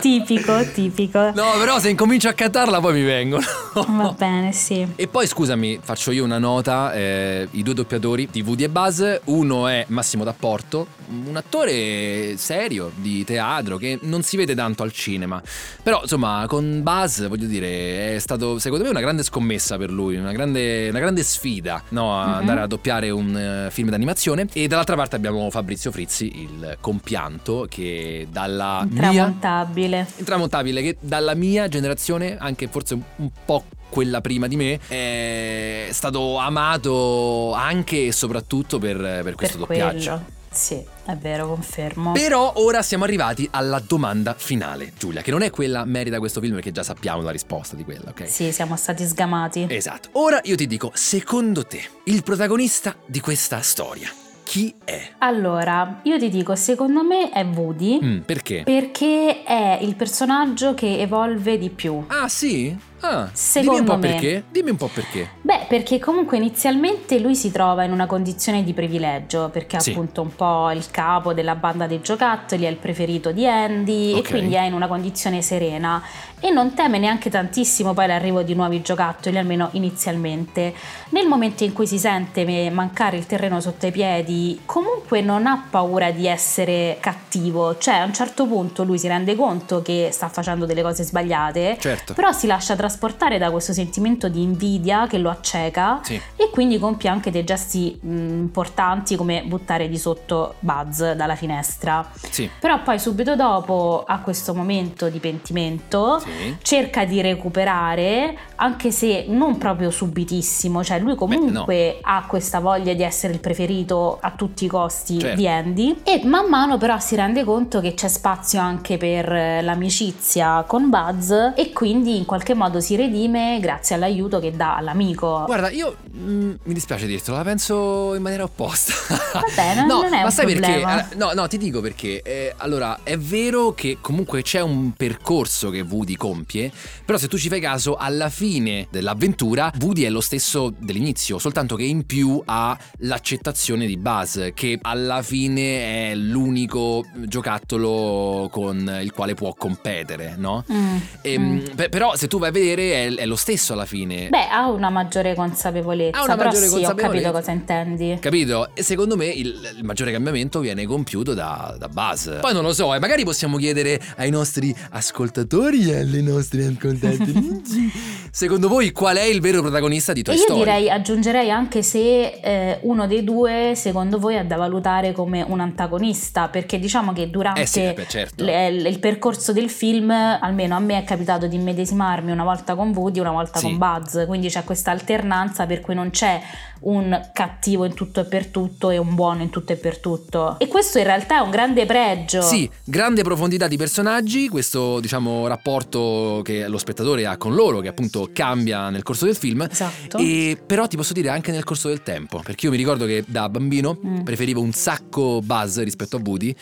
Tipico, 0.01 0.65
tipico. 0.73 1.19
No, 1.35 1.51
però 1.59 1.77
se 1.77 1.89
incomincio 1.89 2.29
a 2.29 2.33
cantarla 2.33 2.79
poi 2.79 2.93
mi 2.93 3.03
vengono. 3.03 3.43
Va 3.73 4.15
bene, 4.17 4.53
sì. 4.53 4.87
E 4.95 5.07
poi 5.07 5.27
scusami, 5.27 5.79
faccio 5.83 6.09
io 6.09 6.23
una 6.23 6.39
nota, 6.39 6.93
eh, 6.93 7.47
i 7.51 7.61
due 7.61 7.75
doppiatori 7.75 8.21
di 8.31 8.41
Woody 8.41 8.63
e 8.63 8.69
Buzz, 8.69 9.03
uno 9.25 9.67
è 9.67 9.85
Massimo 9.89 10.23
D'Apporto, 10.23 10.87
un 11.27 11.35
attore 11.35 12.35
serio 12.37 12.91
di 12.95 13.23
teatro 13.23 13.77
che 13.77 13.99
non 14.03 14.23
si 14.23 14.37
vede 14.37 14.55
tanto 14.55 14.83
al 14.83 14.91
cinema, 14.91 15.41
però 15.81 16.01
insomma 16.01 16.45
con 16.47 16.81
Buzz 16.83 17.25
voglio 17.27 17.45
dire 17.47 18.15
è 18.15 18.19
stato 18.19 18.57
secondo 18.59 18.83
me 18.83 18.89
una 18.89 18.99
grande 19.01 19.23
scommessa 19.23 19.77
per 19.77 19.91
lui, 19.91 20.15
una 20.15 20.31
grande, 20.31 20.89
una 20.89 20.99
grande 20.99 21.23
sfida 21.23 21.81
no, 21.89 22.19
a 22.19 22.25
Mhm. 22.27 22.33
andare 22.33 22.61
a 22.61 22.67
doppiare 22.67 23.09
un 23.09 23.65
uh, 23.67 23.71
film 23.71 23.89
d'animazione 23.89 24.47
e 24.53 24.67
dall'altra 24.67 24.95
parte 24.95 25.15
abbiamo 25.15 25.49
Fabrizio 25.49 25.91
Frizzi, 25.91 26.41
il 26.41 26.77
compianto 26.79 27.67
che 27.69 28.27
dalla 28.31 28.85
mia 28.89 29.07
Intramontabile. 29.09 30.07
intramontabile 30.17 30.81
che 30.81 30.97
dalla 30.99 31.35
mia 31.35 31.67
generazione, 31.67 32.37
anche 32.37 32.67
forse 32.67 32.93
un 32.93 33.29
po' 33.45 33.63
quella 33.93 34.21
prima 34.21 34.47
di 34.47 34.55
me, 34.55 34.79
è 34.87 35.87
stato 35.91 36.37
amato 36.37 37.53
anche 37.53 38.07
e 38.07 38.11
soprattutto 38.11 38.79
per, 38.79 38.97
per 38.97 39.35
questo 39.35 39.59
per 39.59 39.67
doppiaggio. 39.67 40.09
quello. 40.09 40.25
Sì, 40.49 40.83
è 41.05 41.15
vero, 41.15 41.47
confermo. 41.47 42.11
Però 42.11 42.53
ora 42.55 42.81
siamo 42.81 43.03
arrivati 43.03 43.47
alla 43.51 43.79
domanda 43.85 44.33
finale, 44.35 44.93
Giulia, 44.97 45.21
che 45.21 45.29
non 45.29 45.43
è 45.43 45.51
quella 45.51 45.85
merita 45.85 46.17
questo 46.17 46.41
film 46.41 46.55
perché 46.55 46.71
già 46.71 46.81
sappiamo 46.81 47.21
la 47.21 47.29
risposta 47.29 47.75
di 47.75 47.83
quella, 47.83 48.09
ok? 48.09 48.27
Sì, 48.27 48.51
siamo 48.51 48.75
stati 48.77 49.05
sgamati. 49.05 49.67
Esatto. 49.69 50.09
Ora 50.13 50.39
io 50.43 50.55
ti 50.55 50.65
dico, 50.65 50.89
secondo 50.95 51.63
te, 51.63 51.81
il 52.05 52.23
protagonista 52.23 52.95
di 53.05 53.19
questa 53.19 53.61
storia, 53.61 54.09
chi 54.43 54.73
è? 54.83 55.11
Allora, 55.19 55.99
io 56.03 56.17
ti 56.17 56.29
dico, 56.29 56.55
secondo 56.55 57.03
me 57.03 57.29
è 57.29 57.45
Woody. 57.45 57.99
Mm, 58.03 58.19
perché? 58.21 58.63
Perché 58.63 59.43
è 59.43 59.77
il 59.81 59.95
personaggio 59.95 60.73
che 60.73 60.99
evolve 60.99 61.59
di 61.59 61.69
più. 61.69 62.03
Ah, 62.07 62.27
sì? 62.27 62.75
Ah, 63.05 63.09
dimmi 63.09 63.17
un 63.23 63.29
Secondo 63.33 63.91
po' 63.91 63.97
me. 63.97 64.07
perché. 64.07 64.43
Dimmi 64.49 64.69
un 64.69 64.77
po' 64.77 64.87
perché. 64.87 65.29
Beh, 65.41 65.65
perché 65.67 65.99
comunque 65.99 66.37
inizialmente 66.37 67.19
lui 67.19 67.35
si 67.35 67.51
trova 67.51 67.83
in 67.83 67.91
una 67.91 68.05
condizione 68.05 68.63
di 68.63 68.73
privilegio, 68.73 69.49
perché 69.49 69.75
è 69.77 69.79
Sì. 69.81 69.91
appunto 69.91 70.21
un 70.21 70.33
po' 70.33 70.71
il 70.71 70.89
capo 70.89 71.33
della 71.33 71.55
banda 71.55 71.85
dei 71.85 71.99
giocattoli, 72.01 72.63
è 72.63 72.69
il 72.69 72.77
preferito 72.77 73.31
di 73.33 73.45
Andy 73.45 74.13
Ok. 74.13 74.25
e 74.25 74.29
quindi 74.29 74.53
è 74.53 74.61
in 74.63 74.73
una 74.73 74.87
condizione 74.87 75.41
serena 75.41 76.01
e 76.39 76.49
non 76.49 76.73
teme 76.73 76.97
neanche 76.97 77.29
tantissimo 77.29 77.93
poi 77.93 78.07
l'arrivo 78.07 78.41
di 78.41 78.53
nuovi 78.55 78.81
giocattoli, 78.81 79.37
almeno 79.37 79.67
inizialmente. 79.73 80.73
Nel 81.09 81.27
momento 81.27 81.63
in 81.65 81.73
cui 81.73 81.87
si 81.87 81.97
sente 81.97 82.69
mancare 82.69 83.17
il 83.17 83.25
terreno 83.25 83.59
sotto 83.59 83.85
i 83.85 83.91
piedi, 83.91 84.61
comunque 84.65 85.21
non 85.21 85.45
ha 85.45 85.65
paura 85.69 86.11
di 86.11 86.25
essere 86.27 86.97
cattivo, 87.01 87.77
cioè 87.77 87.95
a 87.95 88.05
un 88.05 88.13
certo 88.13 88.45
punto 88.45 88.83
lui 88.83 88.97
si 88.97 89.07
rende 89.07 89.35
conto 89.35 89.81
che 89.81 90.09
sta 90.11 90.29
facendo 90.29 90.65
delle 90.65 90.81
cose 90.81 91.03
sbagliate, 91.03 91.77
Certo. 91.79 92.13
però 92.13 92.31
si 92.31 92.47
lascia 92.47 92.75
trasportare 92.75 92.91
da 93.37 93.51
questo 93.51 93.73
sentimento 93.73 94.29
di 94.29 94.41
invidia 94.41 95.07
che 95.07 95.17
lo 95.17 95.29
acceca 95.29 95.99
Sì. 96.03 96.19
e 96.35 96.49
quindi 96.51 96.77
compie 96.79 97.09
anche 97.09 97.31
dei 97.31 97.43
gesti 97.43 97.97
mh, 98.01 98.11
importanti 98.13 99.15
come 99.15 99.43
buttare 99.45 99.87
di 99.89 99.97
sotto 99.97 100.55
Buzz 100.59 101.11
dalla 101.13 101.35
finestra. 101.35 102.07
Sì. 102.29 102.49
Però 102.59 102.81
poi 102.83 102.99
subito 102.99 103.35
dopo 103.35 104.03
ha 104.05 104.19
questo 104.19 104.53
momento 104.53 105.09
di 105.09 105.19
pentimento, 105.19 106.19
Sì. 106.19 106.55
cerca 106.61 107.05
di 107.05 107.21
recuperare, 107.21 108.37
anche 108.63 108.91
se 108.91 109.25
non 109.27 109.57
proprio 109.57 109.91
subitissimo, 109.91 110.83
cioè 110.85 110.97
lui 110.99 111.15
comunque 111.15 111.97
ha 112.01 112.23
questa 112.27 112.59
voglia 112.61 112.93
di 112.93 113.03
essere 113.03 113.33
il 113.33 113.39
preferito 113.41 114.19
a 114.21 114.31
tutti 114.31 114.63
i 114.63 114.67
costi 114.69 115.19
Certo. 115.19 115.35
di 115.35 115.47
Andy 115.49 115.97
e 116.03 116.21
man 116.23 116.47
mano 116.47 116.77
però 116.77 116.97
si 116.97 117.15
rende 117.17 117.43
conto 117.43 117.81
che 117.81 117.93
c'è 117.93 118.07
spazio 118.07 118.61
anche 118.61 118.97
per 118.97 119.29
eh, 119.33 119.61
l'amicizia 119.61 120.63
con 120.65 120.89
Buzz 120.89 121.31
e 121.55 121.71
quindi 121.73 122.15
in 122.17 122.23
qualche 122.25 122.53
modo 122.53 122.79
si 122.79 122.95
redime 122.95 123.59
grazie 123.59 123.95
all'aiuto 123.95 124.39
che 124.39 124.55
dà 124.55 124.77
all'amico. 124.77 125.43
Guarda, 125.45 125.69
io 125.69 125.97
mm, 126.15 126.51
mi 126.63 126.73
dispiace 126.73 127.05
dirtelo, 127.05 127.35
la 127.35 127.43
penso 127.43 128.15
in 128.15 128.21
maniera 128.21 128.43
opposta. 128.45 128.93
Vabbè, 129.33 129.75
non- 129.75 129.85
no, 129.87 130.01
non 130.03 130.13
è 130.13 130.19
ma 130.19 130.25
un 130.25 130.31
sai 130.31 130.45
problema. 130.45 130.95
perché? 130.95 131.15
No, 131.17 131.31
no, 131.33 131.47
ti 131.47 131.57
dico 131.57 131.81
perché. 131.81 132.21
eh, 132.21 132.53
allora, 132.57 132.99
è 133.03 133.17
vero 133.17 133.73
che 133.73 133.97
comunque 133.99 134.41
c'è 134.41 134.61
un 134.61 134.93
percorso 134.93 135.69
che 135.69 135.81
Woody 135.81 136.15
compie, 136.15 136.71
però 137.03 137.17
se 137.17 137.27
tu 137.27 137.37
ci 137.37 137.49
fai 137.49 137.59
caso, 137.59 137.95
alla 137.97 138.29
fine 138.29 138.51
dell'avventura 138.61 139.71
Woody 139.81 140.03
è 140.03 140.09
lo 140.09 140.21
stesso 140.21 140.71
dell'inizio, 140.77 141.39
soltanto 141.39 141.75
che 141.75 141.83
in 141.83 142.05
più 142.05 142.39
ha 142.45 142.77
l'accettazione 142.99 143.85
di 143.87 143.97
Buzz, 143.97 144.49
che 144.53 144.77
alla 144.81 145.21
fine 145.23 146.11
è 146.11 146.15
l'unico 146.15 147.03
giocattolo 147.25 148.49
con 148.51 148.99
il 149.01 149.11
quale 149.11 149.33
può 149.33 149.53
competere, 149.55 150.35
no? 150.37 150.63
Mm, 150.71 150.97
Ehm, 151.21 151.43
mm. 151.43 151.75
pe- 151.75 151.89
però 151.89 152.15
se 152.15 152.27
tu 152.27 152.37
vai 152.39 152.49
a 152.49 152.51
vedere 152.51 153.07
è, 153.07 153.15
è 153.15 153.25
lo 153.25 153.35
stesso 153.35 153.73
alla 153.73 153.85
fine. 153.85 154.29
Beh, 154.29 154.47
ha 154.49 154.69
una 154.69 154.89
maggiore 154.89 155.33
consapevolezza, 155.35 156.19
Ha 156.19 156.23
una 156.23 156.35
però 156.35 156.49
maggiore 156.49 156.67
sì, 156.67 156.73
ho 156.75 156.77
capito 156.79 156.93
consapevolezza. 156.97 157.31
cosa 157.31 157.51
intendi. 157.51 158.17
Capito? 158.19 158.69
E 158.75 158.83
secondo 158.83 159.15
me 159.15 159.27
il, 159.27 159.47
il 159.77 159.83
maggiore 159.83 160.11
cambiamento 160.11 160.59
viene 160.59 160.85
compiuto 160.85 161.33
da, 161.33 161.75
da 161.79 161.87
Buzz. 161.87 162.29
Poi 162.41 162.53
non 162.53 162.63
lo 162.63 162.73
so, 162.73 162.93
e 162.93 162.99
magari 162.99 163.23
possiamo 163.23 163.57
chiedere 163.57 163.99
ai 164.17 164.29
nostri 164.29 164.75
ascoltatori 164.91 165.89
e 165.89 165.97
alle 165.99 166.21
nostre 166.21 166.65
ascoltatrici. 166.65 167.91
secondo 168.35 168.67
voi 168.67 168.91
qual 168.91 169.17
è 169.17 169.21
il 169.25 169.41
vero 169.41 169.61
protagonista 169.61 170.11
di 170.11 170.21
E 170.21 170.23
Toy 170.23 170.35
io 170.35 170.41
Story? 170.41 170.59
direi, 170.59 170.89
aggiungerei 170.89 171.51
anche 171.51 171.83
se 171.83 172.39
eh, 172.41 172.79
uno 172.81 173.05
dei 173.05 173.23
due, 173.23 173.73
secondo 173.75 174.17
voi, 174.17 174.35
è 174.35 174.43
da 174.43 174.55
valutare 174.55 175.11
come 175.11 175.43
un 175.47 175.59
antagonista, 175.59 176.47
perché 176.47 176.79
diciamo 176.79 177.13
che 177.13 177.29
durante 177.29 177.61
Eh 177.61 177.65
sì, 177.67 177.83
eh 177.83 177.93
beh, 177.93 178.07
certo. 178.07 178.43
le- 178.43 178.67
il 178.69 178.97
percorso 178.97 179.53
del 179.53 179.69
film, 179.69 180.09
almeno 180.09 180.75
a 180.75 180.79
me 180.79 180.97
è 180.97 181.03
capitato 181.03 181.45
di 181.45 181.57
immedesimarmi 181.57 182.31
una 182.31 182.43
volta 182.43 182.73
con 182.73 182.89
Woody, 182.95 183.19
una 183.19 183.29
volta 183.31 183.59
Sì. 183.59 183.65
con 183.65 183.77
Buzz, 183.77 184.25
quindi 184.25 184.49
c'è 184.49 184.63
questa 184.63 184.89
alternanza 184.89 185.67
per 185.67 185.81
cui 185.81 185.93
non 185.93 186.09
c'è 186.09 186.41
un 186.85 187.29
cattivo 187.31 187.85
in 187.85 187.93
tutto 187.93 188.21
e 188.21 188.25
per 188.25 188.47
tutto 188.47 188.89
e 188.89 188.97
un 188.97 189.13
buono 189.15 189.41
in 189.43 189.49
tutto 189.51 189.71
e 189.73 189.75
per 189.77 189.99
tutto. 189.99 190.55
E 190.57 190.67
questo 190.67 190.97
in 190.97 191.05
realtà 191.05 191.37
è 191.37 191.39
un 191.41 191.49
grande 191.51 191.85
pregio. 191.85 192.41
Sì, 192.41 192.69
grande 192.83 193.21
profondità 193.23 193.67
di 193.69 193.77
personaggi, 193.77 194.49
questo 194.49 194.99
diciamo 194.99 195.47
rapporto 195.47 196.41
che 196.43 196.67
lo 196.67 196.77
spettatore 196.77 197.25
ha 197.25 197.37
con 197.37 197.53
loro, 197.55 197.79
che 197.79 197.87
appunto 197.87 198.22
cambia 198.31 198.89
nel 198.89 199.03
corso 199.03 199.25
del 199.25 199.35
film. 199.35 199.67
Esatto. 199.69 200.17
E 200.17 200.57
però 200.65 200.87
ti 200.87 200.95
posso 200.95 201.13
dire 201.13 201.29
anche 201.29 201.51
nel 201.51 201.63
corso 201.63 201.87
del 201.89 202.03
tempo, 202.03 202.41
perché 202.43 202.65
io 202.65 202.71
mi 202.71 202.77
ricordo 202.77 203.05
che 203.05 203.23
da 203.27 203.49
bambino 203.49 203.97
Mm. 204.05 204.21
preferivo 204.21 204.61
un 204.61 204.71
sacco 204.73 205.41
Buzz 205.41 205.79
rispetto 205.79 206.17
a 206.17 206.21
Woody. 206.23 206.55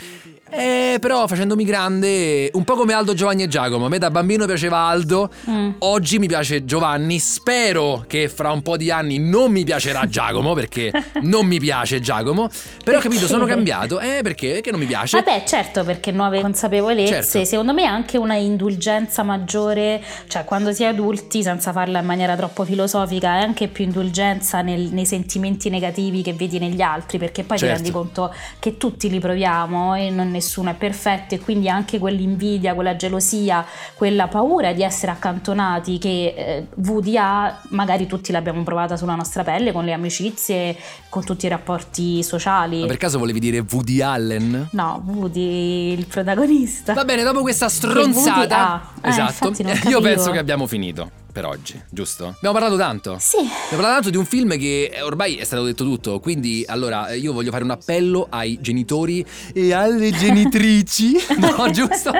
Eh, 0.53 0.97
però 0.99 1.27
facendomi 1.27 1.63
grande, 1.63 2.49
un 2.53 2.65
po' 2.65 2.75
come 2.75 2.91
Aldo, 2.91 3.13
Giovanni 3.13 3.43
e 3.43 3.47
Giacomo, 3.47 3.85
a 3.85 3.89
me 3.89 3.97
da 3.99 4.11
bambino 4.11 4.45
piaceva 4.45 4.79
Aldo, 4.79 5.29
Mm. 5.49 5.69
oggi 5.79 6.19
mi 6.19 6.27
piace 6.27 6.65
Giovanni, 6.65 7.19
spero 7.19 8.03
che 8.05 8.27
fra 8.27 8.51
un 8.51 8.61
po' 8.61 8.75
di 8.75 8.91
anni 8.91 9.17
non 9.17 9.49
mi 9.51 9.63
piacerà 9.63 10.05
Giacomo 10.09 10.53
perché 10.53 10.91
non 11.21 11.45
mi 11.45 11.57
piace 11.57 12.01
Giacomo, 12.01 12.49
però 12.83 12.97
ho 12.97 13.01
capito, 13.01 13.27
sono 13.27 13.45
cambiato, 13.45 14.01
eh 14.01 14.19
perché? 14.23 14.51
Perché 14.55 14.71
non 14.71 14.81
mi 14.81 14.85
piace? 14.87 15.21
Vabbè, 15.21 15.43
certo, 15.45 15.85
perché 15.85 16.11
nuove 16.11 16.41
consapevolezze, 16.41 17.23
Certo. 17.23 17.45
secondo 17.45 17.73
me 17.73 17.85
anche 17.85 18.17
una 18.17 18.35
indulgenza 18.35 19.23
maggiore, 19.23 20.03
cioè 20.27 20.43
quando 20.43 20.73
si 20.73 20.83
è 20.83 20.87
adulti, 20.87 21.43
senza 21.43 21.71
farla 21.71 21.99
in 21.99 22.05
maniera 22.05 22.35
troppo 22.35 22.65
filosofica, 22.65 23.37
è 23.39 23.43
anche 23.43 23.69
più 23.69 23.85
indulgenza 23.85 24.61
nel- 24.61 24.89
nei 24.91 25.05
sentimenti 25.05 25.69
negativi 25.69 26.21
che 26.21 26.33
vedi 26.33 26.59
negli 26.59 26.81
altri, 26.81 27.17
perché 27.17 27.43
poi 27.43 27.57
Certo. 27.57 27.75
ti 27.75 27.81
rendi 27.83 27.97
conto 27.97 28.33
che 28.59 28.75
tutti 28.75 29.09
li 29.09 29.19
proviamo 29.19 29.95
e 29.95 30.09
non 30.09 30.35
nessuno 30.41 30.71
è 30.71 30.73
perfetto 30.73 31.35
e 31.35 31.39
quindi 31.39 31.69
anche 31.69 31.99
quell'invidia, 31.99 32.73
quella 32.73 32.95
gelosia, 32.95 33.63
quella 33.93 34.27
paura 34.27 34.73
di 34.73 34.83
essere 34.83 35.11
accantonati 35.11 35.99
che 35.99 36.67
eh, 36.75 37.17
ha, 37.17 37.61
magari 37.69 38.07
tutti 38.07 38.31
l'abbiamo 38.31 38.63
provata 38.63 38.97
sulla 38.97 39.15
nostra 39.15 39.43
pelle, 39.43 39.71
con 39.71 39.85
le 39.85 39.93
amicizie, 39.93 40.75
con 41.07 41.23
tutti 41.23 41.45
i 41.45 41.49
rapporti 41.49 42.23
sociali. 42.23 42.81
Ma 42.81 42.87
per 42.87 42.97
caso 42.97 43.19
volevi 43.19 43.39
dire 43.39 43.63
Woody 43.69 44.01
Allen? 44.01 44.69
No, 44.71 45.03
Woody 45.05 45.93
il 45.93 46.07
protagonista. 46.07 46.93
Va 46.93 47.05
bene, 47.05 47.23
dopo 47.23 47.41
questa 47.41 47.69
stronzata. 47.69 48.93
Eh, 49.01 49.09
esatto, 49.09 49.53
non 49.61 49.79
io 49.87 50.01
penso 50.01 50.31
che 50.31 50.39
abbiamo 50.39 50.65
finito 50.65 51.20
per 51.31 51.45
oggi, 51.45 51.79
giusto? 51.89 52.27
Abbiamo 52.35 52.53
parlato 52.53 52.77
tanto. 52.77 53.17
Sì. 53.19 53.37
Abbiamo 53.37 53.53
parlato 53.69 53.93
tanto 53.93 54.09
di 54.09 54.17
un 54.17 54.25
film 54.25 54.57
che 54.57 54.91
eh, 54.93 55.01
ormai 55.01 55.35
è 55.35 55.43
stato 55.43 55.63
detto 55.63 55.83
tutto, 55.83 56.19
quindi 56.19 56.63
allora 56.67 57.07
eh, 57.09 57.17
io 57.17 57.33
voglio 57.33 57.51
fare 57.51 57.63
un 57.63 57.71
appello 57.71 58.27
ai 58.29 58.59
genitori 58.61 59.25
e 59.53 59.73
alle 59.73 60.11
genitrici, 60.11 61.13
no, 61.39 61.69
giusto? 61.71 62.11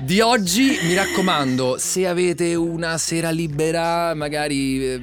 Di 0.00 0.20
oggi 0.20 0.78
mi 0.82 0.94
raccomando, 0.94 1.76
se 1.78 2.06
avete 2.06 2.54
una 2.54 2.98
sera 2.98 3.30
libera, 3.30 4.14
magari 4.14 4.84
eh, 4.84 4.94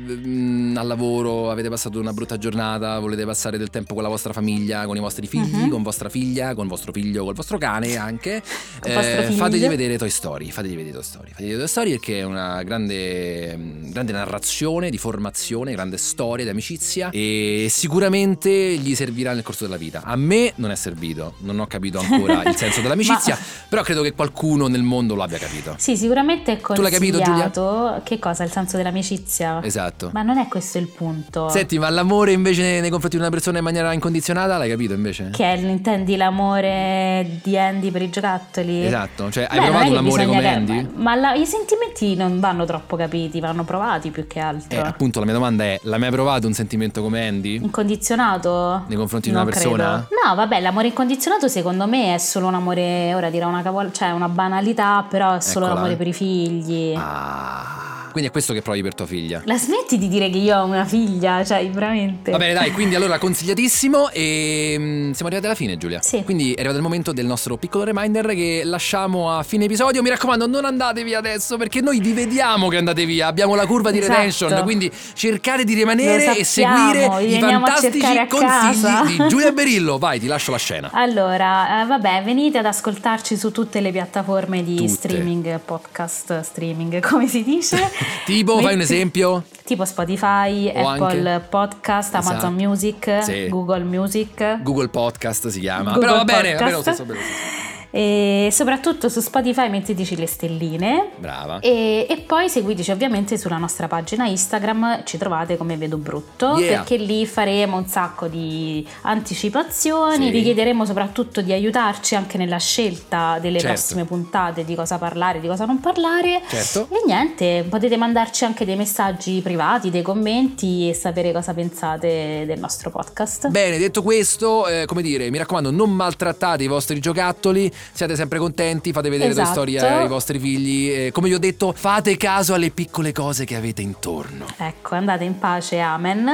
al 0.76 0.88
lavoro, 0.88 1.50
avete 1.52 1.70
passato 1.70 2.00
una 2.00 2.14
brutta 2.14 2.38
giornata, 2.38 3.00
volete 3.00 3.26
passare 3.26 3.58
del 3.58 3.70
tempo 3.70 3.94
con 3.94 4.04
la 4.04 4.10
vostra 4.10 4.34
famiglia, 4.34 4.86
con 4.86 4.96
i 4.96 5.00
vostri 5.00 5.28
figli, 5.28 5.44
Mhm. 5.56 5.70
con 5.70 5.84
vostra 5.84 6.10
figlia, 6.10 6.54
con 6.54 6.68
vostro 6.68 6.92
figlio, 6.92 7.24
col 7.24 7.34
vostro 7.34 7.58
cane 7.58 7.96
anche, 7.96 8.42
figlio. 8.44 9.32
fategli 9.38 9.68
vedere 9.68 9.98
Toy 9.98 10.10
Story, 10.10 10.52
fategli 10.52 10.76
vedere 10.76 10.94
Toy 10.94 11.04
Story, 11.04 11.30
fategli 11.30 11.46
vedere 11.46 11.60
Toy 11.60 11.68
Story 11.68 11.90
perché 11.92 12.20
è 12.20 12.24
una 12.24 12.62
grande 12.64 13.15
grande, 13.16 13.58
grande 13.92 14.12
narrazione 14.12 14.90
di 14.90 14.98
formazione, 14.98 15.72
grande 15.72 15.98
storia 15.98 16.44
di 16.44 16.52
amicizia 16.52 17.10
e 17.12 17.68
sicuramente 17.70 18.50
gli 18.50 18.96
servirà 18.96 19.34
nel 19.34 19.44
corso 19.44 19.64
della 19.64 19.78
vita. 19.78 20.02
A 20.04 20.16
me 20.16 20.54
non 20.56 20.72
è 20.72 20.76
servito, 20.76 21.36
non 21.40 21.60
ho 21.60 21.68
capito 21.68 22.00
ancora 22.00 22.44
il 22.44 22.56
senso 22.58 22.82
dell'amicizia, 22.82 23.36
Ma... 23.36 23.42
però 23.70 23.82
credo 23.84 24.02
che 24.02 24.14
qualcuno 24.14 24.68
nel 24.68 24.84
mondo 24.84 25.16
lo 25.16 25.24
abbia 25.24 25.38
capito. 25.38 25.76
Sì, 25.78 25.96
sicuramente 25.98 26.54
è 26.54 26.62
consigliato. 26.62 26.74
Tu 26.76 26.82
l'hai 26.82 26.92
capito 26.92 27.22
Giulia? 27.22 28.02
Che 28.04 28.20
cosa? 28.20 28.44
Il 28.44 28.52
senso 28.52 28.78
dell'amicizia? 28.78 29.64
Esatto. 29.64 30.10
Ma 30.14 30.22
non 30.22 30.38
è 30.38 30.48
questo 30.48 30.78
il 30.78 30.88
punto. 30.88 31.50
Senti, 31.50 31.78
ma 31.78 31.90
l'amore 31.90 32.32
invece 32.32 32.82
nei 32.82 32.90
confronti 32.90 33.18
di 33.18 33.22
una 33.22 33.32
persona 33.32 33.60
in 33.60 33.64
maniera 33.64 33.92
incondizionata 33.94 34.58
l'hai 34.58 34.70
capito 34.70 34.94
invece? 34.94 35.30
Che 35.32 35.44
è, 35.44 35.58
intendi 35.58 36.16
l'amore 36.16 37.40
di 37.44 37.58
Andy 37.58 37.92
per 37.92 38.02
i 38.02 38.10
giocattoli? 38.10 38.86
Esatto, 38.86 39.32
cioè 39.32 39.48
hai 39.50 39.60
Beh, 39.60 39.66
provato 39.66 39.92
un 39.92 39.98
amore 39.98 40.26
come 40.26 40.48
Andy? 40.48 40.88
Ma 40.96 41.16
la, 41.16 41.34
i 41.34 41.46
sentimenti 41.46 42.16
non 42.16 42.40
vanno 42.40 42.66
troppo 42.66 42.96
capiti, 42.96 43.05
vanno 43.40 43.64
provati 43.64 44.10
più 44.10 44.28
che 44.28 44.40
altro. 44.40 44.78
Eh, 44.78 44.82
appunto 44.82 45.20
la 45.20 45.26
mia 45.26 45.34
domanda 45.34 45.64
è, 45.64 45.80
l'hai 45.84 46.00
mai 46.00 46.12
provato 46.12 46.48
un 46.48 46.54
sentimento 46.54 47.02
come 47.02 47.28
Andy? 47.28 47.56
Incondizionato? 47.56 48.84
Nei 48.88 48.98
confronti 48.98 49.30
di 49.30 49.36
una 49.36 49.46
persona? 49.46 50.06
Credo. 50.08 50.22
No, 50.26 50.36
vabbè, 50.36 50.60
l'amore 50.62 50.88
incondizionato 50.88 51.48
secondo 51.48 51.88
me 51.88 52.16
è 52.16 52.18
solo 52.18 52.48
un 52.48 52.56
amore, 52.56 53.14
ora 53.14 53.30
dirò 53.30 53.48
una 53.48 53.62
cavolo, 53.62 53.92
cioè 53.92 54.12
una 54.12 54.30
banalità, 54.30 55.06
però 55.08 55.36
è 55.36 55.42
solo 55.42 55.66
Eccola. 55.66 55.82
l'amore 55.82 55.98
per 55.98 56.08
i 56.08 56.14
figli. 56.14 56.94
Ah. 56.98 57.85
Quindi 58.16 58.32
è 58.32 58.34
questo 58.34 58.54
che 58.54 58.62
provi 58.62 58.82
per 58.82 58.96
tua 58.96 59.06
figlia. 59.06 59.42
La 59.44 59.58
smetti 59.58 59.98
di 59.98 60.08
dire 60.08 60.30
che 60.30 60.38
io 60.38 60.58
ho 60.58 60.64
una 60.64 60.86
figlia, 60.86 61.44
cioè 61.44 61.70
veramente. 61.70 62.32
Va 62.32 62.38
bene, 62.38 62.54
dai, 62.54 62.72
quindi 62.72 62.96
allora 62.96 63.18
consigliatissimo 63.18 64.10
e 64.12 64.78
mm, 64.80 65.12
siamo 65.12 65.28
arrivati 65.28 65.46
alla 65.48 65.54
fine, 65.54 65.76
Giulia. 65.76 66.02
Sì. 66.02 66.24
Quindi 66.24 66.54
è 66.54 66.60
arrivato 66.60 66.78
il 66.78 66.84
momento 66.84 67.12
del 67.12 67.26
nostro 67.26 67.58
piccolo 67.58 67.84
reminder 67.84 68.28
che 68.28 68.62
lasciamo 68.64 69.36
a 69.36 69.44
fine 69.44 69.66
episodio. 69.66 70.02
Mi 70.02 70.08
raccomando, 70.08 70.48
non 70.48 70.64
andate 70.64 71.04
via 71.04 71.18
adesso 71.18 71.58
perché 71.58 71.82
noi 71.82 72.00
vi 72.00 72.14
vediamo 72.14 72.70
che 72.70 72.78
andate 72.78 73.04
via. 73.04 73.28
Abbiamo 73.28 73.54
la 73.54 73.66
curva 73.66 73.92
di 73.92 73.98
esatto. 73.98 74.14
retention, 74.14 74.64
quindi 74.64 74.90
cercate 75.14 75.66
di 75.66 75.74
rimanere 75.74 76.38
e 76.38 76.46
seguire 76.46 77.22
i 77.22 77.38
fantastici 77.38 78.28
consigli 78.30 79.18
di 79.18 79.28
Giulia 79.28 79.52
Berillo. 79.52 79.98
Vai, 79.98 80.22
ti 80.22 80.28
lascio 80.28 80.52
la 80.52 80.58
scena. 80.58 80.90
Allora, 80.94 81.82
eh, 81.82 81.86
vabbè, 81.86 82.22
venite 82.24 82.60
ad 82.60 82.66
ascoltarci 82.66 83.36
su 83.36 83.52
tutte 83.52 83.82
le 83.82 83.92
piattaforme 83.92 84.64
di 84.64 84.78
Tutte. 84.78 84.88
streaming, 84.88 85.60
podcast 85.60 86.40
streaming, 86.40 87.02
come 87.06 87.28
si 87.28 87.44
dice. 87.44 88.05
Tipo, 88.26 88.60
fai 88.60 88.74
un 88.76 88.82
esempio? 88.82 89.44
Tipo 89.66 89.84
Spotify, 89.86 90.72
O 90.76 90.88
Apple 90.90 91.30
anche- 91.32 91.46
Podcast, 91.50 92.14
Amazon 92.14 92.38
Esatto. 92.38 92.52
Music, 92.52 93.20
Sì. 93.24 93.48
Google 93.50 93.84
Music. 93.84 94.62
Google 94.62 94.90
Podcast 94.90 95.48
si 95.48 95.60
chiama. 95.60 95.94
Google 95.94 96.00
Però 96.02 96.16
va 96.18 96.24
bene, 96.24 96.54
va 96.54 96.60
bene 96.60 96.72
lo 96.72 96.82
stesso, 96.82 97.04
va 97.06 97.14
bene 97.14 97.20
lo 97.20 97.26
stesso. 97.26 97.74
E 97.96 98.50
soprattutto 98.52 99.08
su 99.08 99.22
Spotify 99.22 99.70
metteteci 99.70 100.18
le 100.18 100.26
stelline. 100.28 101.12
Brava. 101.16 101.60
E, 101.60 102.06
e 102.10 102.18
poi 102.28 102.50
seguiteci 102.50 102.92
ovviamente 102.92 103.38
sulla 103.38 103.58
nostra 103.58 103.88
pagina 103.88 104.26
Instagram, 104.28 105.06
ci 105.06 105.18
trovate 105.18 105.56
come 105.56 105.78
Vedo 105.78 105.96
Brutto, 105.96 106.58
Yeah. 106.58 106.76
perché 106.80 106.98
lì 106.98 107.26
faremo 107.26 107.78
un 107.78 107.88
sacco 107.88 108.28
di 108.28 108.86
anticipazioni, 109.04 110.26
Sì. 110.26 110.32
vi 110.32 110.44
chiederemo 110.44 110.84
soprattutto 110.86 111.40
di 111.40 111.54
aiutarci 111.54 112.16
anche 112.16 112.38
nella 112.38 112.58
scelta 112.58 113.38
delle 113.40 113.60
Certo. 113.60 113.74
prossime 113.74 114.04
puntate, 114.04 114.66
di 114.66 114.76
cosa 114.76 114.98
parlare, 114.98 115.40
di 115.40 115.48
cosa 115.48 115.64
non 115.64 115.80
parlare. 115.80 116.42
Certo. 116.50 116.88
E 116.92 117.02
niente, 117.06 117.66
potete 117.70 117.96
mandarci 117.96 118.44
anche 118.44 118.66
dei 118.66 118.76
messaggi 118.76 119.40
privati, 119.42 119.90
dei 119.90 120.02
commenti 120.02 120.90
e 120.90 120.94
sapere 120.94 121.32
cosa 121.32 121.54
pensate 121.54 122.44
del 122.46 122.60
nostro 122.60 122.90
podcast. 122.90 123.48
Bene, 123.48 123.78
detto 123.78 124.02
questo, 124.04 124.68
eh, 124.68 124.84
come 124.86 125.02
dire, 125.02 125.30
mi 125.30 125.38
raccomando, 125.38 125.72
non 125.72 125.92
maltrattate 125.92 126.64
i 126.64 126.68
vostri 126.68 127.00
giocattoli, 127.00 127.72
siate 127.92 128.16
sempre 128.16 128.40
contenti, 128.40 128.92
fate 128.92 129.10
vedere 129.10 129.30
Esatto. 129.32 129.48
la 129.48 129.54
storia 129.54 130.00
ai 130.00 130.08
vostri 130.08 130.40
figli. 130.40 130.90
eh, 130.90 131.12
come 131.12 131.28
vi 131.28 131.34
ho 131.34 131.40
detto, 131.40 131.74
fate 131.76 132.18
caso 132.18 132.54
alle 132.54 132.70
piccole 132.72 133.12
cose 133.12 133.46
che 133.46 133.56
avete 133.56 133.82
intorno. 133.82 134.46
Ecco, 134.58 134.96
andate 134.96 135.24
in 135.24 135.38
pace, 135.40 135.80
amen. 135.80 136.30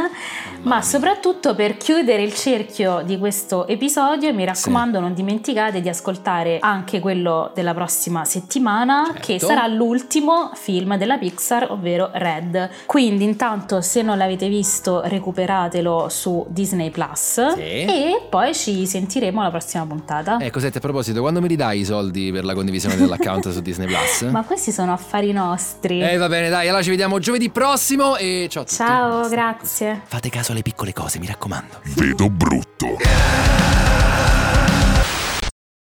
Ma 0.63 0.81
soprattutto 0.81 1.55
per 1.55 1.77
chiudere 1.77 2.21
il 2.23 2.33
cerchio 2.33 3.01
di 3.03 3.17
questo 3.17 3.67
episodio, 3.67 4.33
mi 4.33 4.45
raccomando, 4.45 4.99
non 4.99 5.13
dimenticate 5.13 5.81
di 5.81 5.89
ascoltare 5.89 6.57
anche 6.59 6.99
quello 6.99 7.51
della 7.53 7.73
prossima 7.73 8.25
settimana, 8.25 9.05
Certo. 9.07 9.21
che 9.25 9.39
sarà 9.39 9.67
l'ultimo 9.67 10.51
film 10.53 10.97
della 10.97 11.17
Pixar, 11.17 11.71
ovvero 11.71 12.09
Red. 12.13 12.69
Quindi, 12.85 13.23
intanto, 13.23 13.81
se 13.81 14.01
non 14.01 14.17
l'avete 14.17 14.47
visto, 14.49 15.01
recuperatelo 15.03 16.07
su 16.09 16.45
Disney 16.49 16.89
Plus. 16.91 17.53
Sì. 17.53 17.59
E 17.61 18.21
poi 18.29 18.53
ci 18.53 18.85
sentiremo 18.85 19.41
alla 19.41 19.49
prossima 19.49 19.85
puntata. 19.85 20.37
Ecco, 20.39 20.59
senti, 20.59 20.77
a 20.77 20.81
proposito, 20.81 21.21
quando 21.31 21.39
mi 21.39 21.47
ridai 21.47 21.79
i 21.79 21.85
soldi 21.85 22.29
per 22.29 22.43
la 22.43 22.53
condivisione 22.53 22.97
dell'account 22.97 23.51
su 23.51 23.61
Disney 23.63 23.87
Plus? 23.87 24.29
Ma 24.29 24.43
questi 24.43 24.73
sono 24.73 24.91
affari 24.91 25.31
nostri. 25.31 26.01
Eh, 26.01 26.17
va 26.17 26.27
bene, 26.27 26.49
dai, 26.49 26.67
allora 26.67 26.83
ci 26.83 26.89
vediamo 26.89 27.19
giovedì 27.19 27.49
prossimo 27.49 28.17
e 28.17 28.47
ciao 28.49 28.63
a 28.63 28.65
tutti. 28.65 28.75
Ciao, 28.75 29.29
grazie. 29.29 30.01
Fate 30.03 30.29
caso 30.29 30.51
alle 30.51 30.61
piccole 30.61 30.91
cose, 30.91 31.19
mi 31.19 31.27
raccomando. 31.27 31.79
Vedo 31.95 32.29
brutto. 32.29 32.97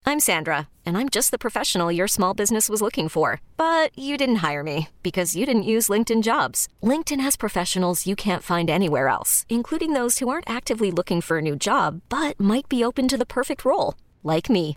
I'm 0.09 0.19
Sandra, 0.21 0.69
and 0.85 0.97
I'm 0.97 1.09
just 1.09 1.31
the 1.31 1.39
professional 1.39 1.93
your 1.93 2.09
small 2.09 2.33
business 2.35 2.69
was 2.69 2.81
looking 2.81 3.09
for. 3.09 3.41
But 3.57 3.97
you 3.97 4.17
didn't 4.17 4.37
hire 4.37 4.65
me 4.65 4.89
because 5.03 5.37
you 5.37 5.47
didn't 5.47 5.63
use 5.63 5.89
LinkedIn 5.89 6.23
jobs. 6.23 6.69
LinkedIn 6.83 7.21
has 7.21 7.37
professionals 7.37 8.05
you 8.05 8.17
can't 8.17 8.43
find 8.43 8.69
anywhere 8.69 9.07
else, 9.07 9.47
including 9.49 9.93
those 9.95 10.19
who 10.19 10.29
aren't 10.29 10.51
actively 10.51 10.91
looking 10.91 11.21
for 11.21 11.39
a 11.39 11.43
new 11.43 11.55
job 11.55 12.01
but 12.09 12.39
might 12.41 12.69
be 12.69 12.83
open 12.83 13.07
to 13.09 13.17
the 13.17 13.27
perfect 13.27 13.65
role, 13.65 13.95
like 14.25 14.51
me. 14.51 14.77